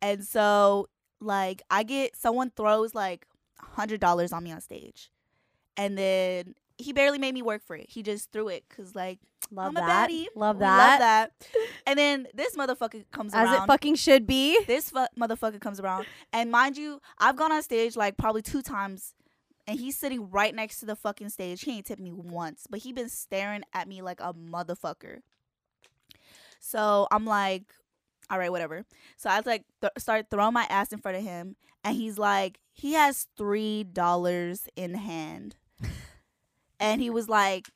And 0.00 0.24
so, 0.24 0.88
like, 1.20 1.60
I 1.70 1.82
get 1.82 2.16
someone 2.16 2.50
throws 2.56 2.94
like 2.94 3.26
hundred 3.58 4.00
dollars 4.00 4.32
on 4.32 4.44
me 4.44 4.52
on 4.52 4.60
stage, 4.60 5.10
and 5.76 5.96
then 5.98 6.54
he 6.78 6.92
barely 6.92 7.18
made 7.18 7.34
me 7.34 7.42
work 7.42 7.62
for 7.64 7.76
it. 7.76 7.86
He 7.88 8.02
just 8.02 8.32
threw 8.32 8.48
it 8.48 8.64
because 8.68 8.94
like 8.94 9.18
Love 9.50 9.68
I'm 9.68 9.74
that. 9.74 10.10
a 10.10 10.12
baddie. 10.12 10.26
Love 10.34 10.58
that. 10.60 10.90
Love 10.90 10.98
that. 11.00 11.32
And 11.86 11.98
then 11.98 12.26
this 12.34 12.56
motherfucker 12.56 13.04
comes 13.12 13.34
As 13.34 13.44
around. 13.44 13.54
As 13.56 13.64
it 13.64 13.66
fucking 13.66 13.94
should 13.96 14.26
be. 14.26 14.58
this 14.66 14.88
fu- 14.90 15.06
motherfucker 15.18 15.60
comes 15.60 15.78
around, 15.80 16.06
and 16.32 16.50
mind 16.50 16.78
you, 16.78 16.98
I've 17.18 17.36
gone 17.36 17.52
on 17.52 17.62
stage 17.62 17.94
like 17.94 18.16
probably 18.16 18.40
two 18.42 18.62
times. 18.62 19.14
And 19.66 19.78
he's 19.78 19.96
sitting 19.96 20.30
right 20.30 20.54
next 20.54 20.80
to 20.80 20.86
the 20.86 20.96
fucking 20.96 21.28
stage. 21.30 21.62
He 21.62 21.72
ain't 21.76 21.86
tipped 21.86 22.00
me 22.00 22.12
once, 22.12 22.66
but 22.68 22.80
he 22.80 22.92
been 22.92 23.08
staring 23.08 23.62
at 23.72 23.86
me 23.88 24.02
like 24.02 24.20
a 24.20 24.32
motherfucker. 24.34 25.18
So 26.60 27.06
I'm 27.10 27.24
like, 27.26 27.64
all 28.30 28.38
right, 28.38 28.50
whatever. 28.50 28.84
So 29.16 29.28
I 29.30 29.36
was 29.36 29.46
like, 29.46 29.64
th- 29.80 29.92
start 29.98 30.26
throwing 30.30 30.54
my 30.54 30.64
ass 30.68 30.92
in 30.92 30.98
front 30.98 31.18
of 31.18 31.22
him, 31.24 31.56
and 31.82 31.96
he's 31.96 32.18
like, 32.18 32.58
he 32.72 32.92
has 32.94 33.26
three 33.36 33.84
dollars 33.84 34.68
in 34.76 34.94
hand, 34.94 35.56
and 36.80 37.00
he 37.00 37.10
was 37.10 37.28
like, 37.28 37.68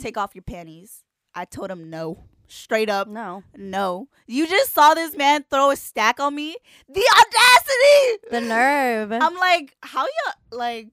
take 0.00 0.16
off 0.16 0.34
your 0.34 0.42
panties. 0.42 1.02
I 1.34 1.44
told 1.44 1.70
him 1.70 1.90
no, 1.90 2.24
straight 2.48 2.90
up, 2.90 3.06
No. 3.08 3.42
no. 3.56 4.08
You 4.26 4.46
just 4.48 4.72
saw 4.72 4.94
this 4.94 5.16
man 5.16 5.44
throw 5.48 5.70
a 5.70 5.76
stack 5.76 6.18
on 6.20 6.34
me. 6.34 6.56
The 6.88 7.04
audacity! 7.18 8.26
The 8.30 8.40
nerve. 8.40 9.12
I'm 9.12 9.36
like, 9.36 9.76
how 9.82 10.04
you 10.04 10.32
like? 10.56 10.88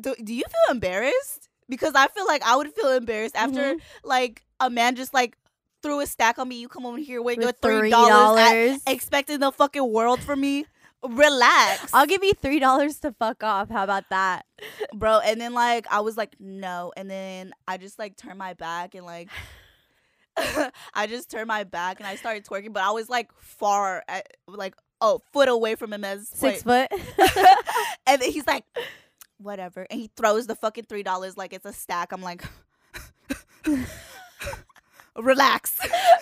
Do 0.00 0.14
do 0.22 0.34
you 0.34 0.42
feel 0.42 0.72
embarrassed? 0.74 1.48
Because 1.68 1.94
I 1.94 2.08
feel 2.08 2.26
like 2.26 2.42
I 2.42 2.56
would 2.56 2.72
feel 2.74 2.90
embarrassed 2.90 3.36
after 3.36 3.74
Mhm. 3.74 3.80
like 4.02 4.44
a 4.60 4.68
man 4.68 4.96
just 4.96 5.14
like 5.14 5.36
threw 5.82 6.00
a 6.00 6.06
stack 6.06 6.38
on 6.38 6.48
me. 6.48 6.56
You 6.60 6.68
come 6.68 6.84
over 6.84 6.98
here 6.98 7.22
with, 7.22 7.38
your 7.38 7.52
three 7.52 7.90
dollars, 7.90 8.10
dollars. 8.40 8.82
expecting 8.86 9.38
the 9.38 9.52
fucking 9.52 9.92
world 9.92 10.20
from 10.20 10.40
me. 10.40 10.66
Relax, 11.08 11.92
I'll 11.92 12.06
give 12.06 12.24
you 12.24 12.32
three 12.34 12.58
dollars 12.58 12.98
to 13.00 13.12
fuck 13.12 13.42
off. 13.42 13.70
How 13.70 13.84
about 13.84 14.04
that? 14.10 14.46
bro. 14.94 15.18
And 15.18 15.40
then 15.40 15.52
like 15.52 15.86
I 15.90 16.00
was 16.00 16.16
like 16.16 16.34
no, 16.38 16.92
and 16.96 17.10
then 17.10 17.52
I 17.68 17.76
just 17.76 17.98
like 17.98 18.16
turned 18.16 18.38
my 18.38 18.54
back 18.54 18.94
and 18.94 19.04
like. 19.04 19.28
I 20.94 21.06
just 21.06 21.30
turned 21.30 21.46
my 21.46 21.62
back 21.62 22.00
and 22.00 22.08
I 22.08 22.16
started 22.16 22.44
twerking, 22.44 22.72
but 22.72 22.82
I 22.82 22.90
was 22.90 23.08
like 23.08 23.30
far, 23.38 24.02
at, 24.08 24.26
like 24.48 24.74
a 25.00 25.18
foot 25.32 25.48
away 25.48 25.76
from 25.76 25.92
him 25.92 26.04
as 26.04 26.28
Six 26.28 26.64
foot. 26.64 26.88
and 28.06 28.20
then 28.20 28.32
he's 28.32 28.44
like, 28.44 28.64
whatever. 29.38 29.86
And 29.88 30.00
he 30.00 30.10
throws 30.16 30.48
the 30.48 30.56
fucking 30.56 30.86
three 30.88 31.02
dollars 31.02 31.36
like 31.36 31.52
it's 31.52 31.66
a 31.66 31.72
stack. 31.72 32.10
I'm 32.12 32.22
like, 32.22 32.42
relax. 35.16 35.78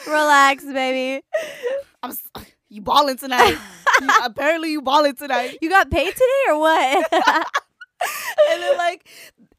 Relax, 0.06 0.64
baby. 0.64 1.24
I'm 2.02 2.12
you 2.68 2.82
balling 2.82 3.16
tonight. 3.16 3.56
Apparently 4.24 4.72
you 4.72 4.82
balling 4.82 5.14
tonight. 5.16 5.58
You 5.60 5.68
got 5.68 5.90
paid 5.90 6.12
today 6.12 6.42
or 6.48 6.58
what? 6.58 7.12
And 8.50 8.60
then 8.60 8.76
like, 8.78 9.08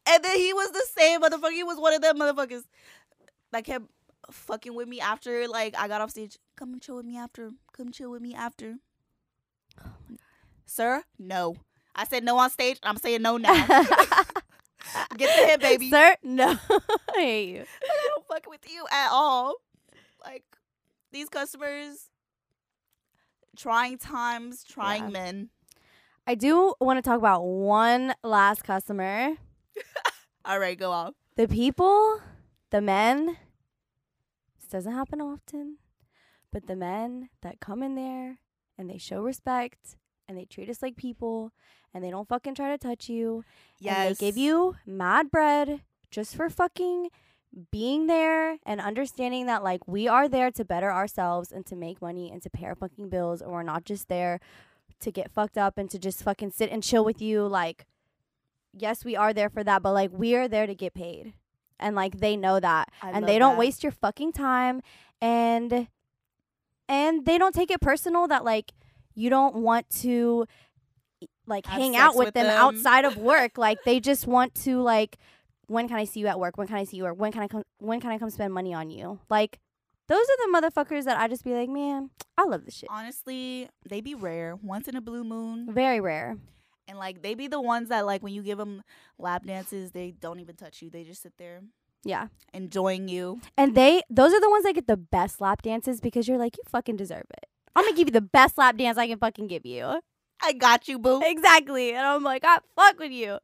and 0.06 0.22
then 0.22 0.36
he 0.36 0.52
was 0.52 0.70
the 0.70 0.86
same 0.94 1.22
motherfucker. 1.22 1.52
He 1.52 1.62
was 1.64 1.78
one 1.78 1.94
of 1.94 2.02
them 2.02 2.18
motherfuckers 2.18 2.62
that 3.52 3.64
kept 3.64 3.86
fucking 4.30 4.74
with 4.74 4.88
me 4.88 5.00
after 5.00 5.48
like 5.48 5.74
I 5.78 5.88
got 5.88 6.00
off 6.00 6.10
stage. 6.10 6.38
come 6.56 6.72
and 6.74 6.82
chill 6.82 6.96
with 6.96 7.06
me 7.06 7.16
after. 7.16 7.52
Come 7.72 7.90
chill 7.90 8.10
with 8.10 8.20
me 8.22 8.34
after. 8.34 8.76
Sir, 10.66 11.04
no. 11.18 11.56
I 11.94 12.04
said 12.04 12.24
no 12.24 12.36
on 12.38 12.50
stage. 12.50 12.78
I'm 12.82 12.96
saying 12.96 13.22
no 13.22 13.36
now. 13.36 13.54
Get 15.16 15.36
the 15.38 15.46
hit, 15.46 15.60
baby. 15.60 15.90
Sir, 15.90 16.16
no. 16.22 16.58
I 16.70 17.20
hate 17.20 17.48
you. 17.48 17.64
I 17.82 18.08
don't 18.08 18.26
fuck 18.26 18.48
with 18.48 18.68
you 18.70 18.84
at 18.90 19.08
all. 19.10 19.54
Like 20.24 20.44
these 21.12 21.28
customers, 21.28 22.10
trying 23.56 23.98
times, 23.98 24.64
trying 24.64 25.04
Yeah. 25.04 25.10
men. 25.10 25.50
I 26.26 26.34
do 26.34 26.74
want 26.80 26.96
to 26.98 27.02
talk 27.02 27.18
about 27.18 27.42
one 27.42 28.14
last 28.22 28.64
customer. 28.64 29.36
All 30.44 30.58
right, 30.58 30.78
go 30.78 30.90
off. 30.90 31.14
The 31.36 31.48
people, 31.48 32.20
the 32.70 32.80
men, 32.80 33.36
this 34.58 34.68
doesn't 34.70 34.92
happen 34.92 35.20
often, 35.20 35.78
but 36.52 36.66
the 36.66 36.76
men 36.76 37.28
that 37.42 37.60
come 37.60 37.82
in 37.82 37.94
there 37.94 38.38
and 38.78 38.88
they 38.88 38.98
show 38.98 39.20
respect 39.22 39.96
and 40.28 40.38
they 40.38 40.44
treat 40.44 40.70
us 40.70 40.80
like 40.82 40.96
people 40.96 41.52
and 41.92 42.02
they 42.02 42.10
don't 42.10 42.28
fucking 42.28 42.54
try 42.54 42.70
to 42.70 42.78
touch 42.78 43.08
you 43.08 43.44
Yes, 43.78 43.96
and 43.96 44.10
they 44.10 44.18
give 44.18 44.36
you 44.36 44.76
mad 44.86 45.30
bread 45.30 45.82
just 46.10 46.34
for 46.36 46.48
fucking 46.48 47.08
being 47.70 48.06
there 48.06 48.58
and 48.66 48.80
understanding 48.80 49.46
that 49.46 49.62
like 49.62 49.86
we 49.86 50.08
are 50.08 50.28
there 50.28 50.50
to 50.50 50.64
better 50.64 50.90
ourselves 50.90 51.52
and 51.52 51.64
to 51.66 51.76
make 51.76 52.02
money 52.02 52.30
and 52.30 52.42
to 52.42 52.50
pay 52.50 52.66
our 52.66 52.74
fucking 52.74 53.08
bills 53.08 53.40
and 53.40 53.50
we're 53.50 53.62
not 53.62 53.84
just 53.84 54.08
there 54.08 54.40
to 55.00 55.12
get 55.12 55.30
fucked 55.30 55.56
up 55.58 55.78
and 55.78 55.90
to 55.90 55.98
just 55.98 56.22
fucking 56.22 56.50
sit 56.50 56.70
and 56.70 56.82
chill 56.82 57.04
with 57.04 57.20
you 57.22 57.46
like 57.46 57.86
yes 58.72 59.04
we 59.04 59.14
are 59.14 59.32
there 59.32 59.48
for 59.48 59.62
that 59.62 59.82
but 59.82 59.92
like 59.92 60.10
we 60.12 60.34
are 60.34 60.48
there 60.48 60.66
to 60.66 60.74
get 60.74 60.94
paid 60.94 61.32
and 61.78 61.94
like 61.94 62.18
they 62.18 62.36
know 62.36 62.58
that 62.58 62.90
I 63.02 63.10
and 63.10 63.26
they 63.26 63.38
don't 63.38 63.52
that. 63.54 63.58
waste 63.60 63.82
your 63.82 63.92
fucking 63.92 64.32
time 64.32 64.80
and 65.20 65.88
and 66.88 67.24
they 67.24 67.38
don't 67.38 67.54
take 67.54 67.70
it 67.70 67.80
personal 67.80 68.26
that 68.28 68.44
like 68.44 68.72
you 69.14 69.30
don't 69.30 69.56
want 69.56 69.88
to 70.00 70.46
like 71.46 71.66
Have 71.66 71.80
hang 71.80 71.96
out 71.96 72.16
with, 72.16 72.26
with 72.26 72.34
them, 72.34 72.46
them. 72.46 72.56
outside 72.56 73.04
of 73.04 73.16
work 73.32 73.58
like 73.58 73.78
they 73.84 74.00
just 74.00 74.26
want 74.26 74.54
to 74.56 74.80
like 74.82 75.18
when 75.74 75.88
can 75.88 75.96
i 75.98 76.04
see 76.04 76.20
you 76.20 76.28
at 76.28 76.38
work? 76.38 76.56
When 76.56 76.66
can 76.66 76.76
i 76.76 76.84
see 76.84 76.96
you 76.96 77.04
or 77.04 77.12
when 77.12 77.32
can 77.32 77.42
i 77.42 77.48
come 77.48 77.62
when 77.78 78.00
can 78.00 78.10
i 78.10 78.18
come 78.18 78.30
spend 78.30 78.54
money 78.54 78.72
on 78.72 78.90
you? 78.90 79.20
Like 79.28 79.58
those 80.08 80.24
are 80.24 80.38
the 80.46 80.60
motherfuckers 80.60 81.04
that 81.04 81.18
i 81.18 81.28
just 81.28 81.44
be 81.44 81.54
like 81.54 81.68
man 81.68 82.10
i 82.38 82.44
love 82.44 82.64
this 82.64 82.76
shit. 82.76 82.88
Honestly, 82.90 83.68
they 83.88 84.00
be 84.00 84.14
rare, 84.14 84.56
once 84.62 84.88
in 84.88 84.96
a 84.96 85.00
blue 85.00 85.24
moon, 85.24 85.68
very 85.72 86.00
rare. 86.00 86.36
And 86.86 86.98
like 86.98 87.22
they 87.22 87.34
be 87.34 87.48
the 87.48 87.60
ones 87.60 87.88
that 87.88 88.06
like 88.06 88.22
when 88.22 88.32
you 88.32 88.42
give 88.42 88.58
them 88.58 88.82
lap 89.18 89.44
dances, 89.46 89.90
they 89.92 90.12
don't 90.12 90.40
even 90.40 90.56
touch 90.56 90.82
you. 90.82 90.90
They 90.90 91.02
just 91.02 91.22
sit 91.22 91.32
there 91.38 91.62
yeah. 92.04 92.28
enjoying 92.52 93.08
you. 93.08 93.40
and 93.56 93.74
they 93.74 94.02
those 94.08 94.32
are 94.32 94.40
the 94.40 94.50
ones 94.50 94.64
that 94.64 94.74
get 94.74 94.86
the 94.86 94.96
best 94.96 95.40
lap 95.40 95.62
dances 95.62 96.00
because 96.00 96.28
you're 96.28 96.38
like 96.38 96.56
you 96.56 96.62
fucking 96.68 96.96
deserve 96.96 97.26
it. 97.30 97.46
I'm 97.74 97.84
gonna 97.84 97.96
give 97.96 98.08
you 98.08 98.12
the 98.12 98.20
best 98.20 98.56
lap 98.56 98.76
dance 98.76 98.96
i 98.98 99.08
can 99.08 99.18
fucking 99.18 99.48
give 99.48 99.66
you. 99.66 100.00
I 100.42 100.52
got 100.52 100.88
you, 100.88 100.98
boo. 100.98 101.22
Exactly. 101.24 101.94
And 101.94 102.06
I'm 102.06 102.22
like, 102.22 102.42
I 102.44 102.58
fuck 102.76 102.98
with 102.98 103.12
you. 103.12 103.38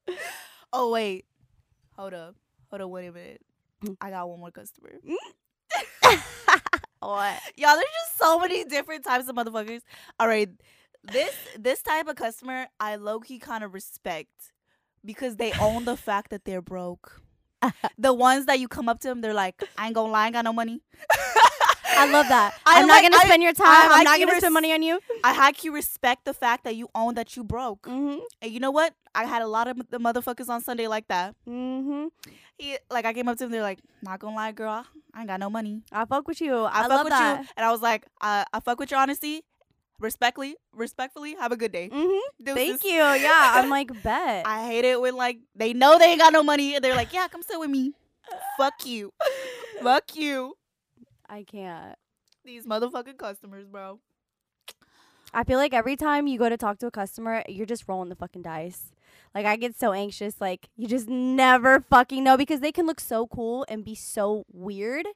Oh 0.73 0.91
wait, 0.91 1.25
hold 2.01 2.15
up, 2.15 2.35
hold 2.71 2.83
up, 2.83 2.91
wait 2.91 3.09
a 3.09 3.13
minute. 3.13 3.43
Mm. 3.85 3.97
I 4.01 4.11
got 4.11 4.29
one 4.29 4.41
more 4.41 4.51
customer. 4.51 4.93
What? 7.03 7.41
Y'all, 7.57 7.77
there's 7.77 7.85
just 8.03 8.19
so 8.19 8.39
many 8.39 8.63
different 8.65 9.05
types 9.05 9.27
of 9.27 9.35
motherfuckers. 9.35 9.81
All 10.19 10.29
right, 10.29 10.51
this 11.03 11.35
this 11.59 11.81
type 11.81 12.07
of 12.09 12.17
customer 12.17 12.67
I 12.79 12.97
low 12.97 13.21
key 13.21 13.39
kind 13.39 13.65
of 13.65 13.73
respect 13.73 14.53
because 15.03 15.37
they 15.37 15.51
own 15.55 15.87
the 15.87 15.97
fact 15.97 16.31
that 16.31 16.45
they're 16.45 16.61
broke. 16.61 17.23
the 17.99 18.13
ones 18.13 18.45
that 18.47 18.61
you 18.61 18.69
come 18.69 18.91
up 18.91 19.01
to 19.01 19.09
them, 19.09 19.23
they're 19.23 19.33
like, 19.33 19.63
"I 19.79 19.87
ain't 19.87 19.95
gonna 19.95 20.13
lie, 20.13 20.25
I 20.25 20.27
ain't 20.27 20.35
got 20.35 20.45
no 20.45 20.53
money." 20.53 20.83
I 22.01 22.13
love 22.13 22.29
that. 22.29 22.55
I 22.67 22.81
I'm 22.81 22.89
like- 22.89 23.03
not 23.05 23.11
gonna 23.13 23.23
I- 23.23 23.27
spend 23.27 23.43
your 23.43 23.53
time. 23.53 23.67
I 23.69 23.89
I'm 23.99 24.05
not 24.05 24.19
you 24.19 24.27
gonna 24.27 24.35
res- 24.37 24.43
spend 24.43 24.55
money 24.55 24.73
on 24.73 24.83
you. 24.83 25.01
I 25.25 25.35
high 25.35 25.53
key 25.53 25.69
respect 25.71 26.25
the 26.25 26.35
fact 26.35 26.65
that 26.65 26.77
you 26.77 26.89
own 26.95 27.15
that 27.15 27.37
you 27.37 27.45
broke. 27.45 27.83
Mm-hmm. 27.83 28.19
And 28.43 28.51
you 28.53 28.61
know 28.61 28.71
what? 28.71 28.95
I 29.15 29.25
had 29.25 29.43
a 29.43 29.47
lot 29.49 29.67
of 29.69 29.77
the 29.91 29.99
motherfuckers 29.99 30.49
on 30.49 30.61
Sunday 30.63 30.87
like 30.87 31.09
that. 31.09 31.35
Mm-hmm. 31.49 32.07
He 32.59 32.77
like 32.91 33.05
I 33.07 33.13
came 33.13 33.29
up 33.29 33.39
to 33.39 33.45
him, 33.45 33.51
they're 33.51 33.63
like, 33.63 33.81
"Not 34.03 34.21
gonna 34.21 34.37
lie, 34.37 34.53
girl, 34.53 34.85
I 35.15 35.19
ain't 35.21 35.29
got 35.29 35.41
no 35.41 35.49
money." 35.51 35.83
I 35.91 36.05
fuck 36.05 36.29
with 36.29 36.41
you. 36.41 36.55
I, 36.55 36.81
I, 36.81 36.83
fuck 36.83 36.91
love 36.91 37.05
with 37.05 37.13
that. 37.13 37.41
you, 37.41 37.47
and 37.57 37.65
I 37.67 37.71
was 37.73 37.81
like, 37.83 38.07
uh, 38.21 38.45
"I 38.53 38.61
fuck 38.61 38.79
with 38.79 38.91
your 38.91 39.01
honesty, 39.01 39.43
respectfully, 39.99 40.57
respectfully. 40.75 41.37
Have 41.41 41.53
a 41.53 41.57
good 41.57 41.73
day." 41.73 41.89
Mm-hmm. 41.91 42.55
Thank 42.55 42.85
you. 42.85 42.91
Yeah. 42.91 43.53
I'm 43.57 43.71
like, 43.79 43.91
bet. 44.03 44.47
I 44.47 44.67
hate 44.67 44.85
it 44.85 45.01
when 45.01 45.17
like 45.17 45.39
they 45.55 45.73
know 45.73 45.99
they 45.99 46.11
ain't 46.13 46.21
got 46.21 46.33
no 46.33 46.43
money 46.43 46.75
and 46.75 46.85
they're 46.85 46.95
like, 46.95 47.13
"Yeah, 47.13 47.29
come 47.29 47.43
sit 47.43 47.59
with 47.59 47.71
me." 47.71 47.93
fuck 48.57 48.87
you, 48.87 49.13
fuck 49.83 50.15
you. 50.15 50.55
I 51.31 51.45
can't. 51.45 51.97
These 52.45 52.67
motherfucking 52.67 53.17
customers, 53.17 53.67
bro. 53.67 54.01
I 55.33 55.45
feel 55.45 55.59
like 55.59 55.73
every 55.73 55.95
time 55.95 56.27
you 56.27 56.39
go 56.39 56.49
to 56.49 56.57
talk 56.57 56.79
to 56.79 56.89
a 56.89 56.91
customer, 56.91 57.45
you're 57.49 57.67
just 57.67 57.87
rolling 57.87 58.09
the 58.09 58.17
fucking 58.17 58.43
dice. 58.43 58.91
Like 59.33 59.47
I 59.47 59.55
get 59.55 59.79
so 59.79 59.93
anxious. 59.93 60.41
Like 60.41 60.69
you 60.77 60.89
just 60.89 61.09
never 61.09 61.81
fucking 61.89 62.25
know 62.25 62.37
because 62.37 62.59
they 62.61 62.73
can 62.73 62.85
look 62.85 62.99
so 62.99 63.29
cool 63.29 63.65
and 63.69 63.85
be 63.85 63.95
so 63.95 64.45
weird, 64.53 65.07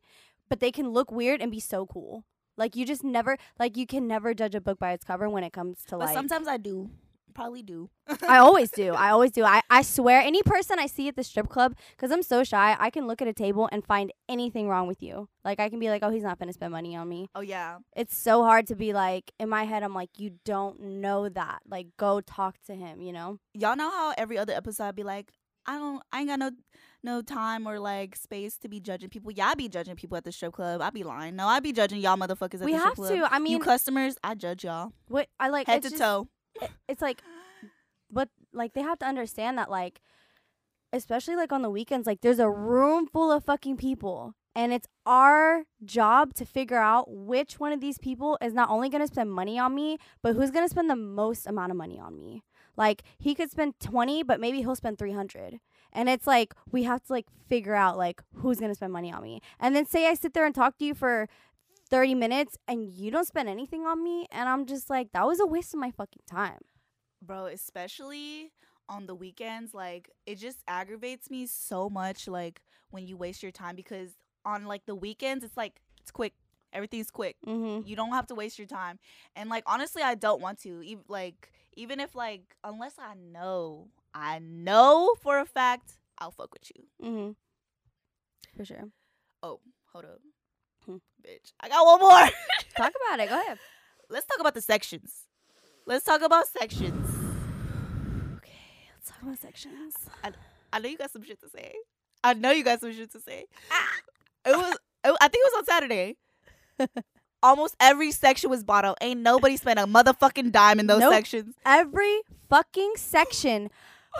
but 0.48 0.60
they 0.60 0.70
can 0.70 0.90
look 0.90 1.10
weird 1.10 1.40
and 1.40 1.50
be 1.50 1.58
so 1.58 1.84
cool. 1.84 2.24
Like 2.56 2.76
you 2.76 2.86
just 2.86 3.02
never 3.02 3.36
like 3.58 3.76
you 3.76 3.86
can 3.86 4.06
never 4.06 4.34
judge 4.34 4.54
a 4.54 4.60
book 4.60 4.78
by 4.78 4.92
its 4.92 5.04
cover 5.04 5.28
when 5.28 5.42
it 5.42 5.52
comes 5.52 5.78
to 5.86 5.96
But 5.96 6.06
like 6.06 6.14
sometimes 6.14 6.46
I 6.46 6.58
do, 6.58 6.90
probably 7.34 7.62
do. 7.62 7.90
I 8.26 8.38
always 8.38 8.70
do. 8.70 8.94
I 8.98 9.10
always 9.10 9.30
do. 9.32 9.44
I, 9.44 9.60
I 9.70 9.82
swear, 9.82 10.20
any 10.20 10.42
person 10.42 10.78
I 10.78 10.86
see 10.86 11.08
at 11.08 11.16
the 11.16 11.24
strip 11.24 11.48
club, 11.48 11.74
because 11.90 12.10
I'm 12.10 12.22
so 12.22 12.44
shy, 12.44 12.76
I 12.78 12.90
can 12.90 13.06
look 13.06 13.20
at 13.20 13.28
a 13.28 13.32
table 13.32 13.68
and 13.72 13.84
find 13.84 14.12
anything 14.28 14.68
wrong 14.68 14.86
with 14.86 15.02
you. 15.02 15.28
Like, 15.44 15.60
I 15.60 15.68
can 15.68 15.78
be 15.78 15.88
like, 15.90 16.02
oh, 16.02 16.10
he's 16.10 16.22
not 16.22 16.38
going 16.38 16.48
to 16.48 16.52
spend 16.54 16.72
money 16.72 16.96
on 16.96 17.08
me. 17.08 17.28
Oh 17.34 17.40
yeah, 17.40 17.78
It's 17.96 18.16
so 18.16 18.42
hard 18.44 18.66
to 18.68 18.74
be 18.76 18.92
like, 18.92 19.32
in 19.38 19.48
my 19.48 19.64
head, 19.64 19.82
I'm 19.82 19.94
like, 19.94 20.10
you 20.18 20.32
don't 20.44 20.80
know 20.80 21.28
that. 21.28 21.60
Like, 21.68 21.88
go 21.98 22.20
talk 22.20 22.56
to 22.66 22.74
him, 22.74 23.00
you 23.02 23.12
know? 23.12 23.38
y'all 23.52 23.76
know 23.76 23.90
how 23.90 24.14
every 24.18 24.38
other 24.38 24.52
episode 24.52 24.84
I'd 24.84 24.96
be 24.96 25.02
like, 25.04 25.30
I 25.66 25.78
don't, 25.78 26.02
I 26.12 26.18
ain't 26.20 26.28
got 26.28 26.38
no, 26.40 26.50
no 27.02 27.22
time 27.22 27.66
or 27.66 27.78
like 27.78 28.16
space 28.16 28.58
to 28.58 28.68
be 28.68 28.80
judging 28.80 29.08
people. 29.08 29.30
Yeah, 29.32 29.46
I 29.48 29.54
be 29.54 29.66
judging 29.68 29.96
people 29.96 30.16
at 30.18 30.24
the 30.24 30.30
strip 30.32 30.52
club. 30.52 30.82
I 30.82 30.90
be 30.90 31.02
lying. 31.04 31.36
No, 31.36 31.46
I 31.46 31.60
be 31.60 31.72
judging 31.72 32.00
y'all 32.02 32.18
motherfuckers 32.18 32.56
at 32.60 32.64
we 32.66 32.72
the 32.72 32.78
have 32.78 32.92
strip 32.92 33.08
club. 33.08 33.30
to. 33.30 33.34
I 33.34 33.38
mean, 33.38 33.52
you 33.52 33.58
customers, 33.60 34.16
I 34.22 34.34
judge 34.34 34.64
y'all 34.64 34.92
what 35.08 35.28
I 35.40 35.48
like, 35.48 35.66
head 35.66 35.82
to 35.84 35.88
just- 35.90 36.02
toe. 36.02 36.28
It- 36.60 36.70
it's 36.88 37.02
like 37.02 37.22
but 38.10 38.28
like 38.52 38.72
they 38.74 38.82
have 38.82 38.98
to 38.98 39.06
understand 39.06 39.58
that 39.58 39.70
like 39.70 40.00
especially 40.92 41.34
like 41.36 41.52
on 41.52 41.62
the 41.62 41.70
weekends 41.70 42.06
like 42.06 42.20
there's 42.20 42.38
a 42.38 42.50
room 42.50 43.06
full 43.06 43.32
of 43.32 43.44
fucking 43.44 43.76
people 43.76 44.34
and 44.54 44.72
it's 44.72 44.86
our 45.04 45.64
job 45.84 46.32
to 46.34 46.44
figure 46.44 46.78
out 46.78 47.06
which 47.10 47.58
one 47.58 47.72
of 47.72 47.80
these 47.80 47.98
people 47.98 48.38
is 48.40 48.54
not 48.54 48.70
only 48.70 48.88
to 49.00 49.06
spend 49.06 49.32
money 49.32 49.58
on 49.58 49.74
me 49.74 49.98
but 50.22 50.34
who's 50.36 50.50
to 50.64 50.68
spend 50.68 50.88
the 50.88 50.96
most 50.96 51.46
amount 51.46 51.72
of 51.72 51.76
money 51.76 51.98
on 51.98 52.16
me. 52.16 52.42
Like 52.76 53.02
he 53.18 53.34
could 53.34 53.50
spend 53.50 53.74
20 53.80 54.22
but 54.22 54.40
maybe 54.40 54.58
he'll 54.60 54.76
spend 54.76 54.98
300 54.98 55.58
and 55.92 56.08
it's 56.08 56.26
like 56.26 56.54
we 56.70 56.84
have 56.84 57.02
to 57.04 57.12
like 57.12 57.26
figure 57.48 57.74
out 57.74 57.96
like 57.98 58.22
who's 58.36 58.58
going 58.60 58.70
to 58.70 58.74
spend 58.76 58.92
money 58.92 59.12
on 59.12 59.22
me. 59.22 59.40
And 59.58 59.74
then 59.74 59.86
say 59.86 60.06
i 60.08 60.14
sit 60.14 60.34
there 60.34 60.46
and 60.46 60.54
talk 60.54 60.78
to 60.78 60.84
you 60.84 60.94
for 60.94 61.28
30 61.94 62.16
minutes 62.16 62.58
and 62.66 62.84
you 62.84 63.08
don't 63.12 63.24
spend 63.26 63.48
anything 63.48 63.86
on 63.86 64.02
me 64.02 64.26
and 64.32 64.48
i'm 64.48 64.66
just 64.66 64.90
like 64.90 65.12
that 65.12 65.24
was 65.24 65.38
a 65.38 65.46
waste 65.46 65.72
of 65.74 65.78
my 65.78 65.92
fucking 65.92 66.22
time. 66.28 66.58
Bro 67.22 67.46
especially 67.46 68.50
on 68.88 69.06
the 69.06 69.14
weekends 69.14 69.72
like 69.74 70.10
it 70.26 70.36
just 70.40 70.58
aggravates 70.66 71.30
me 71.30 71.46
so 71.46 71.88
much 71.88 72.26
like 72.26 72.60
when 72.90 73.06
you 73.06 73.16
waste 73.16 73.44
your 73.44 73.52
time 73.52 73.76
because 73.76 74.10
on 74.44 74.64
like 74.66 74.86
the 74.86 74.94
weekends 74.96 75.44
it's 75.44 75.56
like 75.56 75.80
it's 76.00 76.10
quick. 76.10 76.32
Everything's 76.72 77.12
quick. 77.12 77.36
Mm-hmm. 77.46 77.86
you 77.86 77.94
don't 77.94 78.10
have 78.10 78.26
to 78.26 78.34
waste 78.34 78.58
your 78.58 78.66
time. 78.66 78.98
And 79.36 79.48
like 79.48 79.62
honestly 79.66 80.02
i 80.02 80.16
don't 80.16 80.40
want 80.42 80.58
to. 80.62 80.82
Ev- 80.92 81.08
like 81.08 81.52
even 81.74 82.00
if 82.00 82.16
like 82.16 82.56
unless 82.64 82.94
i 82.98 83.14
know 83.14 83.86
i 84.12 84.40
know 84.40 85.14
for 85.22 85.38
a 85.38 85.46
fact 85.46 85.92
i'll 86.18 86.32
fuck 86.32 86.52
with 86.52 86.68
you. 86.74 86.82
Mm-hmm. 87.08 87.30
For 88.56 88.64
sure. 88.64 88.84
oh 89.44 89.60
hold 89.92 90.06
up 90.06 90.20
Hmm. 90.86 90.96
bitch 91.26 91.52
i 91.60 91.68
got 91.68 91.84
one 91.86 92.00
more 92.00 92.10
Talk 92.76 92.92
about 93.06 93.20
it. 93.20 93.28
Go 93.28 93.40
ahead. 93.40 93.58
let's 94.10 94.26
talk 94.26 94.38
about 94.40 94.54
the 94.54 94.60
sections 94.60 95.22
let's 95.86 96.04
talk 96.04 96.20
about 96.22 96.46
sections 96.48 97.08
Okay, 98.36 98.52
let's 98.94 99.08
talk 99.10 99.22
about 99.22 99.38
sections. 99.38 99.94
I 100.22 100.32
I 100.72 100.78
know 100.80 100.88
you 100.88 100.98
got 100.98 101.10
some 101.12 101.22
shit 101.22 101.40
to 101.40 101.48
say. 101.48 101.72
I 102.24 102.34
know 102.34 102.50
you 102.50 102.64
got 102.64 102.80
some 102.80 102.92
shit 102.92 103.12
to 103.12 103.20
say. 103.20 103.44
It 104.44 104.56
was. 104.56 104.76
It, 105.04 105.16
I 105.20 105.28
think 105.28 105.44
it 105.46 105.52
was 105.52 105.58
on 105.58 105.64
Saturday. 105.66 106.16
Almost 107.42 107.76
every 107.78 108.10
section 108.10 108.50
was 108.50 108.64
bought 108.64 108.84
out. 108.84 108.98
Ain't 109.00 109.20
nobody 109.20 109.56
spent 109.56 109.78
a 109.78 109.84
motherfucking 109.86 110.50
dime 110.50 110.80
in 110.80 110.86
those 110.88 111.00
Nope. 111.00 111.12
sections. 111.12 111.54
Every 111.64 112.22
fucking 112.50 112.94
section 112.96 113.70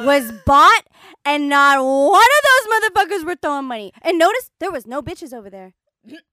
was 0.01 0.31
bought, 0.47 0.85
and 1.25 1.49
not 1.49 1.83
one 1.83 2.21
of 2.21 2.43
those 2.49 2.67
motherfuckers 2.81 3.25
were 3.27 3.37
throwing 3.37 3.65
money. 3.67 3.93
And 4.03 4.19
notice 4.19 4.51
there 4.61 4.71
was 4.71 4.87
no 4.87 5.03
bitches 5.03 5.33
over 5.33 5.51
there. 5.51 5.75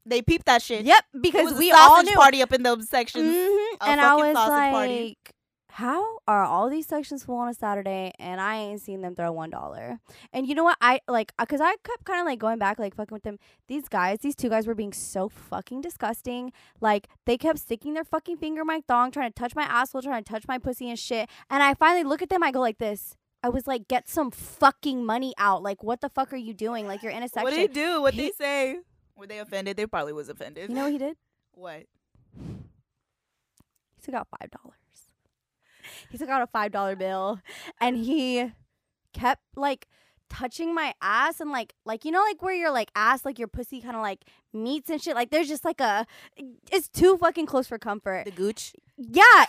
They 0.06 0.22
peeped 0.22 0.46
that 0.48 0.62
shit. 0.62 0.86
Yep, 0.86 1.04
because 1.22 1.54
we 1.54 1.72
all 1.72 2.04
knew. 2.04 2.12
party 2.14 2.42
up 2.42 2.52
in 2.54 2.64
those 2.64 2.90
sections. 2.90 3.26
Mhm, 3.28 3.68
And 3.82 4.02
I 4.02 4.16
was 4.16 4.34
like, 4.36 4.72
party. 4.74 5.18
how 5.70 6.20
are 6.28 6.44
all 6.44 6.70
these 6.70 6.86
sections 6.86 7.24
full 7.24 7.38
on 7.38 7.48
a 7.48 7.54
Saturday 7.54 8.12
and 8.20 8.42
I 8.42 8.58
ain't 8.58 8.82
seen 8.82 9.02
them 9.02 9.16
throw 9.16 9.32
one 9.32 9.50
dollar? 9.50 10.00
And 10.34 10.46
you 10.46 10.54
know 10.56 10.66
what? 10.66 10.78
I 10.82 11.00
like 11.08 11.32
because 11.40 11.62
I 11.62 11.76
kept 11.86 12.04
kind 12.04 12.20
of 12.20 12.26
like 12.26 12.40
going 12.40 12.60
back, 12.60 12.78
like 12.80 12.96
fucking 12.96 13.16
with 13.16 13.24
them. 13.24 13.38
These 13.70 13.88
guys, 13.88 14.20
these 14.20 14.36
two 14.36 14.50
guys 14.50 14.68
were 14.68 14.76
being 14.76 14.92
so 14.94 15.30
fucking 15.30 15.80
disgusting. 15.82 16.52
Like 16.82 17.08
they 17.26 17.38
kept 17.38 17.60
sticking 17.60 17.94
their 17.94 18.04
fucking 18.04 18.38
finger 18.38 18.62
in 18.62 18.68
my 18.68 18.82
thong, 18.88 19.12
trying 19.12 19.30
to 19.32 19.34
touch 19.40 19.56
my 19.56 19.64
asshole, 19.64 20.02
trying 20.02 20.24
to 20.26 20.30
touch 20.34 20.44
my 20.48 20.58
pussy 20.58 20.90
and 20.90 21.00
shit. 21.00 21.30
And 21.50 21.64
I 21.64 21.74
finally 21.76 22.04
look 22.04 22.22
at 22.22 22.28
them, 22.30 22.44
I 22.44 22.52
go 22.52 22.60
like 22.60 22.80
this. 22.80 23.16
I 23.44 23.50
was 23.50 23.66
like, 23.66 23.88
get 23.88 24.08
some 24.08 24.30
fucking 24.30 25.04
money 25.04 25.34
out. 25.38 25.64
Like, 25.64 25.82
what 25.82 26.02
the 26.02 26.10
fuck 26.10 26.32
are 26.32 26.38
you 26.38 26.54
doing? 26.54 26.86
Like, 26.86 27.02
you're 27.02 27.12
in 27.12 27.24
a 27.24 27.28
section. 27.28 27.44
What 27.46 27.50
did 27.50 27.62
he 27.62 27.68
do? 27.70 28.00
What 28.00 28.14
he 28.14 28.32
say? 28.34 28.78
Were 29.18 29.28
they 29.28 29.40
offended? 29.40 29.78
They 29.78 29.86
probably 29.86 30.14
was 30.14 30.30
offended. 30.30 30.70
you 30.70 30.76
know 30.76 30.84
what 30.84 30.92
he 30.92 30.98
did? 30.98 31.18
what? 31.54 31.84
He 32.38 34.02
took 34.06 34.16
out 34.16 34.28
five 34.40 34.50
dollars. 34.52 34.76
He 36.10 36.18
took 36.18 36.30
out 36.30 36.42
a 36.42 36.48
five 36.48 36.72
dollar 36.72 36.96
bill 36.96 37.40
and 37.80 37.98
he 37.98 38.52
kept 39.14 39.42
like 39.56 39.88
touching 40.30 40.74
my 40.74 40.94
ass 41.02 41.42
and 41.42 41.52
like 41.52 41.74
like 41.86 42.06
you 42.06 42.12
know 42.12 42.22
like 42.24 42.42
where 42.42 42.54
your 42.56 42.72
like 42.72 42.90
ass 42.96 43.26
like 43.26 43.38
your 43.38 43.50
pussy 43.50 43.82
kind 43.82 43.96
of 43.98 44.02
like 44.02 44.24
meets 44.54 44.90
and 44.90 45.02
shit 45.02 45.14
like 45.14 45.30
there's 45.30 45.50
just 45.50 45.66
like 45.66 45.82
a 45.82 46.06
it's 46.72 46.88
too 46.88 47.18
fucking 47.18 47.46
close 47.46 47.68
for 47.68 47.78
comfort 47.78 48.24
The 48.24 48.32
gooch. 48.32 48.74
yeah 48.98 49.46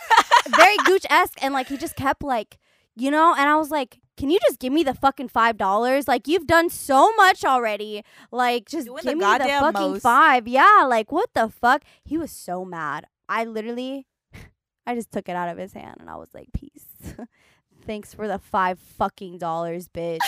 very 0.57 0.75
gooch 0.85 1.05
esque 1.09 1.41
and 1.41 1.53
like 1.53 1.67
he 1.69 1.77
just 1.77 1.95
kept 1.95 2.21
like 2.21 2.57
you 2.95 3.11
know 3.11 3.33
and 3.37 3.49
I 3.49 3.55
was 3.55 3.71
like 3.71 3.99
can 4.15 4.29
you 4.29 4.39
just 4.41 4.59
give 4.59 4.71
me 4.71 4.83
the 4.83 4.93
fucking 4.93 5.29
five 5.29 5.57
dollars 5.57 6.07
like 6.07 6.27
you've 6.27 6.47
done 6.47 6.69
so 6.69 7.13
much 7.15 7.43
already 7.43 8.03
like 8.31 8.69
just 8.69 8.87
Doing 8.87 9.03
the 9.03 9.09
give 9.11 9.17
me 9.17 9.37
the 9.37 9.45
fucking 9.45 9.91
most. 9.93 10.01
five 10.01 10.47
yeah 10.47 10.85
like 10.87 11.11
what 11.11 11.29
the 11.33 11.49
fuck 11.49 11.83
he 12.03 12.17
was 12.17 12.31
so 12.31 12.63
mad 12.63 13.07
I 13.27 13.45
literally 13.45 14.05
I 14.85 14.95
just 14.95 15.11
took 15.11 15.29
it 15.29 15.35
out 15.35 15.49
of 15.49 15.57
his 15.57 15.73
hand 15.73 15.97
and 15.99 16.09
I 16.09 16.15
was 16.15 16.29
like, 16.33 16.49
peace. 16.53 16.85
Thanks 17.85 18.13
for 18.13 18.27
the 18.27 18.39
five 18.39 18.79
fucking 18.79 19.37
dollars, 19.37 19.87
bitch. 19.87 20.19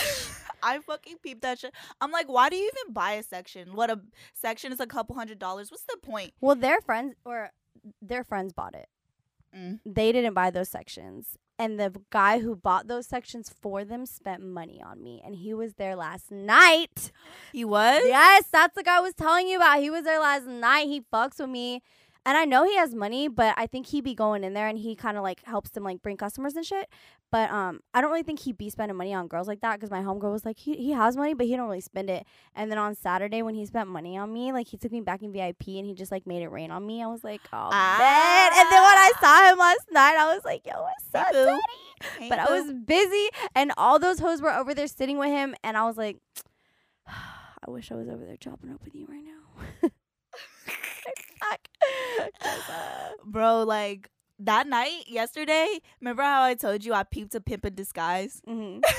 I 0.62 0.78
fucking 0.80 1.18
peeped 1.22 1.42
that 1.42 1.58
shit. 1.60 1.72
I'm 2.00 2.10
like, 2.10 2.28
why 2.28 2.48
do 2.48 2.56
you 2.56 2.64
even 2.64 2.92
buy 2.92 3.12
a 3.12 3.22
section? 3.22 3.74
What 3.74 3.90
a 3.90 4.00
section 4.34 4.72
is 4.72 4.80
a 4.80 4.86
couple 4.86 5.14
hundred 5.14 5.38
dollars. 5.38 5.70
What's 5.70 5.84
the 5.84 5.98
point? 6.02 6.32
well, 6.40 6.56
their 6.56 6.80
friends 6.80 7.14
or 7.24 7.50
their 8.02 8.24
friends 8.24 8.52
bought 8.52 8.74
it. 8.74 8.88
Mm. 9.56 9.80
They 9.86 10.12
didn't 10.12 10.34
buy 10.34 10.50
those 10.50 10.68
sections. 10.68 11.38
And 11.58 11.80
the 11.80 11.94
guy 12.10 12.40
who 12.40 12.54
bought 12.54 12.86
those 12.86 13.06
sections 13.06 13.50
for 13.62 13.82
them 13.84 14.04
spent 14.04 14.42
money 14.42 14.82
on 14.84 15.02
me. 15.02 15.22
And 15.24 15.34
he 15.34 15.54
was 15.54 15.74
there 15.74 15.96
last 15.96 16.30
night. 16.30 17.10
He 17.52 17.64
was. 17.64 18.02
Yes, 18.04 18.44
that's 18.52 18.74
the 18.74 18.82
guy 18.82 18.98
I 18.98 19.00
was 19.00 19.14
telling 19.14 19.48
you 19.48 19.56
about. 19.56 19.80
He 19.80 19.88
was 19.88 20.04
there 20.04 20.20
last 20.20 20.46
night. 20.46 20.88
He 20.88 21.00
fucks 21.00 21.40
with 21.40 21.48
me. 21.48 21.82
And 22.26 22.36
I 22.36 22.44
know 22.44 22.64
he 22.64 22.76
has 22.76 22.92
money, 22.92 23.28
but 23.28 23.54
I 23.56 23.66
think 23.68 23.86
he 23.86 24.00
be 24.00 24.14
going 24.14 24.42
in 24.42 24.52
there 24.52 24.66
and 24.66 24.76
he 24.76 24.96
kind 24.96 25.16
of 25.16 25.22
like 25.22 25.44
helps 25.44 25.70
them 25.70 25.84
like 25.84 26.02
bring 26.02 26.16
customers 26.16 26.56
and 26.56 26.66
shit. 26.66 26.88
But 27.30 27.50
um, 27.50 27.80
I 27.94 28.00
don't 28.00 28.10
really 28.10 28.24
think 28.24 28.40
he 28.40 28.52
be 28.52 28.68
spending 28.68 28.96
money 28.96 29.14
on 29.14 29.28
girls 29.28 29.46
like 29.46 29.60
that 29.60 29.76
because 29.76 29.90
my 29.92 30.00
homegirl 30.00 30.32
was 30.32 30.44
like, 30.44 30.58
he, 30.58 30.74
he 30.76 30.90
has 30.90 31.16
money, 31.16 31.34
but 31.34 31.46
he 31.46 31.54
don't 31.56 31.66
really 31.68 31.80
spend 31.80 32.10
it. 32.10 32.26
And 32.54 32.68
then 32.70 32.78
on 32.78 32.96
Saturday 32.96 33.42
when 33.42 33.54
he 33.54 33.64
spent 33.64 33.88
money 33.88 34.18
on 34.18 34.32
me, 34.32 34.52
like 34.52 34.66
he 34.66 34.76
took 34.76 34.90
me 34.90 35.00
back 35.02 35.22
in 35.22 35.32
VIP 35.32 35.68
and 35.68 35.86
he 35.86 35.94
just 35.94 36.10
like 36.10 36.26
made 36.26 36.42
it 36.42 36.48
rain 36.48 36.72
on 36.72 36.84
me. 36.84 37.00
I 37.02 37.06
was 37.06 37.22
like, 37.22 37.42
oh 37.52 37.70
man. 37.70 38.50
And 38.58 38.72
then 38.72 38.82
when 38.82 38.98
I 38.98 39.12
saw 39.20 39.50
him 39.52 39.58
last 39.58 39.86
night, 39.92 40.16
I 40.18 40.34
was 40.34 40.44
like, 40.44 40.66
yo, 40.66 40.82
what's 40.82 41.04
Hey, 41.12 41.20
up, 41.20 41.32
boo. 41.32 41.44
daddy? 41.44 41.60
Hey, 42.18 42.28
But 42.28 42.40
I 42.40 42.50
was 42.50 42.72
busy 42.84 43.28
and 43.54 43.72
all 43.76 44.00
those 44.00 44.18
hoes 44.18 44.42
were 44.42 44.52
over 44.52 44.74
there 44.74 44.88
sitting 44.88 45.16
with 45.18 45.28
him 45.30 45.54
and 45.62 45.76
I 45.76 45.84
was 45.84 45.96
like, 45.96 46.16
I 47.06 47.70
wish 47.70 47.92
I 47.92 47.94
was 47.94 48.08
over 48.08 48.24
there 48.24 48.36
chopping 48.36 48.72
up 48.72 48.82
with 48.84 48.96
you 48.96 49.06
right 49.08 49.22
now. 49.24 49.88
Uh, 52.44 53.10
bro. 53.24 53.64
Like 53.64 54.10
that 54.38 54.66
night 54.66 55.04
yesterday. 55.08 55.80
Remember 56.00 56.22
how 56.22 56.42
I 56.42 56.54
told 56.54 56.84
you 56.84 56.92
I 56.94 57.02
peeped 57.04 57.34
a 57.34 57.40
pimp 57.40 57.64
in 57.64 57.74
disguise? 57.74 58.40
mhm. 58.46 58.80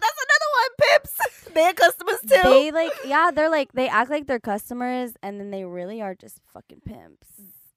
That's 0.00 0.16
another 0.26 0.50
one. 0.54 0.70
Pimps. 0.90 1.54
they 1.54 1.62
had 1.62 1.76
customers 1.76 2.18
too. 2.22 2.40
They 2.42 2.70
like 2.70 2.92
yeah, 3.04 3.30
they're 3.34 3.50
like 3.50 3.72
they 3.72 3.88
act 3.88 4.10
like 4.10 4.26
they're 4.26 4.38
customers 4.40 5.12
and 5.22 5.40
then 5.40 5.50
they 5.50 5.64
really 5.64 6.00
are 6.00 6.14
just 6.14 6.40
fucking 6.52 6.82
pimps. 6.84 7.28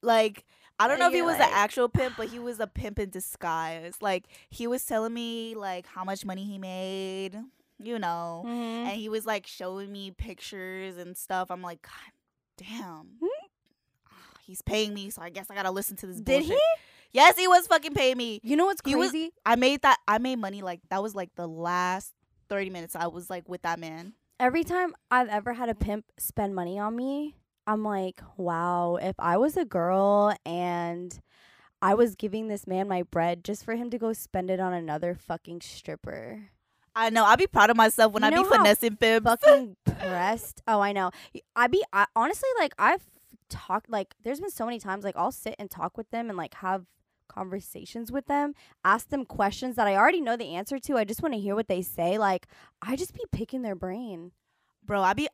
like 0.02 0.46
I 0.80 0.88
don't 0.88 0.98
know 1.00 1.08
if 1.08 1.14
he 1.14 1.22
was 1.22 1.38
like- 1.38 1.48
an 1.50 1.54
actual 1.54 1.90
pimp, 1.90 2.16
but 2.18 2.30
he 2.30 2.40
was 2.40 2.60
a 2.60 2.66
pimp 2.68 2.98
in 3.00 3.10
disguise. 3.10 3.96
Like 4.02 4.26
he 4.50 4.66
was 4.68 4.84
telling 4.86 5.14
me 5.14 5.54
like 5.56 5.86
how 5.88 6.04
much 6.04 6.26
money 6.26 6.44
he 6.46 6.58
made, 6.58 7.38
you 7.80 8.00
know, 8.00 8.44
Mhm. 8.48 8.86
and 8.88 8.92
he 8.92 9.10
was 9.10 9.26
like 9.26 9.46
showing 9.48 9.92
me 9.92 10.12
pictures 10.12 10.98
and 10.98 11.16
stuff. 11.18 11.50
I'm 11.52 11.62
like, 11.62 11.82
God 11.84 12.12
damn, 12.58 13.18
Hmm? 13.22 13.41
He's 14.42 14.62
paying 14.62 14.94
me, 14.94 15.10
so 15.10 15.22
I 15.22 15.30
guess 15.30 15.48
I 15.50 15.56
gotta 15.56 15.72
listen 15.72 15.96
to 15.98 16.08
this. 16.08 16.20
Did 16.22 16.44
he? 16.44 16.58
Yes, 17.14 17.38
he 17.38 17.48
was 17.48 17.68
fucking 17.68 17.94
paying 17.94 18.18
me. 18.18 18.40
You 18.44 18.56
know 18.56 18.66
what's 18.66 18.82
He 18.86 18.96
was- 18.96 19.12
crazy? 19.12 19.32
I 19.46 19.56
made 19.56 19.82
that. 19.82 19.98
I 20.08 20.18
made 20.18 20.38
money 20.40 20.62
like 20.62 20.80
that 20.90 21.04
was 21.04 21.14
like 21.16 21.30
the 21.36 21.48
last 21.48 22.14
thirty 22.50 22.70
minutes 22.70 22.96
I 22.96 23.08
was 23.08 23.30
like 23.30 23.48
with 23.50 23.62
that 23.64 23.80
man. 23.80 24.14
Every 24.40 24.64
time 24.64 24.94
I've 25.12 25.28
ever 25.30 25.54
had 25.54 25.70
a 25.70 25.76
pimp 25.76 26.06
spend 26.18 26.56
money 26.56 26.80
on 26.80 26.96
me, 26.96 27.36
I'm 27.68 27.84
like, 27.84 28.22
wow, 28.38 28.96
if 29.02 29.16
I 29.20 29.38
was 29.38 29.56
a 29.58 29.66
girl 29.66 30.34
and 30.46 31.20
I 31.82 31.94
was 31.96 32.16
giving 32.16 32.48
this 32.48 32.66
man 32.66 32.88
my 32.88 33.04
bread 33.04 33.44
just 33.44 33.64
for 33.66 33.76
him 33.76 33.90
to 33.92 33.98
go 33.98 34.14
spend 34.14 34.50
it 34.50 34.60
on 34.60 34.74
another 34.74 35.14
fucking 35.16 35.62
stripper. 35.62 36.50
I 36.96 37.10
know. 37.10 37.24
I'd 37.24 37.40
be 37.40 37.48
proud 37.48 37.70
of 37.70 37.78
myself 37.78 38.14
when 38.14 38.24
You 38.24 38.28
I 38.30 38.44
be 38.44 38.50
finessing 38.50 38.98
pimps. 38.98 39.24
fucking 39.26 39.76
pressed. 39.86 40.62
Oh, 40.68 40.80
I 40.82 40.92
know. 40.92 41.12
Y- 41.34 41.42
I 41.56 41.68
be 41.68 41.84
I, 41.94 42.06
honestly 42.16 42.50
like 42.60 42.74
I've 42.80 43.02
talked 43.52 43.90
like 43.90 44.16
there's 44.24 44.40
been 44.40 44.50
so 44.50 44.66
many 44.66 44.80
times 44.80 45.04
like 45.04 45.16
I'll 45.18 45.32
sit 45.32 45.56
and 45.60 45.70
talk 45.70 45.98
with 45.98 46.10
them 46.10 46.30
and 46.30 46.38
like 46.38 46.56
have 46.56 46.86
conversations 47.28 48.12
with 48.12 48.26
them, 48.28 48.54
ask 48.84 49.10
them 49.10 49.26
questions 49.26 49.76
that 49.76 49.88
I 49.88 49.96
already 49.96 50.22
know 50.22 50.36
the 50.38 50.56
answer 50.56 50.80
to. 50.80 50.98
I 50.98 51.04
just 51.04 51.22
want 51.22 51.34
to 51.34 51.40
hear 51.40 51.56
what 51.56 51.68
they 51.68 51.82
say. 51.82 52.18
Like 52.18 52.48
I 52.82 52.96
just 52.96 53.14
be 53.14 53.24
picking 53.32 53.62
their 53.62 53.76
brain. 53.76 54.32
bro. 54.84 55.02
I 55.02 55.14
be. 55.14 55.28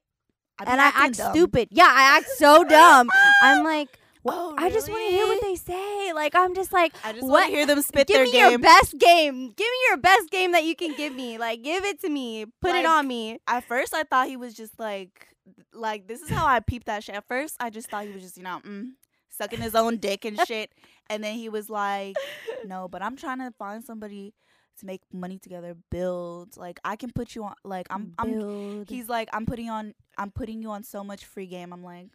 I 0.60 0.66
be 0.66 0.72
and 0.72 0.82
I 0.82 0.92
act 0.96 1.18
dumb. 1.18 1.34
stupid. 1.34 1.70
Yeah, 1.72 1.88
I 1.90 2.18
act 2.18 2.30
so 2.30 2.64
dumb. 2.76 3.10
I'm 3.44 3.64
like 3.64 4.00
Oh, 4.30 4.56
I 4.58 4.70
just 4.70 4.90
want 4.90 5.08
to 5.08 5.16
hear 5.16 5.26
what 5.26 5.42
they 5.42 5.56
say. 5.56 6.12
Like 6.14 6.36
I'm 6.36 6.54
just 6.54 6.74
like 6.74 6.94
I 7.06 7.14
just 7.14 7.26
want 7.26 7.46
to 7.46 7.52
hear 7.52 7.66
them 7.66 7.82
spit 7.82 8.08
give 8.08 8.16
their 8.18 8.26
me 8.26 8.32
game. 8.34 8.50
your 8.52 8.60
best 8.60 8.98
game. 8.98 9.48
Give 9.56 9.68
me 9.68 9.80
your 9.88 9.98
best 9.98 10.30
game 10.32 10.52
that 10.52 10.66
you 10.66 10.76
can 10.76 10.96
give 10.98 11.14
me. 11.16 11.38
Like 11.38 11.64
give 11.64 11.86
it 11.86 12.02
to 12.02 12.10
me. 12.10 12.46
Put 12.62 12.72
Like, 12.72 12.82
it 12.84 12.86
on 12.86 13.08
me. 13.08 13.40
At 13.48 13.64
first, 13.64 13.94
I 13.94 14.04
thought 14.04 14.28
he 14.28 14.36
was 14.36 14.54
just 14.54 14.78
like, 14.80 15.30
like 15.74 16.08
this 16.08 16.22
is 16.22 16.30
how 16.30 16.46
I 16.46 16.60
peeped 16.60 16.88
that 16.88 17.04
shit. 17.04 17.16
At 17.16 17.28
first, 17.28 17.56
I 17.60 17.70
just 17.70 17.90
thought 17.90 18.06
he 18.06 18.12
was 18.12 18.24
just 18.24 18.38
you 18.38 18.44
know, 18.44 18.62
mm, 18.66 18.90
sucking 19.30 19.62
his 19.62 19.76
own 19.76 19.98
dick 19.98 20.26
and 20.26 20.40
shit. 20.48 20.72
And 21.10 21.24
then 21.24 21.36
he 21.36 21.50
was 21.50 21.70
like, 21.70 22.16
no, 22.66 22.88
but 22.88 23.02
I'm 23.02 23.16
trying 23.16 23.40
to 23.40 23.52
find 23.58 23.84
somebody 23.84 24.34
to 24.80 24.86
make 24.86 25.02
money 25.12 25.40
together, 25.40 25.76
build. 25.90 26.58
Like 26.58 26.80
I 26.84 26.96
can 26.96 27.12
put 27.12 27.36
you 27.36 27.44
on. 27.44 27.56
Like 27.64 27.88
I'm, 27.90 28.14
I'm. 28.18 28.86
He's 28.88 29.10
like, 29.10 29.30
I'm 29.34 29.46
putting 29.46 29.70
on. 29.70 29.94
I'm 30.18 30.32
putting 30.32 30.62
you 30.62 30.72
on 30.72 30.84
so 30.84 31.04
much 31.04 31.26
free 31.26 31.48
game. 31.48 31.74
I'm 31.74 31.84
like, 31.84 32.08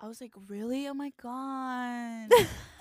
I 0.00 0.06
was 0.06 0.20
like, 0.20 0.32
really? 0.48 0.86
Oh 0.88 0.94
my 0.94 1.12
god. 1.22 2.30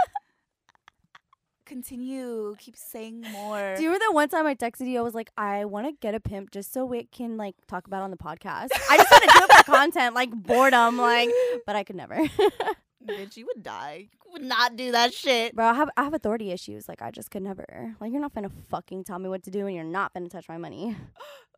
Continue. 1.67 2.55
Keep 2.59 2.77
saying 2.77 3.25
more. 3.29 3.75
Do 3.75 3.83
you 3.83 3.89
remember 3.89 4.05
that 4.05 4.13
one 4.13 4.29
time 4.29 4.47
I 4.47 4.55
texted 4.55 4.87
you? 4.87 4.99
I 4.99 5.01
was 5.01 5.13
like, 5.13 5.31
I 5.37 5.65
want 5.65 5.85
to 5.85 5.91
get 5.99 6.15
a 6.15 6.19
pimp 6.19 6.51
just 6.51 6.71
so 6.71 6.85
we 6.85 7.03
can 7.05 7.35
like 7.35 7.55
talk 7.67 7.87
about 7.87 8.03
on 8.03 8.09
the 8.09 8.17
podcast. 8.17 8.69
I 8.89 8.95
just 8.95 9.11
want 9.11 9.23
to 9.23 9.29
do 9.33 9.43
it 9.43 9.57
for 9.57 9.63
content, 9.71 10.15
like 10.15 10.31
boredom, 10.31 10.97
like, 10.97 11.29
but 11.65 11.75
I 11.75 11.83
could 11.83 11.97
never. 11.97 12.15
Bitch, 13.05 13.35
you 13.35 13.45
would 13.47 13.63
die. 13.63 14.07
You 14.25 14.31
would 14.31 14.43
not 14.43 14.77
do 14.77 14.93
that 14.93 15.13
shit. 15.13 15.55
Bro, 15.55 15.65
I 15.65 15.73
have 15.73 15.89
I 15.97 16.03
have 16.03 16.13
authority 16.13 16.51
issues. 16.51 16.87
Like, 16.87 17.01
I 17.01 17.11
just 17.11 17.31
could 17.31 17.43
never. 17.43 17.95
Like, 17.99 18.13
you're 18.13 18.21
not 18.21 18.33
finna 18.33 18.51
fucking 18.69 19.03
tell 19.03 19.19
me 19.19 19.27
what 19.27 19.43
to 19.43 19.51
do, 19.51 19.65
and 19.65 19.75
you're 19.75 19.83
not 19.83 20.13
finna 20.13 20.29
touch 20.29 20.47
my 20.47 20.57
money. 20.57 20.95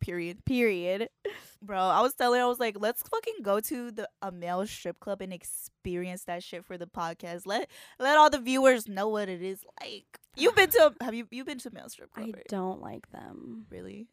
Period. 0.00 0.44
Period. 0.44 1.08
Bro, 1.62 1.78
I 1.78 2.00
was 2.00 2.14
telling 2.14 2.40
I 2.40 2.46
was 2.46 2.60
like, 2.60 2.76
let's 2.78 3.02
fucking 3.02 3.36
go 3.42 3.60
to 3.60 3.90
the 3.90 4.08
a 4.22 4.30
male 4.30 4.66
strip 4.66 5.00
club 5.00 5.20
and 5.20 5.32
experience 5.32 6.24
that 6.24 6.42
shit 6.42 6.64
for 6.64 6.78
the 6.78 6.86
podcast. 6.86 7.42
Let 7.46 7.68
let 7.98 8.16
all 8.16 8.30
the 8.30 8.40
viewers 8.40 8.88
know 8.88 9.08
what 9.08 9.28
it 9.28 9.42
is 9.42 9.64
like. 9.80 10.20
You've 10.36 10.54
been 10.54 10.70
to 10.70 10.92
a, 11.00 11.04
have 11.04 11.14
you 11.14 11.26
you 11.30 11.44
been 11.44 11.58
to 11.58 11.68
a 11.68 11.72
male 11.72 11.88
strip 11.88 12.12
club? 12.12 12.28
I 12.28 12.36
right? 12.36 12.46
don't 12.48 12.80
like 12.80 13.10
them. 13.10 13.66
Really? 13.70 14.08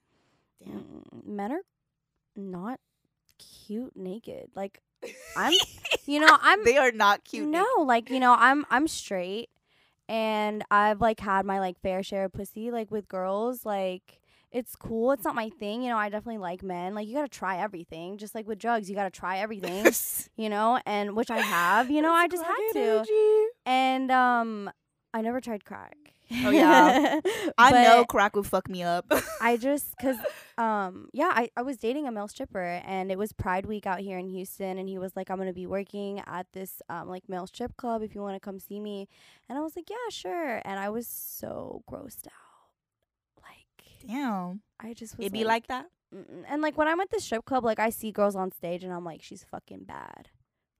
Damn. 0.63 0.73
Mm, 0.73 1.25
Men 1.25 1.51
are 1.51 1.61
not 2.35 2.79
cute 3.37 3.95
naked. 3.95 4.49
Like, 4.55 4.81
I'm, 5.37 5.53
you 6.05 6.19
know, 6.19 6.37
I'm 6.41 6.63
they 6.63 6.77
are 6.77 6.91
not 6.91 7.23
cute. 7.23 7.47
No, 7.47 7.65
like 7.79 8.09
you 8.09 8.19
know, 8.19 8.35
I'm 8.37 8.65
I'm 8.69 8.87
straight, 8.87 9.49
and 10.07 10.63
I've 10.71 11.01
like 11.01 11.19
had 11.19 11.45
my 11.45 11.59
like 11.59 11.79
fair 11.81 12.03
share 12.03 12.25
of 12.25 12.33
pussy 12.33 12.71
like 12.71 12.89
with 12.89 13.07
girls. 13.07 13.65
Like 13.65 14.21
it's 14.53 14.75
cool. 14.75 15.11
It's 15.11 15.25
not 15.25 15.33
my 15.33 15.49
thing. 15.49 15.81
You 15.81 15.89
know, 15.89 15.97
I 15.97 16.09
definitely 16.09 16.37
like 16.37 16.61
men. 16.61 16.93
Like 16.93 17.07
you 17.07 17.15
gotta 17.15 17.27
try 17.27 17.57
everything. 17.57 18.17
Just 18.17 18.35
like 18.35 18.47
with 18.47 18.59
drugs, 18.59 18.87
you 18.87 18.95
gotta 18.95 19.09
try 19.09 19.39
everything. 19.39 19.87
you 20.37 20.49
know, 20.49 20.79
and 20.85 21.15
which 21.15 21.31
I 21.31 21.39
have. 21.39 21.89
You 21.89 22.01
know, 22.03 22.13
I 22.13 22.27
just 22.27 22.43
had 22.43 22.71
to. 22.73 23.47
And 23.65 24.11
um, 24.11 24.71
I 25.13 25.21
never 25.21 25.41
tried 25.41 25.65
crack. 25.65 25.97
Oh, 26.45 26.51
yeah. 26.51 27.19
I 27.57 27.71
know 27.71 28.05
crack 28.05 28.35
would 28.35 28.45
fuck 28.45 28.69
me 28.69 28.81
up. 28.83 29.11
I 29.41 29.57
just 29.57 29.95
cuz 29.99 30.17
um 30.57 31.09
yeah, 31.13 31.31
I 31.33 31.49
I 31.57 31.63
was 31.63 31.77
dating 31.77 32.07
a 32.07 32.11
male 32.11 32.27
stripper 32.27 32.81
and 32.85 33.11
it 33.11 33.17
was 33.17 33.33
Pride 33.33 33.65
week 33.65 33.85
out 33.85 33.99
here 33.99 34.17
in 34.17 34.29
Houston 34.29 34.77
and 34.77 34.87
he 34.87 34.97
was 34.97 35.15
like 35.15 35.29
I'm 35.29 35.37
going 35.37 35.47
to 35.47 35.53
be 35.53 35.67
working 35.67 36.21
at 36.25 36.47
this 36.53 36.81
um 36.89 37.09
like 37.09 37.27
male 37.27 37.47
strip 37.47 37.75
club 37.75 38.01
if 38.01 38.15
you 38.15 38.21
want 38.21 38.35
to 38.35 38.39
come 38.39 38.59
see 38.59 38.79
me. 38.79 39.07
And 39.49 39.57
I 39.57 39.61
was 39.61 39.75
like, 39.75 39.89
"Yeah, 39.89 40.09
sure." 40.09 40.61
And 40.63 40.79
I 40.79 40.89
was 40.89 41.07
so 41.07 41.83
grossed 41.89 42.27
out. 42.27 42.42
Like 44.03 44.15
Damn. 44.15 44.61
I 44.79 44.93
just 44.93 45.17
was 45.17 45.27
It 45.27 45.33
be 45.33 45.43
like 45.43 45.67
that? 45.67 45.85
And 46.47 46.61
like 46.61 46.77
when 46.77 46.87
I'm 46.87 46.99
at 46.99 47.09
the 47.09 47.19
strip 47.19 47.45
club 47.45 47.63
like 47.65 47.79
I 47.79 47.89
see 47.89 48.11
girls 48.11 48.35
on 48.35 48.51
stage 48.51 48.83
and 48.83 48.93
I'm 48.93 49.03
like 49.05 49.21
she's 49.23 49.43
fucking 49.49 49.85
bad. 49.85 50.29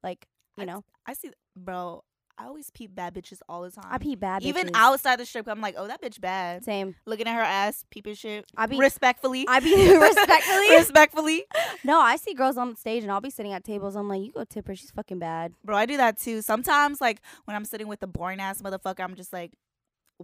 Like, 0.04 0.28
you 0.58 0.64
I- 0.64 0.66
know, 0.66 0.84
I 1.06 1.14
see, 1.14 1.32
bro. 1.56 2.04
I 2.36 2.46
always 2.48 2.72
peep 2.72 2.96
bad 2.96 3.14
bitches 3.14 3.42
all 3.48 3.62
the 3.62 3.70
time. 3.70 3.86
I 3.92 4.00
peep 4.00 4.20
bad 4.20 4.42
Even 4.42 4.72
outside 4.74 5.20
the 5.20 5.26
strip 5.26 5.46
club, 5.46 5.56
I'm 5.56 5.62
like, 5.62 5.76
oh, 5.78 5.86
that 5.86 6.02
bitch 6.02 6.20
bad. 6.20 6.66
Same. 6.66 6.96
Looking 7.06 7.28
at 7.28 7.36
her 7.36 7.42
ass, 7.44 7.86
peeping 7.92 8.16
shit. 8.16 8.46
I 8.58 8.66
be 8.66 8.80
respectfully. 8.80 9.46
I 9.48 9.60
be 9.60 9.72
respectfully. 10.00 10.70
respectfully. 10.76 11.46
No, 11.84 12.00
I 12.02 12.16
see 12.16 12.34
girls 12.34 12.58
on 12.58 12.76
stage 12.76 13.04
and 13.04 13.12
I'll 13.12 13.22
be 13.22 13.30
sitting 13.30 13.54
at 13.54 13.64
tables. 13.64 13.96
I'm 13.96 14.10
like, 14.10 14.24
you 14.24 14.32
go 14.32 14.44
tip 14.46 14.66
her. 14.68 14.76
She's 14.76 14.90
fucking 14.90 15.20
bad. 15.20 15.54
Bro, 15.64 15.78
I 15.78 15.86
do 15.86 15.96
that 15.98 16.18
too. 16.18 16.42
Sometimes, 16.42 17.00
like, 17.00 17.22
when 17.46 17.56
I'm 17.56 17.66
sitting 17.66 17.88
with 17.88 18.02
a 18.02 18.08
boring 18.08 18.40
ass 18.40 18.64
motherfucker, 18.64 19.02
I'm 19.02 19.14
just 19.14 19.32
like, 19.32 19.52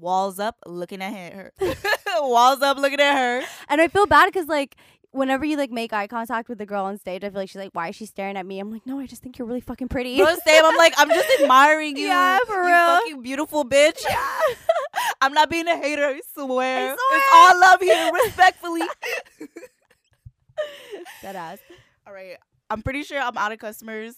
walls 0.02 0.40
up, 0.40 0.58
looking 0.66 1.02
at 1.02 1.34
her. 1.34 1.52
walls 2.22 2.62
up, 2.62 2.78
looking 2.78 3.00
at 3.00 3.16
her. 3.18 3.46
And 3.70 3.82
I 3.82 3.88
feel 3.88 4.06
bad 4.06 4.26
because 4.32 4.48
like 4.48 4.76
whenever 5.12 5.44
you 5.44 5.58
like 5.58 5.72
make 5.72 5.92
eye 5.92 6.06
contact 6.08 6.50
with 6.50 6.58
the 6.60 6.66
girl 6.66 6.86
on 6.86 6.98
stage, 6.98 7.24
I 7.24 7.30
feel 7.30 7.40
like 7.40 7.50
she's 7.50 7.56
like, 7.62 7.72
why 7.74 7.90
is 7.90 7.96
she 7.96 8.06
staring 8.06 8.38
at 8.38 8.46
me? 8.46 8.60
I'm 8.60 8.72
like, 8.72 8.86
no, 8.86 9.00
I 9.00 9.06
just 9.08 9.22
think 9.24 9.38
you're 9.40 9.48
really 9.48 9.62
fucking 9.62 9.88
pretty. 9.88 10.18
Bro, 10.18 10.36
Sam, 10.46 10.66
I'm 10.66 10.78
like, 10.78 10.94
I'm 10.98 11.10
just 11.10 11.28
admiring 11.42 11.98
you. 11.98 12.08
Yeah, 12.08 12.40
for 12.46 12.54
you 12.62 12.66
real. 12.68 12.76
fucking 13.00 13.22
beautiful 13.24 13.66
bitch. 13.66 14.04
I'm 15.22 15.34
not 15.34 15.50
being 15.50 15.68
a 15.68 15.76
hater, 15.78 16.06
I 16.06 16.22
swear. 16.34 16.92
I 16.92 16.94
It's 17.12 17.30
all 17.34 17.60
love 17.60 17.82
here, 17.82 18.12
respectfully. 18.26 18.82
That 21.24 21.36
ass. 21.36 21.60
all 22.08 22.14
right. 22.14 22.38
I'm 22.70 22.82
pretty 22.82 23.04
sure 23.04 23.20
I'm 23.20 23.38
out 23.38 23.52
of 23.52 23.60
customers. 23.60 24.16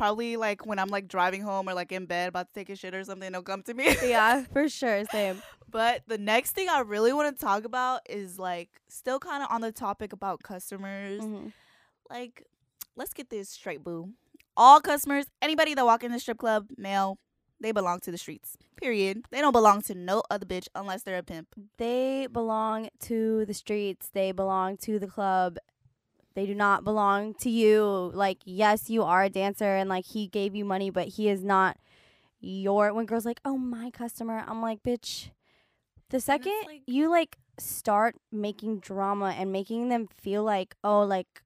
Probably 0.00 0.38
like 0.38 0.64
when 0.64 0.78
I'm 0.78 0.88
like 0.88 1.08
driving 1.08 1.42
home 1.42 1.68
or 1.68 1.74
like 1.74 1.92
in 1.92 2.06
bed 2.06 2.30
about 2.30 2.46
to 2.48 2.54
take 2.54 2.70
a 2.70 2.74
shit 2.76 2.94
or 2.94 3.04
something, 3.04 3.30
they'll 3.30 3.42
come 3.42 3.62
to 3.64 3.74
me. 3.74 3.94
Yeah, 4.02 4.44
for 4.50 4.66
sure. 4.66 5.04
Same. 5.12 5.42
But 5.70 6.04
the 6.08 6.16
next 6.16 6.52
thing 6.52 6.70
I 6.70 6.80
really 6.80 7.12
want 7.12 7.36
to 7.36 7.44
talk 7.44 7.64
about 7.64 8.00
is 8.08 8.38
like 8.38 8.70
still 8.88 9.18
kind 9.18 9.42
of 9.42 9.50
on 9.52 9.60
the 9.60 9.72
topic 9.72 10.14
about 10.14 10.42
customers. 10.42 11.20
Mhm. 11.20 11.52
Like, 12.08 12.46
let's 12.96 13.12
get 13.12 13.28
this 13.28 13.50
straight, 13.50 13.84
boo. 13.84 14.14
All 14.56 14.80
customers, 14.80 15.26
anybody 15.42 15.74
that 15.74 15.84
walk 15.84 16.02
in 16.02 16.12
the 16.12 16.18
strip 16.18 16.38
club, 16.38 16.68
male, 16.78 17.18
they 17.60 17.72
belong 17.72 18.00
to 18.00 18.10
the 18.10 18.16
streets. 18.16 18.56
Period. 18.80 19.26
They 19.30 19.42
don't 19.42 19.52
belong 19.52 19.82
to 19.82 19.94
no 19.94 20.22
other 20.30 20.46
bitch 20.46 20.66
unless 20.74 21.02
they're 21.02 21.18
a 21.18 21.22
pimp. 21.22 21.48
They 21.76 22.26
belong 22.32 22.88
to 23.00 23.44
the 23.44 23.52
streets. 23.52 24.08
They 24.14 24.32
belong 24.32 24.78
to 24.78 24.98
the 24.98 25.06
club. 25.06 25.58
They 26.40 26.46
do 26.46 26.54
not 26.54 26.84
belong 26.84 27.34
to 27.40 27.50
you. 27.50 28.10
Like, 28.14 28.38
yes, 28.46 28.88
you 28.88 29.02
are 29.02 29.24
a 29.24 29.28
dancer 29.28 29.76
and 29.76 29.90
like 29.90 30.06
he 30.06 30.26
gave 30.26 30.54
you 30.54 30.64
money, 30.64 30.88
but 30.88 31.06
he 31.08 31.28
is 31.28 31.44
not 31.44 31.76
your 32.40 32.94
when 32.94 33.04
girls 33.04 33.26
like, 33.26 33.42
"Oh, 33.44 33.58
my 33.58 33.90
customer." 33.90 34.42
I'm 34.46 34.62
like, 34.62 34.82
"Bitch, 34.82 35.32
the 36.08 36.18
second 36.18 36.54
like- 36.64 36.80
you 36.86 37.10
like 37.10 37.36
start 37.58 38.16
making 38.32 38.78
drama 38.78 39.34
and 39.38 39.52
making 39.52 39.90
them 39.90 40.08
feel 40.16 40.42
like, 40.42 40.74
"Oh, 40.82 41.02
like 41.02 41.42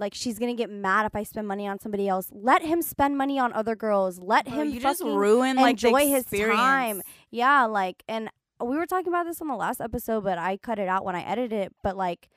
like 0.00 0.14
she's 0.14 0.40
to 0.40 0.52
get 0.54 0.68
mad 0.68 1.06
if 1.06 1.14
I 1.14 1.22
spend 1.22 1.46
money 1.46 1.68
on 1.68 1.78
somebody 1.78 2.08
else." 2.08 2.28
Let 2.32 2.62
him 2.62 2.82
spend 2.82 3.16
money 3.16 3.38
on 3.38 3.52
other 3.52 3.76
girls. 3.76 4.18
Let 4.18 4.48
him 4.48 4.70
you 4.70 4.80
just 4.80 4.98
fucking 4.98 5.14
ruin 5.14 5.54
like 5.54 5.74
enjoy 5.84 6.08
his 6.08 6.24
time. 6.24 7.02
Yeah, 7.30 7.66
like, 7.66 8.02
and 8.08 8.30
we 8.60 8.76
were 8.76 8.86
talking 8.86 9.12
about 9.12 9.26
this 9.26 9.40
on 9.40 9.46
the 9.46 9.54
last 9.54 9.80
episode, 9.80 10.24
but 10.24 10.38
I 10.38 10.56
cut 10.56 10.80
it 10.80 10.88
out 10.88 11.04
when 11.04 11.14
I 11.14 11.22
edited 11.22 11.52
it. 11.52 11.72
But 11.84 11.96
like, 11.96 12.28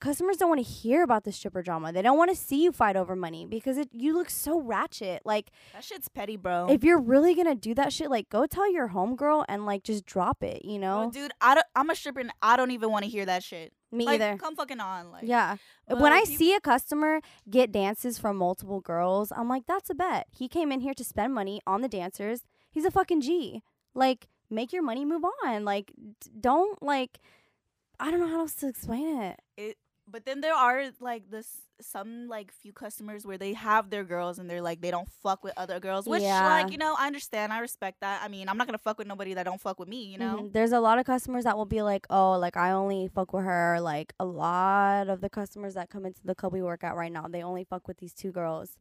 customers 0.00 0.36
don't 0.36 0.48
want 0.48 0.64
to 0.64 0.70
hear 0.70 1.02
about 1.02 1.24
the 1.24 1.32
stripper 1.32 1.62
drama. 1.62 1.92
They 1.92 2.02
don't 2.02 2.18
want 2.18 2.30
to 2.30 2.36
see 2.36 2.62
you 2.62 2.72
fight 2.72 2.96
over 2.96 3.16
money 3.16 3.46
because 3.46 3.78
it 3.78 3.88
you 3.92 4.14
look 4.14 4.30
so 4.30 4.60
ratchet. 4.60 5.22
Like, 5.24 5.50
That 5.72 5.84
shit's 5.84 6.08
petty, 6.08 6.36
bro. 6.36 6.68
if 6.70 6.84
you're 6.84 7.00
really 7.00 7.34
gonna 7.34 7.54
do 7.54 7.74
that 7.74 7.92
shit, 7.92 8.10
like, 8.10 8.28
go 8.28 8.46
tell 8.46 8.70
your 8.70 8.88
homegirl 8.90 9.44
and 9.48 9.66
like 9.66 9.82
just 9.82 10.06
drop 10.06 10.42
it. 10.42 10.64
You 10.64 10.78
know, 10.78 11.10
dude, 11.12 11.32
I 11.40 11.54
don't, 11.54 11.66
I'm 11.74 11.90
a 11.90 11.94
stripper 11.94 12.20
and 12.20 12.32
I 12.42 12.56
don't 12.56 12.70
even 12.70 12.90
want 12.90 13.04
to 13.04 13.10
hear 13.10 13.24
that 13.26 13.42
shit. 13.42 13.72
me 13.92 14.04
like, 14.06 14.20
either. 14.20 14.36
Come 14.38 14.56
fucking 14.56 14.80
on. 14.80 15.10
Like, 15.10 15.24
Yeah. 15.26 15.56
when 15.88 16.12
I 16.12 16.24
see 16.24 16.54
a 16.54 16.60
customer 16.60 17.20
get 17.48 17.72
dances 17.72 18.18
from 18.18 18.36
multiple 18.36 18.80
girls, 18.80 19.32
I'm 19.34 19.48
like, 19.48 19.64
that's 19.66 19.88
a 19.90 19.94
bet. 19.94 20.26
He 20.30 20.48
came 20.48 20.70
in 20.72 20.80
here 20.80 20.94
to 20.94 21.04
spend 21.04 21.32
money 21.34 21.60
on 21.66 21.80
the 21.82 21.88
dancers. 21.88 22.42
He's 22.70 22.84
a 22.84 22.90
fucking 22.90 23.20
G. 23.22 23.62
Like, 23.94 24.28
make 24.50 24.72
your 24.72 24.82
money 24.82 25.04
move 25.04 25.22
on. 25.44 25.64
Like, 25.64 25.92
d- 25.96 26.30
don't 26.38 26.82
like. 26.82 27.18
I 27.98 28.10
don't 28.10 28.20
know 28.20 28.28
how 28.28 28.40
else 28.40 28.54
to 28.56 28.68
explain 28.68 29.22
it. 29.22 29.40
it 29.56 29.78
but 30.08 30.24
then 30.24 30.40
there 30.40 30.54
are 30.54 30.84
like 31.00 31.30
this 31.30 31.48
some 31.80 32.26
like 32.28 32.50
few 32.52 32.72
customers 32.72 33.26
where 33.26 33.36
they 33.36 33.52
have 33.52 33.90
their 33.90 34.02
girls 34.04 34.38
and 34.38 34.48
they're 34.48 34.62
like 34.62 34.80
they 34.80 34.90
don't 34.90 35.10
fuck 35.22 35.44
with 35.44 35.52
other 35.58 35.78
girls 35.78 36.06
which 36.06 36.22
Yeah. 36.22 36.48
like 36.48 36.72
you 36.72 36.78
know 36.78 36.94
i 36.98 37.06
understand 37.06 37.52
i 37.52 37.58
respect 37.58 38.00
that 38.00 38.22
i 38.24 38.28
mean 38.28 38.48
i'm 38.48 38.56
not 38.56 38.66
gonna 38.66 38.78
fuck 38.78 38.96
with 38.96 39.06
nobody 39.06 39.34
that 39.34 39.42
don't 39.44 39.60
fuck 39.60 39.78
with 39.78 39.88
me 39.88 40.04
you 40.04 40.16
know 40.16 40.38
Mhm. 40.38 40.52
There's 40.54 40.72
a 40.72 40.80
lot 40.80 40.98
of 40.98 41.04
customers 41.04 41.44
that 41.44 41.56
will 41.58 41.66
be 41.66 41.82
like, 41.82 42.06
oh, 42.08 42.32
like 42.38 42.56
I 42.56 42.70
only 42.72 43.08
fuck 43.08 43.32
with 43.34 43.44
her. 43.44 43.78
Like 43.80 44.14
a 44.18 44.24
lot 44.24 45.08
of 45.08 45.20
the 45.20 45.28
customers 45.28 45.74
that 45.74 45.90
come 45.90 46.06
into 46.06 46.20
the 46.24 46.34
club 46.34 46.52
we 46.52 46.62
work 46.62 46.82
at 46.84 46.94
right 46.96 47.12
now, 47.12 47.26
they 47.28 47.42
only 47.42 47.64
fuck 47.64 47.86
with 47.88 47.98
these 47.98 48.14
two 48.14 48.32
girls. 48.32 48.76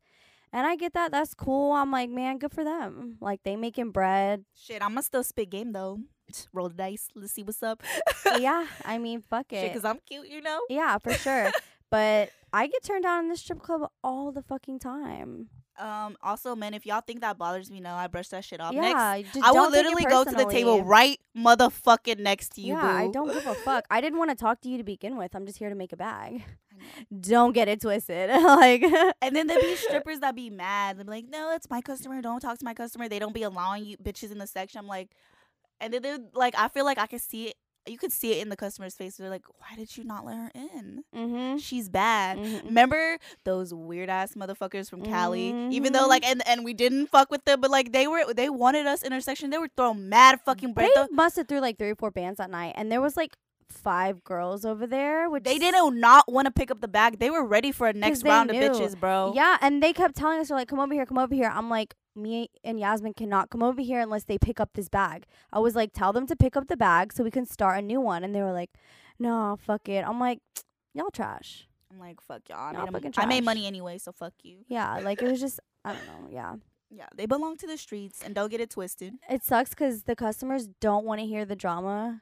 And 0.53 0.65
I 0.65 0.75
get 0.77 0.93
that. 0.93 1.11
That's 1.11 1.33
cool. 1.33 1.73
I'm 1.73 1.91
like, 1.91 2.09
man, 2.09 2.37
good 2.37 2.51
for 2.53 2.63
them. 2.63 3.17
Like 3.19 3.41
they 3.43 3.55
making 3.57 3.91
bread. 3.91 4.45
shit 4.55 4.81
i'm 4.81 4.91
gonna 4.91 5.03
still 5.03 5.23
spit 5.23 5.49
game 5.49 5.73
though 5.73 5.99
roll 6.53 6.69
the 6.69 6.75
dice 6.75 7.07
let's 7.15 7.33
see 7.33 7.43
what's 7.43 7.61
up 7.63 7.81
yeah, 8.39 8.65
I 8.85 8.97
mean, 8.97 9.21
fuck 9.21 9.51
it. 9.53 9.67
because 9.67 9.85
i'm 9.85 9.99
cute 10.09 10.27
you 10.27 10.41
know 10.41 10.59
Yeah, 10.69 10.97
for 10.97 11.13
sure. 11.13 11.51
but 11.91 12.29
I 12.53 12.67
get 12.67 12.83
turned 12.83 13.03
down 13.03 13.25
in 13.25 13.29
the 13.29 13.35
strip 13.37 13.59
club 13.61 13.89
all 14.03 14.31
the 14.31 14.41
fucking 14.41 14.79
time. 14.79 15.49
um 15.77 16.15
also 16.23 16.55
man 16.55 16.73
if 16.73 16.85
y'all 16.85 17.01
think 17.05 17.19
that 17.21 17.37
bothers 17.37 17.69
me 17.69 17.79
no 17.81 17.93
i 17.93 18.07
brush 18.07 18.29
that 18.29 18.43
shit 18.45 18.61
off 18.61 18.73
yeah, 18.73 18.81
next 18.81 19.01
i 19.43 19.51
will 19.51 19.53
don't 19.53 19.73
take 19.73 19.81
it 19.81 19.83
literally 19.83 20.05
go 20.05 20.23
to 20.23 20.31
the 20.31 20.45
table 20.45 20.81
right 20.83 21.19
motherfucking 21.37 22.19
next 22.19 22.53
to 22.55 22.61
you 22.61 22.73
Yeah, 22.73 22.81
boo. 22.81 22.87
I 22.87 23.07
don't 23.11 23.27
give 23.31 23.45
a 23.45 23.55
fuck. 23.55 23.83
I 23.91 23.99
didn't 24.01 24.17
want 24.19 24.29
to 24.31 24.35
talk 24.37 24.61
to 24.61 24.69
you 24.69 24.77
to 24.77 24.83
begin 24.85 25.17
with. 25.17 25.35
I'm 25.35 25.45
just 25.45 25.57
here 25.59 25.69
to 25.69 25.75
make 25.75 25.91
a 25.91 25.97
bag. 25.97 26.43
Don't 27.19 27.51
get 27.53 27.67
it 27.67 27.81
twisted. 27.81 28.29
like, 28.29 28.83
And 29.21 29.35
then 29.35 29.47
there 29.47 29.59
be 29.59 29.75
strippers 29.75 30.19
that 30.19 30.35
be 30.35 30.49
mad. 30.49 30.97
They're 30.97 31.05
like, 31.05 31.25
no, 31.29 31.53
it's 31.55 31.69
my 31.69 31.81
customer. 31.81 32.21
Don't 32.21 32.39
talk 32.39 32.57
to 32.57 32.65
my 32.65 32.73
customer. 32.73 33.09
They 33.09 33.19
don't 33.19 33.33
be 33.33 33.43
allowing 33.43 33.85
you 33.85 33.97
bitches 33.97 34.31
in 34.31 34.37
the 34.37 34.47
section. 34.47 34.79
I'm 34.79 34.87
like, 34.87 35.09
and 35.79 35.93
then 35.93 36.01
they're 36.01 36.19
like, 36.33 36.55
I 36.57 36.67
feel 36.67 36.85
like 36.85 36.97
I 36.97 37.07
can 37.07 37.19
see 37.19 37.47
it. 37.47 37.55
You 37.87 37.99
could 37.99 38.11
see 38.11 38.31
it 38.31 38.41
in 38.41 38.49
the 38.49 38.55
customer's 38.55 38.95
face. 38.95 39.17
They're 39.17 39.29
like, 39.29 39.45
why 39.59 39.75
did 39.75 39.95
you 39.95 40.03
not 40.03 40.25
let 40.25 40.37
her 40.37 40.51
in? 40.55 41.03
mm-hmm. 41.15 41.57
She's 41.57 41.87
bad. 41.87 42.39
Mhm. 42.39 42.65
Remember 42.65 43.19
those 43.43 43.75
weird 43.75 44.09
ass 44.09 44.33
motherfuckers 44.33 44.89
from 44.89 45.03
Cali? 45.03 45.49
Even 45.69 45.93
though 45.93 46.07
like 46.07 46.25
and 46.25 46.41
and 46.47 46.65
we 46.65 46.73
didn't 46.73 47.07
fuck 47.07 47.29
with 47.29 47.45
them, 47.45 47.61
but 47.61 47.69
like 47.69 47.91
they 47.91 48.07
were 48.07 48.33
they 48.33 48.49
wanted 48.49 48.87
us 48.87 49.03
in 49.03 49.11
their 49.11 49.21
section. 49.21 49.51
They 49.51 49.59
were 49.59 49.69
throwing 49.77 50.09
mad 50.09 50.39
fucking 50.43 50.73
bread. 50.73 50.89
They 50.95 51.07
busted 51.15 51.47
through 51.47 51.59
like 51.59 51.77
three 51.77 51.91
or 51.91 51.95
four 51.95 52.09
bands 52.09 52.37
that 52.39 52.49
night, 52.49 52.73
and 52.75 52.91
there 52.91 53.01
was 53.01 53.15
like 53.15 53.37
five 53.69 54.23
girls 54.23 54.65
over 54.65 54.87
there. 54.87 55.29
Which 55.29 55.43
They 55.43 55.59
didn't 55.59 55.99
not 55.99 56.31
want 56.31 56.45
to 56.45 56.51
pick 56.51 56.71
up 56.71 56.81
the 56.81 56.87
bag. 56.87 57.19
They 57.19 57.29
were 57.29 57.45
ready 57.45 57.71
for 57.71 57.87
a 57.87 57.93
next 57.93 58.23
round 58.23 58.51
knew. 58.51 58.61
of 58.61 58.71
bitches, 58.77 58.99
bro. 58.99 59.33
Yeah, 59.35 59.57
and 59.61 59.81
they 59.81 59.93
kept 59.93 60.15
telling 60.15 60.39
us, 60.39 60.49
they're 60.49 60.57
like, 60.57 60.67
come 60.67 60.79
over 60.79 60.93
here, 60.93 61.05
come 61.05 61.17
over 61.17 61.33
here. 61.33 61.51
I'm 61.53 61.69
like, 61.69 61.95
me 62.15 62.49
and 62.63 62.79
Yasmin 62.79 63.13
cannot 63.13 63.49
come 63.49 63.61
over 63.61 63.81
here 63.81 63.99
unless 63.99 64.23
they 64.23 64.37
pick 64.37 64.59
up 64.59 64.71
this 64.73 64.89
bag. 64.89 65.25
I 65.51 65.59
was 65.59 65.75
like, 65.75 65.91
tell 65.93 66.13
them 66.13 66.27
to 66.27 66.35
pick 66.35 66.55
up 66.55 66.67
the 66.67 66.77
bag 66.77 67.13
so 67.13 67.23
we 67.23 67.31
can 67.31 67.45
start 67.45 67.79
a 67.79 67.81
new 67.81 67.99
one. 67.99 68.23
And 68.23 68.33
they 68.33 68.41
were 68.41 68.53
like, 68.53 68.71
no, 69.19 69.57
fuck 69.59 69.89
it. 69.89 70.05
I'm 70.07 70.19
like, 70.19 70.39
y'all 70.93 71.11
trash. 71.11 71.67
I'm 71.91 71.99
like, 71.99 72.21
fuck 72.21 72.41
y'all. 72.49 72.57
I 72.57 72.73
Y'all 72.73 72.85
made, 72.85 72.93
fucking 72.93 73.13
I 73.17 73.25
made 73.25 73.43
money 73.43 73.67
anyway, 73.67 73.97
so 73.97 74.11
fuck 74.11 74.33
you. 74.43 74.59
Yeah, 74.67 74.99
like 74.99 75.21
it 75.21 75.29
was 75.29 75.39
just, 75.39 75.59
I 75.83 75.93
don't 75.93 76.05
know. 76.05 76.29
Yeah. 76.29 76.55
Yeah, 76.91 77.07
they 77.15 77.25
belong 77.25 77.57
to 77.57 77.67
the 77.67 77.77
streets 77.77 78.21
and 78.23 78.35
don't 78.35 78.49
get 78.49 78.61
it 78.61 78.69
twisted. 78.69 79.15
It 79.29 79.43
sucks 79.43 79.71
because 79.71 80.03
the 80.03 80.15
customers 80.15 80.67
don't 80.79 81.05
want 81.05 81.19
to 81.19 81.27
hear 81.27 81.43
the 81.43 81.55
drama. 81.55 82.21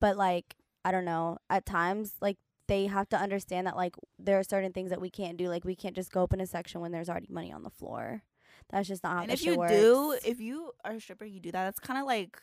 But 0.00 0.16
like, 0.16 0.54
I 0.84 0.92
don't 0.92 1.04
know. 1.04 1.38
At 1.50 1.66
times, 1.66 2.12
like, 2.20 2.36
they 2.66 2.86
have 2.86 3.08
to 3.08 3.16
understand 3.16 3.66
that 3.66 3.76
like 3.76 3.94
there 4.18 4.38
are 4.38 4.42
certain 4.42 4.72
things 4.72 4.90
that 4.90 5.00
we 5.00 5.08
can't 5.10 5.38
do. 5.38 5.48
Like 5.48 5.64
we 5.64 5.74
can't 5.74 5.96
just 5.96 6.12
go 6.12 6.20
open 6.20 6.38
a 6.40 6.46
section 6.46 6.82
when 6.82 6.92
there's 6.92 7.08
already 7.08 7.28
money 7.30 7.50
on 7.50 7.62
the 7.62 7.70
floor. 7.70 8.22
That's 8.70 8.86
just 8.86 9.02
not 9.02 9.16
how 9.16 9.22
and 9.22 9.32
if 9.32 9.42
you 9.42 9.56
works. 9.56 9.72
do, 9.72 10.18
if 10.22 10.38
you 10.38 10.72
are 10.84 10.92
a 10.92 11.00
stripper, 11.00 11.24
you 11.24 11.40
do 11.40 11.50
that. 11.52 11.64
That's 11.64 11.78
kind 11.80 11.98
of 11.98 12.04
like, 12.04 12.38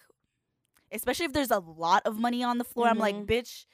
especially 0.92 1.26
if 1.28 1.34
there's 1.34 1.52
a 1.52 1.60
lot 1.60 2.02
of 2.06 2.18
money 2.18 2.44
on 2.44 2.58
the 2.58 2.64
floor. 2.64 2.88
I'm 2.88 2.98
like, 2.98 3.14
Mhm. 3.16 3.28
bitch, 3.28 3.66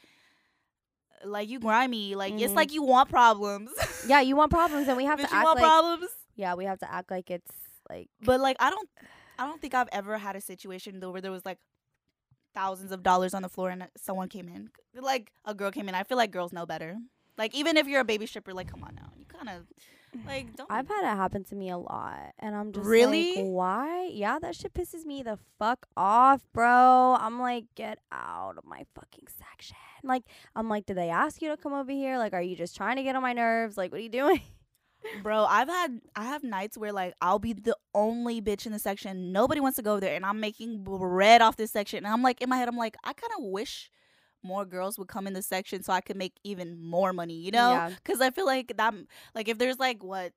like 1.23 1.47
you 1.47 1.59
grimy. 1.59 2.15
Like 2.15 2.33
it's 2.33 2.51
Mhm. 2.51 2.55
like 2.57 2.73
you 2.73 2.83
want 2.83 3.09
problems. 3.09 3.71
yeah, 4.07 4.19
you 4.21 4.35
want 4.35 4.51
problems, 4.51 4.87
and 4.89 4.97
we 4.97 5.05
have 5.05 5.19
bitch, 5.19 5.29
to 5.29 5.33
act 5.33 5.45
like 5.55 5.57
problems. 5.63 6.09
yeah, 6.35 6.55
we 6.55 6.65
have 6.65 6.79
to 6.79 6.91
act 6.91 7.11
like 7.11 7.29
it's 7.31 7.51
like 7.89 8.09
But 8.21 8.39
like, 8.41 8.57
I 8.59 8.69
don't, 8.69 8.89
I 9.39 9.45
don't 9.45 9.61
think 9.61 9.73
I've 9.73 9.89
ever 9.91 10.17
had 10.17 10.35
a 10.35 10.41
situation 10.41 10.99
though 10.99 11.11
where 11.11 11.21
there 11.21 11.31
was 11.31 11.45
like 11.45 11.59
thousands 12.53 12.91
of 12.91 13.03
dollars 13.03 13.33
on 13.33 13.41
the 13.41 13.49
floor 13.49 13.69
and 13.69 13.87
someone 13.97 14.29
came 14.29 14.47
in, 14.47 14.69
like 14.99 15.31
a 15.45 15.53
girl 15.53 15.71
came 15.71 15.87
in. 15.89 15.95
I 15.95 16.03
feel 16.03 16.17
like 16.17 16.31
girls 16.31 16.51
know 16.53 16.65
better. 16.65 16.97
Like 17.37 17.55
even 17.55 17.77
if 17.77 17.87
you're 17.87 18.01
a 18.01 18.05
baby 18.05 18.25
stripper, 18.25 18.53
like 18.53 18.69
come 18.69 18.83
on 18.83 18.95
now, 18.95 19.09
you 19.17 19.25
kind 19.25 19.49
of 19.49 19.65
like 20.27 20.53
don't. 20.57 20.69
I've 20.71 20.87
had 20.87 21.03
it 21.03 21.15
happen 21.15 21.43
to 21.45 21.55
me 21.55 21.69
a 21.69 21.77
lot, 21.77 22.33
and 22.39 22.55
I'm 22.55 22.71
just 22.71 22.85
Really? 22.85 23.35
like, 23.37 23.45
why? 23.45 24.09
Yeah, 24.11 24.37
that 24.39 24.55
shit 24.55 24.73
pisses 24.73 25.05
me 25.05 25.23
the 25.23 25.39
fuck 25.57 25.87
off, 25.95 26.41
bro. 26.53 27.15
I'm 27.19 27.39
like, 27.39 27.65
get 27.75 27.99
out 28.11 28.57
of 28.57 28.65
my 28.65 28.85
fucking 28.95 29.27
section. 29.27 29.77
Like, 30.03 30.23
I'm 30.55 30.67
like, 30.67 30.85
did 30.85 30.97
they 30.97 31.09
ask 31.09 31.41
you 31.41 31.49
to 31.49 31.57
come 31.57 31.73
over 31.73 31.91
here? 31.91 32.17
Like, 32.17 32.33
are 32.33 32.41
you 32.41 32.55
just 32.55 32.75
trying 32.75 32.97
to 32.97 33.03
get 33.03 33.15
on 33.15 33.21
my 33.21 33.33
nerves? 33.33 33.77
Like, 33.77 33.91
what 33.91 33.99
are 33.99 34.03
you 34.03 34.09
doing? 34.09 34.41
Bro, 35.23 35.45
I've 35.45 35.67
had 35.67 36.01
I 36.15 36.25
have 36.25 36.43
nights 36.43 36.77
where 36.77 36.91
like 36.91 37.13
I'll 37.21 37.39
be 37.39 37.53
the 37.53 37.75
only 37.93 38.41
bitch 38.41 38.65
in 38.65 38.71
the 38.71 38.79
section. 38.79 39.31
Nobody 39.31 39.59
wants 39.59 39.77
to 39.77 39.81
go 39.81 39.99
there, 39.99 40.15
and 40.15 40.25
I'm 40.25 40.39
making 40.39 40.83
bread 40.83 41.41
off 41.41 41.57
this 41.57 41.71
section. 41.71 42.05
And 42.05 42.07
I'm 42.07 42.21
like 42.21 42.41
in 42.41 42.49
my 42.49 42.57
head, 42.57 42.67
I'm 42.67 42.77
like, 42.77 42.97
I 43.03 43.13
kind 43.13 43.31
of 43.37 43.45
wish 43.45 43.91
more 44.43 44.65
girls 44.65 44.97
would 44.97 45.07
come 45.07 45.27
in 45.27 45.33
the 45.33 45.41
section 45.41 45.83
so 45.83 45.93
I 45.93 46.01
could 46.01 46.17
make 46.17 46.33
even 46.43 46.81
more 46.81 47.13
money. 47.13 47.35
You 47.35 47.51
know? 47.51 47.71
Yeah. 47.71 47.89
Because 47.89 48.21
I 48.21 48.31
feel 48.31 48.45
like 48.45 48.75
that 48.77 48.93
like 49.35 49.47
if 49.47 49.57
there's 49.57 49.79
like 49.79 50.03
what 50.03 50.33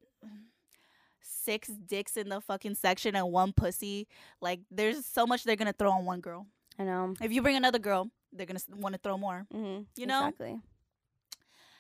six 1.23 1.69
dicks 1.69 2.17
in 2.17 2.29
the 2.29 2.41
fucking 2.41 2.75
section 2.75 3.15
and 3.15 3.31
one 3.31 3.53
pussy, 3.53 4.07
like 4.41 4.61
there's 4.71 5.05
so 5.07 5.27
much 5.27 5.45
they're 5.45 5.57
gonna 5.57 5.75
throw 5.75 5.91
on 5.91 6.05
one 6.05 6.21
girl. 6.21 6.47
I 6.79 6.85
know. 6.85 7.15
If 7.21 7.33
you 7.33 7.43
bring 7.43 7.57
another 7.57 7.79
girl, 7.79 8.11
they're 8.33 8.47
gonna 8.47 8.61
want 8.77 8.95
to 8.95 9.01
throw 9.03 9.17
more. 9.19 9.47
Mm-hmm. 9.55 9.83
You 9.97 10.07
know? 10.07 10.21
exactly. 10.29 10.61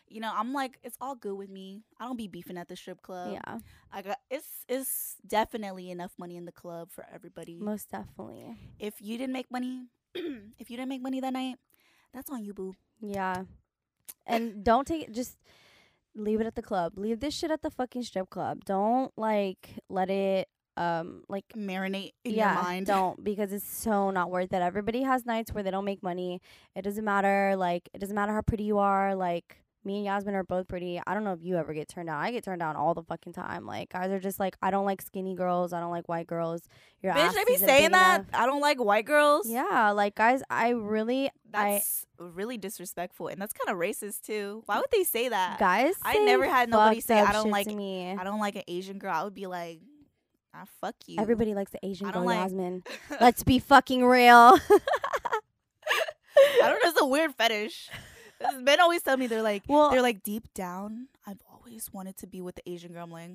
You 0.09 0.21
know, 0.21 0.33
I'm 0.35 0.53
like, 0.53 0.79
it's 0.83 0.97
all 1.01 1.15
good 1.15 1.35
with 1.35 1.51
me. 1.51 1.83
I 1.99 2.05
don't 2.05 2.17
be 2.17 2.29
beefing 2.29 2.59
at 2.59 2.69
the 2.69 2.77
strip 2.77 3.03
club. 3.03 3.33
yeah, 3.33 3.59
I 3.93 4.03
got 4.03 4.19
it's 4.31 4.47
it's 4.69 5.17
definitely 5.27 5.91
enough 5.91 6.13
money 6.19 6.37
in 6.37 6.45
the 6.45 6.53
club 6.53 6.91
for 6.93 7.07
everybody. 7.13 7.59
most 7.61 7.91
definitely. 7.91 8.57
If 8.79 8.95
you 9.01 9.19
didn't 9.19 9.33
make 9.33 9.51
money, 9.51 9.89
if 10.15 10.71
you 10.71 10.77
didn't 10.77 10.89
make 10.89 11.03
money 11.03 11.21
that 11.21 11.33
night, 11.33 11.57
that's 12.13 12.31
on 12.31 12.45
you, 12.45 12.55
boo. 12.55 12.75
Yeah, 13.01 13.45
and 14.27 14.63
don't 14.71 14.87
take 14.87 15.03
it. 15.05 15.13
Just 15.13 15.39
leave 16.15 16.41
it 16.41 16.47
at 16.47 16.55
the 16.55 16.63
club. 16.63 16.93
Leave 16.97 17.21
this 17.21 17.35
shit 17.35 17.51
at 17.51 17.63
the 17.63 17.71
fucking 17.71 18.03
strip 18.03 18.31
club. 18.31 18.65
Don't 18.65 19.13
like 19.17 19.71
let 19.89 20.11
it 20.11 20.49
um 20.77 21.23
like 21.29 21.45
Marinate 21.57 22.13
in 22.25 22.35
yeah, 22.35 22.55
your 22.55 22.63
mind. 22.63 22.87
don't 22.87 23.23
because 23.23 23.53
it's 23.53 23.69
so 23.69 24.11
not 24.11 24.31
worth 24.31 24.53
it. 24.53 24.63
Everybody 24.63 25.03
has 25.03 25.25
nights 25.25 25.53
where 25.53 25.63
they 25.63 25.71
don't 25.71 25.85
make 25.85 26.03
money. 26.03 26.41
It 26.75 26.83
doesn't 26.83 27.05
matter. 27.05 27.55
Like 27.57 27.89
it 27.95 27.99
doesn't 27.99 28.15
matter 28.15 28.33
how 28.33 28.43
pretty 28.43 28.65
you 28.65 28.79
are. 28.79 29.15
Like 29.15 29.64
me 29.85 29.97
and 29.97 30.05
Yasmin 30.05 30.35
are 30.35 30.45
both 30.45 30.69
pretty. 30.69 31.01
I 31.07 31.15
don't 31.15 31.25
know 31.25 31.33
if 31.33 31.43
you 31.43 31.57
ever 31.57 31.75
get 31.75 31.89
turned 31.89 32.09
down. 32.09 32.23
I 32.23 32.31
get 32.31 32.45
turned 32.45 32.61
down 32.61 32.77
all 32.77 32.95
the 32.95 33.03
fucking 33.03 33.33
time. 33.33 33.67
Like 33.67 33.91
guys 33.91 34.11
are 34.11 34.21
just 34.21 34.41
like 34.41 34.57
I 34.63 34.71
don't 34.71 34.85
like 34.87 35.03
skinny 35.03 35.35
girls. 35.35 35.73
I 35.73 35.81
don't 35.81 35.91
like 35.91 36.09
white 36.09 36.27
girls. 36.27 36.63
Your 37.03 37.13
Bitch, 37.15 37.35
they 37.35 37.45
be 37.45 37.57
saying 37.57 37.91
that. 37.93 38.21
enough. 38.21 38.27
I 38.33 38.47
don't 38.47 38.61
like 38.61 38.83
white 38.83 39.05
girls. 39.05 39.49
Yeah, 39.49 39.91
like 39.91 40.15
guys, 40.15 40.43
I 40.49 40.71
really 40.71 41.29
I 41.53 41.73
That's 41.75 42.07
really 42.19 42.57
disrespectful 42.59 43.29
and 43.29 43.41
that's 43.41 43.53
kind 43.53 43.71
of 43.75 43.81
racist 43.81 44.23
too. 44.23 44.63
Why 44.67 44.77
would 44.79 44.91
they 44.91 45.05
say 45.05 45.29
that? 45.29 45.59
guys. 45.59 45.95
I 46.03 46.19
never 46.19 46.47
had 46.49 46.69
nobody 46.69 47.01
say, 47.01 47.21
"I 47.21 47.33
don't 47.33 47.51
like- 47.51 47.67
me. 47.67 48.13
I 48.19 48.25
don't 48.25 48.41
like 48.41 48.57
an 48.57 48.63
Asian 48.69 48.99
girl. 48.99 49.13
I 49.15 49.25
would 49.25 49.35
be 49.35 49.47
like, 49.47 49.81
ah, 50.55 50.65
fuck 50.81 50.95
you. 51.07 51.21
Everybody 51.21 51.55
likes 51.55 51.73
the 51.73 51.85
Asian 51.85 52.11
girl, 52.11 52.25
like- 52.25 52.39
Yasmin. 52.39 52.83
Let's 53.21 53.43
be 53.43 53.59
fucking 53.59 54.05
real. 54.05 54.59
I 56.63 56.69
don't 56.69 56.83
know. 56.83 56.91
It's 56.91 57.01
a 57.01 57.07
weird 57.07 57.35
fetish. 57.35 57.91
Men 58.61 58.81
always 58.81 59.03
tell 59.03 59.17
me 59.17 59.27
they're 59.27 59.43
like, 59.43 59.63
well, 59.69 59.91
they're 59.91 60.03
like 60.03 60.23
deep 60.23 60.53
down. 60.55 61.09
I've 61.27 61.41
always 61.51 61.93
wanted 61.93 62.17
to 62.19 62.27
be 62.27 62.41
with 62.41 62.57
the 62.57 62.69
Asian 62.69 62.93
girl. 62.93 63.05
I'm 63.05 63.11
like, 63.11 63.31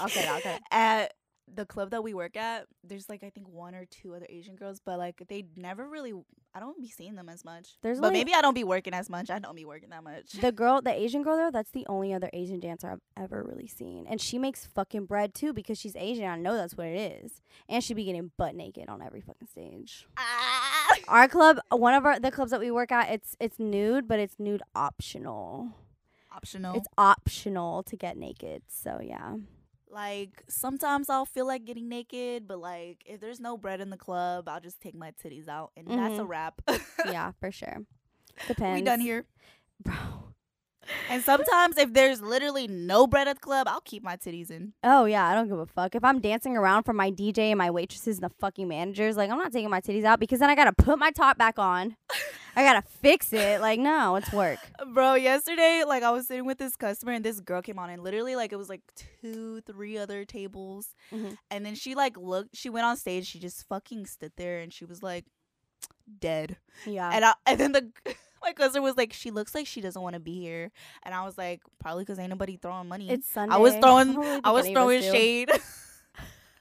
Okay, 0.00 0.30
okay. 0.38 0.58
At 0.70 1.14
the 1.54 1.66
club 1.66 1.90
that 1.90 2.02
we 2.02 2.14
work 2.14 2.36
at, 2.36 2.66
there's 2.84 3.08
like 3.08 3.22
I 3.22 3.30
think 3.30 3.48
one 3.48 3.74
or 3.74 3.84
two 3.84 4.14
other 4.14 4.26
Asian 4.28 4.56
girls, 4.56 4.80
but 4.84 4.98
like 4.98 5.22
they 5.28 5.44
never 5.56 5.88
really. 5.88 6.12
I 6.54 6.60
don't 6.60 6.78
be 6.78 6.88
seeing 6.90 7.14
them 7.14 7.30
as 7.30 7.46
much. 7.46 7.78
There's 7.80 7.98
but 7.98 8.08
only- 8.08 8.20
maybe 8.20 8.34
I 8.34 8.42
don't 8.42 8.52
be 8.52 8.64
working 8.64 8.92
as 8.92 9.08
much. 9.08 9.30
I 9.30 9.38
don't 9.38 9.56
be 9.56 9.64
working 9.64 9.88
that 9.88 10.04
much. 10.04 10.32
the 10.32 10.52
girl, 10.52 10.82
the 10.82 10.92
Asian 10.92 11.22
girl 11.22 11.36
though, 11.38 11.50
that's 11.50 11.70
the 11.70 11.86
only 11.88 12.12
other 12.12 12.28
Asian 12.34 12.60
dancer 12.60 12.90
I've 12.90 13.00
ever 13.16 13.42
really 13.42 13.66
seen, 13.68 14.06
and 14.06 14.20
she 14.20 14.38
makes 14.38 14.66
fucking 14.66 15.06
bread 15.06 15.34
too 15.34 15.52
because 15.54 15.78
she's 15.78 15.96
Asian. 15.96 16.26
I 16.26 16.36
know 16.36 16.54
that's 16.54 16.76
what 16.76 16.86
it 16.88 17.22
is, 17.24 17.40
and 17.68 17.82
she 17.82 17.94
be 17.94 18.04
getting 18.04 18.32
butt 18.36 18.54
naked 18.54 18.88
on 18.88 19.00
every 19.00 19.22
fucking 19.22 19.48
stage. 19.48 20.06
Ah. 20.18 20.94
Our 21.08 21.26
club, 21.28 21.58
one 21.70 21.94
of 21.94 22.04
our 22.04 22.20
the 22.20 22.30
clubs 22.30 22.50
that 22.50 22.60
we 22.60 22.70
work 22.70 22.92
at, 22.92 23.10
it's 23.10 23.34
it's 23.40 23.58
nude, 23.58 24.06
but 24.06 24.18
it's 24.18 24.38
nude 24.38 24.62
optional. 24.74 25.70
Optional. 26.34 26.74
It's 26.76 26.88
optional 26.98 27.82
to 27.84 27.96
get 27.96 28.16
naked. 28.16 28.62
So 28.68 29.00
yeah, 29.02 29.36
like 29.92 30.42
sometimes 30.48 31.08
I'll 31.10 31.26
feel 31.26 31.46
like 31.46 31.64
getting 31.64 31.88
naked, 31.88 32.48
but 32.48 32.58
like 32.58 33.02
if 33.06 33.20
there's 33.20 33.38
no 33.40 33.56
bread 33.56 33.80
in 33.80 33.90
the 33.90 33.96
club, 33.96 34.48
I'll 34.48 34.60
just 34.60 34.80
take 34.80 34.94
my 34.94 35.12
titties 35.22 35.48
out, 35.48 35.70
and 35.76 35.86
that's 35.86 36.18
a 36.18 36.22
Mhm. 36.22 36.28
wrap. 36.28 36.62
yeah, 37.06 37.32
for 37.38 37.52
sure. 37.52 37.84
Depends. 38.48 38.80
we 38.80 38.84
done 38.84 39.00
here. 39.00 39.26
bro. 39.84 39.94
And 41.08 41.22
sometimes 41.22 41.78
if 41.78 41.92
there's 41.92 42.20
literally 42.20 42.66
no 42.66 43.06
bread 43.06 43.28
at 43.28 43.36
the 43.36 43.40
club, 43.40 43.68
I'll 43.68 43.80
keep 43.80 44.02
my 44.02 44.16
titties 44.16 44.50
in. 44.50 44.72
Oh 44.82 45.04
yeah, 45.04 45.26
I 45.26 45.34
don't 45.34 45.48
give 45.48 45.58
a 45.58 45.66
fuck. 45.66 45.94
If 45.94 46.02
I'm 46.04 46.20
dancing 46.20 46.56
around 46.56 46.84
for 46.84 46.92
my 46.92 47.10
DJ 47.10 47.50
and 47.50 47.58
my 47.58 47.70
waitresses 47.70 48.16
and 48.18 48.24
the 48.24 48.34
fucking 48.40 48.66
managers, 48.68 49.16
like 49.16 49.30
I'm 49.30 49.38
not 49.38 49.52
taking 49.52 49.70
my 49.70 49.80
titties 49.80 50.04
out 50.04 50.20
because 50.20 50.40
then 50.40 50.50
I 50.50 50.54
gotta 50.54 50.72
put 50.72 50.98
my 50.98 51.10
top 51.10 51.38
back 51.38 51.58
on. 51.58 51.96
I 52.56 52.64
gotta 52.64 52.82
fix 52.82 53.32
it. 53.32 53.60
Like 53.60 53.78
no, 53.80 54.16
it's 54.16 54.32
work. 54.32 54.58
Bro, 54.92 55.14
yesterday, 55.14 55.84
like 55.86 56.02
I 56.02 56.10
was 56.10 56.26
sitting 56.26 56.46
with 56.46 56.58
this 56.58 56.76
customer 56.76 57.12
and 57.12 57.24
this 57.24 57.40
girl 57.40 57.62
came 57.62 57.78
on 57.78 57.88
and 57.90 58.02
literally 58.02 58.36
like 58.36 58.52
it 58.52 58.56
was 58.56 58.68
like 58.68 58.82
two, 59.22 59.60
three 59.62 59.96
other 59.98 60.24
tables. 60.24 60.88
Mhm. 61.12 61.36
And 61.50 61.64
then 61.64 61.74
she 61.74 61.94
like 61.94 62.16
looked 62.16 62.56
she 62.56 62.68
went 62.70 62.86
on 62.86 62.96
stage, 62.96 63.26
she 63.26 63.38
just 63.38 63.66
fucking 63.68 64.06
stood 64.06 64.32
there 64.36 64.58
and 64.58 64.72
she 64.72 64.84
was 64.84 65.02
like 65.02 65.26
dead. 66.20 66.56
Yeah. 66.86 67.10
And 67.12 67.24
I 67.24 67.34
and 67.46 67.58
then 67.60 67.72
the 67.72 67.90
my 68.42 68.52
customer 68.52 68.82
was 68.82 68.96
like, 68.96 69.12
She 69.12 69.30
looks 69.30 69.54
like 69.54 69.66
she 69.66 69.80
doesn't 69.80 70.00
want 70.00 70.14
to 70.14 70.20
be 70.20 70.40
here. 70.40 70.70
And 71.02 71.14
I 71.14 71.24
was 71.24 71.38
like, 71.38 71.60
probably 71.80 72.04
because 72.04 72.18
ain't 72.18 72.30
nobody 72.30 72.56
throwing 72.56 72.88
money. 72.88 73.10
it's 73.10 73.30
Sunday. 73.30 73.54
I 73.54 73.58
was 73.58 73.74
throwing 73.76 74.16
I 74.44 74.50
was 74.50 74.66
any 74.66 74.74
of 74.74 74.78
us 74.78 74.82
throwing 74.82 75.02
shade. 75.02 75.50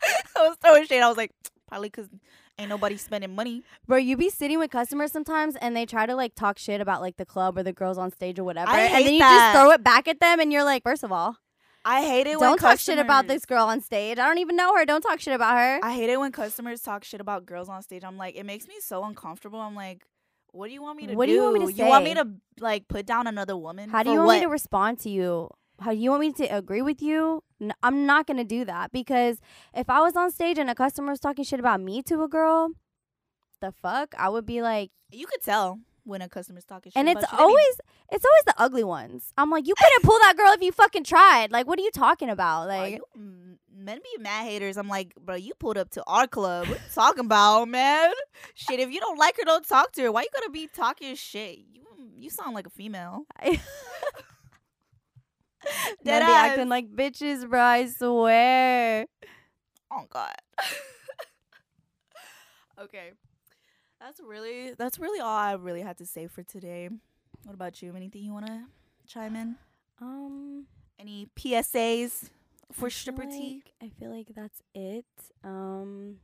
I 0.38 0.48
was 0.48 0.58
throwing 0.62 0.86
shade. 0.86 1.02
I 1.02 1.08
was 1.08 1.18
like, 1.18 1.32
probably 1.68 1.90
because 1.90 2.10
ain't 2.58 2.70
nobody 2.70 2.98
spending 2.98 3.36
money. 3.36 3.64
Bro, 3.88 3.98
you 3.98 4.18
be 4.18 4.30
sitting 4.30 4.60
with 4.60 4.72
customers 4.72 5.12
sometimes 5.12 5.56
and 5.56 5.76
they 5.76 5.86
try 5.86 6.06
to 6.06 6.16
like 6.16 6.36
talk 6.36 6.58
shit 6.58 6.82
about 6.82 7.02
like 7.02 7.18
the 7.18 7.26
club 7.26 7.58
or 7.58 7.64
the 7.64 7.74
girls 7.74 7.98
on 7.98 8.12
stage 8.12 8.40
or 8.40 8.44
whatever. 8.44 8.72
I 8.72 8.82
and 8.82 9.06
then 9.06 9.14
you 9.14 9.20
that. 9.20 9.54
just 9.54 9.62
throw 9.62 9.72
it 9.72 9.84
back 9.84 10.08
at 10.08 10.20
them 10.20 10.40
and 10.40 10.52
you're 10.52 10.64
like, 10.64 10.84
first 10.84 11.04
of 11.04 11.12
all, 11.12 11.38
I 11.84 12.04
hate 12.04 12.28
it 12.28 12.38
don't 12.38 12.60
talk 12.60 12.80
shit 12.80 13.00
about 13.00 13.28
this 13.28 13.46
girl 13.46 13.66
on 13.66 13.82
stage. 13.82 14.20
I 14.20 14.28
don't 14.28 14.38
even 14.38 14.56
know 14.56 14.76
her. 14.76 14.86
Don't 14.86 15.02
talk 15.02 15.20
shit 15.20 15.34
about 15.34 15.58
her. 15.58 15.80
I 15.84 15.94
hate 15.94 16.10
it 16.10 16.20
when 16.20 16.32
customers 16.32 16.82
talk 16.82 17.04
shit 17.04 17.20
about 17.20 17.46
girls 17.46 17.70
on 17.70 17.82
stage. 17.82 18.04
I'm 18.04 18.18
like, 18.18 18.36
it 18.36 18.46
makes 18.46 18.68
me 18.68 18.76
so 18.80 19.04
uncomfortable. 19.04 19.60
I'm 19.60 19.76
like, 19.76 20.06
what 20.52 20.68
do 20.68 20.74
you 20.74 20.82
want 20.82 20.97
me 20.97 21.08
to 21.08 21.16
What 21.16 21.26
do? 21.26 21.32
do 21.32 21.36
you 21.36 21.43
want 21.43 21.54
me 21.60 21.74
to 21.74 21.74
You 21.82 21.86
want 21.88 22.04
me 22.04 22.14
to 22.16 22.28
like 22.60 22.88
put 22.88 23.06
down 23.06 23.28
another 23.28 23.58
woman? 23.58 23.89
How 23.89 24.04
do 24.04 24.12
you 24.12 24.18
want 24.18 24.28
what? 24.28 24.36
me 24.39 24.41
to 24.41 24.49
respond 24.49 24.99
to 24.99 25.10
you? 25.10 25.49
How 25.80 25.91
do 25.91 25.97
you 25.97 26.12
want 26.12 26.22
me 26.22 26.32
to 26.34 26.45
agree 26.45 26.82
with 26.82 27.02
you? 27.02 27.43
I'm 27.82 28.06
not 28.06 28.28
gonna 28.28 28.43
do 28.43 28.66
that 28.66 28.91
because 28.91 29.39
if 29.74 29.89
I 29.89 30.02
was 30.02 30.16
on 30.16 30.32
stage 30.32 30.58
and 30.58 30.70
a 30.70 30.76
customer 30.76 31.10
was 31.12 31.20
talking 31.20 31.43
shit 31.43 31.60
about 31.60 31.82
me 31.82 32.02
to 32.04 32.22
a 32.24 32.28
girl, 32.28 32.72
the 33.62 33.72
fuck, 33.72 34.14
I 34.18 34.30
would 34.30 34.45
be 34.45 34.62
like, 34.62 34.91
You 35.12 35.26
could 35.28 35.41
tell 35.41 35.80
when 36.04 36.22
a 36.22 36.30
customer's 36.30 36.66
talking 36.66 36.91
shit. 36.91 36.99
and 36.99 37.10
it's 37.10 37.20
about 37.24 37.32
you. 37.32 37.38
Be- 37.38 37.43
always, 37.43 37.82
it's 38.12 38.26
always 38.26 38.43
the 38.45 38.54
ugly 38.58 38.84
ones. 38.84 39.34
I'm 39.38 39.49
like, 39.49 39.68
you 39.68 39.74
couldn't 39.78 40.04
pull 40.04 40.18
that 40.20 40.36
girl 40.38 40.52
if 40.54 40.62
you 40.62 40.72
fucking 40.72 41.04
tried. 41.04 41.52
Like, 41.52 41.68
what 41.68 41.80
are 41.80 41.84
you 41.84 41.91
talking 41.91 42.30
about? 42.30 42.68
Like, 42.68 42.95
you- 42.95 43.06
mm, 43.22 43.56
men 43.74 43.99
be 44.04 44.22
mad 44.22 44.45
haters. 44.45 44.78
I'm 44.78 44.88
like, 44.88 45.14
bro, 45.16 45.36
you 45.36 45.54
pulled 45.60 45.78
up 45.78 45.89
to 45.91 46.04
our 46.08 46.28
club. 46.28 46.68
What 46.68 46.80
you 46.80 46.86
talking 46.93 47.26
about, 47.26 47.68
man? 47.68 48.12
Shit, 48.56 48.80
if 48.80 48.89
you 48.91 48.99
don't 48.99 49.18
like 49.20 49.38
her, 49.38 49.43
don't 49.45 49.68
talk 49.68 49.91
to 49.93 50.02
her. 50.04 50.12
Why 50.12 50.22
you 50.24 50.30
gotta 50.34 50.49
be 50.49 50.68
talking 50.68 51.16
shit? 51.16 51.60
You 51.60 51.82
you 52.18 52.30
sound 52.30 52.54
like 52.56 52.68
a 52.68 52.72
female. 52.72 53.26
men 53.43 53.60
be 56.04 56.10
acting 56.34 56.70
like 56.70 56.91
bitches, 56.91 57.47
bro. 57.49 57.62
I 57.62 57.86
swear. 57.88 59.06
Oh 59.91 60.06
God. 60.10 60.34
okay. 62.82 63.12
That's 64.02 64.20
really 64.20 64.74
that's 64.74 64.97
really 64.99 65.20
all 65.20 65.28
I 65.38 65.54
really 65.54 65.82
had 65.82 65.97
to 65.99 66.06
say 66.06 66.28
for 66.28 66.43
today. 66.43 66.89
What 67.45 67.54
about 67.54 67.82
you? 67.82 67.95
Anything 67.95 68.24
you 68.24 68.34
wanna 68.34 68.66
chime 69.08 69.36
in? 69.36 69.56
Um, 70.02 70.66
Any 70.99 71.28
PSAs 71.36 72.30
for 72.72 72.88
I 72.88 72.89
stripper 72.89 73.26
tea? 73.26 73.64
I 73.82 73.89
feel 73.99 74.10
like 74.16 74.28
that's 74.36 74.62
it. 74.74 75.06
Um, 75.43 76.18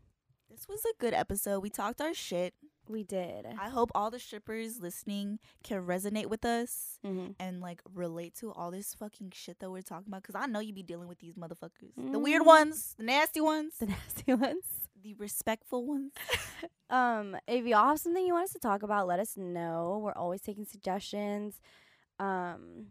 This 0.50 0.68
was 0.68 0.84
a 0.86 0.94
good 1.00 1.14
episode. 1.14 1.60
We 1.60 1.70
talked 1.70 2.02
our 2.02 2.14
shit. 2.14 2.54
we 2.90 3.04
did. 3.04 3.46
I 3.60 3.68
hope 3.70 3.92
all 3.94 4.10
the 4.10 4.18
strippers 4.18 4.80
listening 4.80 5.40
can 5.62 5.86
resonate 5.86 6.28
with 6.28 6.46
us 6.46 7.00
mm-hmm. 7.06 7.32
and 7.38 7.60
like 7.62 7.82
relate 7.94 8.34
to 8.36 8.52
all 8.54 8.72
this 8.72 8.94
fucking 8.96 9.32
shit 9.36 9.60
that 9.60 9.70
we're 9.70 9.82
talking 9.82 10.08
about. 10.08 10.24
Cause 10.24 10.36
I 10.36 10.46
know 10.48 10.62
you 10.62 10.72
be 10.74 10.84
dealing 10.84 11.10
with 11.10 11.20
these 11.20 11.36
motherfuckers, 11.36 11.92
the 11.98 12.18
weird 12.18 12.44
Mhm. 12.44 12.46
ones, 12.48 12.96
the 12.98 13.04
nasty 13.04 13.42
ones, 13.42 13.74
The 13.80 13.86
nasty 13.98 14.34
ones. 14.34 14.64
The 15.08 15.14
respectful 15.16 15.86
ones. 15.86 16.12
Um, 16.90 17.36
if 17.50 17.66
y'all 17.66 17.90
have 17.90 18.00
something 18.00 18.26
you 18.26 18.32
want 18.32 18.46
us 18.46 18.54
to 18.54 18.60
talk 18.60 18.82
about, 18.82 19.08
let 19.08 19.20
us 19.20 19.36
know. 19.36 20.00
We're 20.02 20.14
always 20.14 20.40
taking 20.40 20.64
suggestions. 20.64 21.60
Um, 22.18 22.88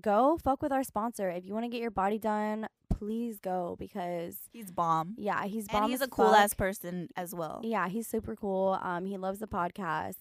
go 0.00 0.38
fuck 0.40 0.62
with 0.62 0.70
our 0.70 0.84
sponsor. 0.84 1.28
If 1.30 1.44
you 1.44 1.52
want 1.52 1.64
to 1.64 1.68
get 1.68 1.80
your 1.80 1.90
body 1.90 2.18
done, 2.20 2.68
please 2.88 3.40
go 3.40 3.74
because 3.80 4.36
He's 4.52 4.70
bomb. 4.70 5.14
yeah, 5.18 5.44
he's 5.44 5.66
bomb 5.66 5.82
and 5.82 5.90
he's 5.90 6.02
as 6.02 6.06
a 6.06 6.10
cool 6.10 6.26
fuck. 6.30 6.38
ass 6.38 6.54
person 6.54 7.08
as 7.16 7.34
well. 7.34 7.60
Yeah, 7.64 7.88
he's 7.88 8.06
super 8.06 8.36
cool. 8.36 8.78
Um, 8.80 9.04
he 9.06 9.16
loves 9.16 9.40
the 9.40 9.48
podcast. 9.48 10.14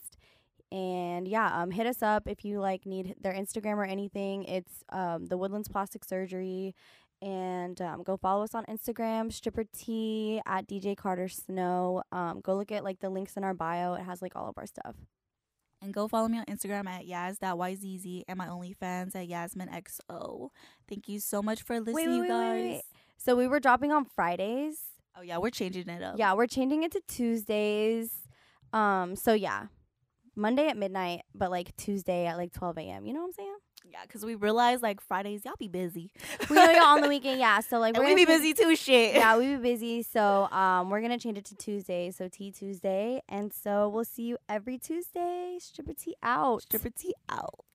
And 0.72 1.28
yeah, 1.28 1.62
um, 1.62 1.70
hit 1.70 1.86
us 1.86 2.02
up 2.02 2.28
if 2.28 2.44
you 2.44 2.60
like 2.60 2.88
need 2.88 3.16
their 3.22 3.34
Instagram 3.34 3.76
or 3.78 3.86
anything. 3.86 4.46
It's 4.46 4.84
um, 4.90 5.28
the 5.28 5.38
Woodlands 5.38 5.68
Plastic 5.70 6.04
Surgery. 6.04 6.74
And 7.22 7.82
um, 7.82 8.04
go 8.04 8.18
follow 8.18 8.44
us 8.44 8.54
on 8.54 8.66
Instagram, 8.66 9.32
stripper 9.32 9.64
T 9.64 10.42
at 10.46 10.68
DJ 10.68 10.96
Carter 10.96 11.28
Snow. 11.28 12.04
Um, 12.12 12.42
go 12.42 12.56
look 12.56 12.72
at 12.72 12.84
like 12.84 13.00
the 13.00 13.10
links 13.10 13.38
in 13.38 13.44
our 13.44 13.54
bio. 13.54 13.94
It 13.94 14.04
has 14.04 14.22
like 14.22 14.36
all 14.36 14.50
of 14.50 14.58
our 14.58 14.68
stuff. 14.68 14.96
And 15.82 15.94
go 15.94 16.08
follow 16.08 16.28
me 16.28 16.40
on 16.40 16.46
Instagram 16.46 16.88
at 16.88 17.06
yaz.yzz 17.06 18.24
and 18.28 18.38
my 18.38 18.48
OnlyFans 18.48 19.16
at 19.16 19.28
yasminxo. 19.30 20.50
Thank 20.90 21.08
you 21.08 21.20
so 21.20 21.42
much 21.42 21.62
for 21.62 21.80
listening, 21.80 21.96
wait, 21.96 22.08
wait, 22.08 22.16
you 22.16 22.28
guys. 22.28 22.64
wait. 22.64 22.82
So 23.18 23.36
we 23.36 23.48
were 23.48 23.60
dropping 23.60 23.92
on 23.92 24.06
Fridays. 24.06 24.78
Oh 25.18 25.22
yeah, 25.22 25.38
we're 25.38 25.50
changing 25.50 25.90
it 25.90 26.02
up. 26.02 26.16
Yeah, 26.18 26.34
we're 26.34 26.48
changing 26.48 26.84
it 26.84 26.92
to 26.94 27.02
Tuesdays. 27.08 28.12
Um, 28.74 29.16
so 29.16 29.34
yeah, 29.34 29.68
Monday 30.36 30.68
at 30.68 30.78
midnight, 30.78 31.22
but 31.34 31.52
like 31.52 31.76
Tuesday 31.78 32.26
at 32.26 32.38
like 32.38 32.52
12 32.52 32.78
a.m. 32.80 33.06
You 33.06 33.14
know 33.14 33.22
what 33.22 33.28
I'm 33.28 33.34
saying? 33.34 33.56
Yeah, 33.92 34.00
because 34.04 34.26
we 34.26 34.36
realized 34.36 34.82
like 34.84 35.02
Fridays 35.02 35.46
y'all 35.46 35.54
be 35.58 35.68
busy. 35.68 36.12
We 36.50 36.56
know 36.56 36.72
y'all 36.72 36.84
on 36.96 37.02
the 37.02 37.10
weekend, 37.16 37.40
yeah. 37.40 37.60
So 37.60 37.80
like 37.80 37.98
we're 37.98 38.06
we 38.06 38.16
be 38.16 38.26
busy 38.26 38.54
too. 38.54 38.76
Shit. 38.76 39.16
Yeah, 39.16 39.38
we 39.38 39.56
be 39.56 39.58
busy. 39.62 40.04
So 40.04 40.50
um, 40.52 40.90
we're 40.90 41.02
gonna 41.02 41.20
change 41.20 41.38
it 41.38 41.46
to 41.46 41.56
Tuesday. 41.56 42.12
So 42.12 42.28
T 42.28 42.52
Tuesday, 42.52 43.22
and 43.30 43.54
so 43.54 43.90
we'll 43.90 44.06
see 44.06 44.24
you 44.24 44.38
every 44.50 44.78
Tuesday. 44.78 45.58
Stripper 45.60 45.94
T 45.94 46.16
out. 46.22 46.64
Stripper 46.64 46.90
T 46.90 47.14
out. 47.30 47.66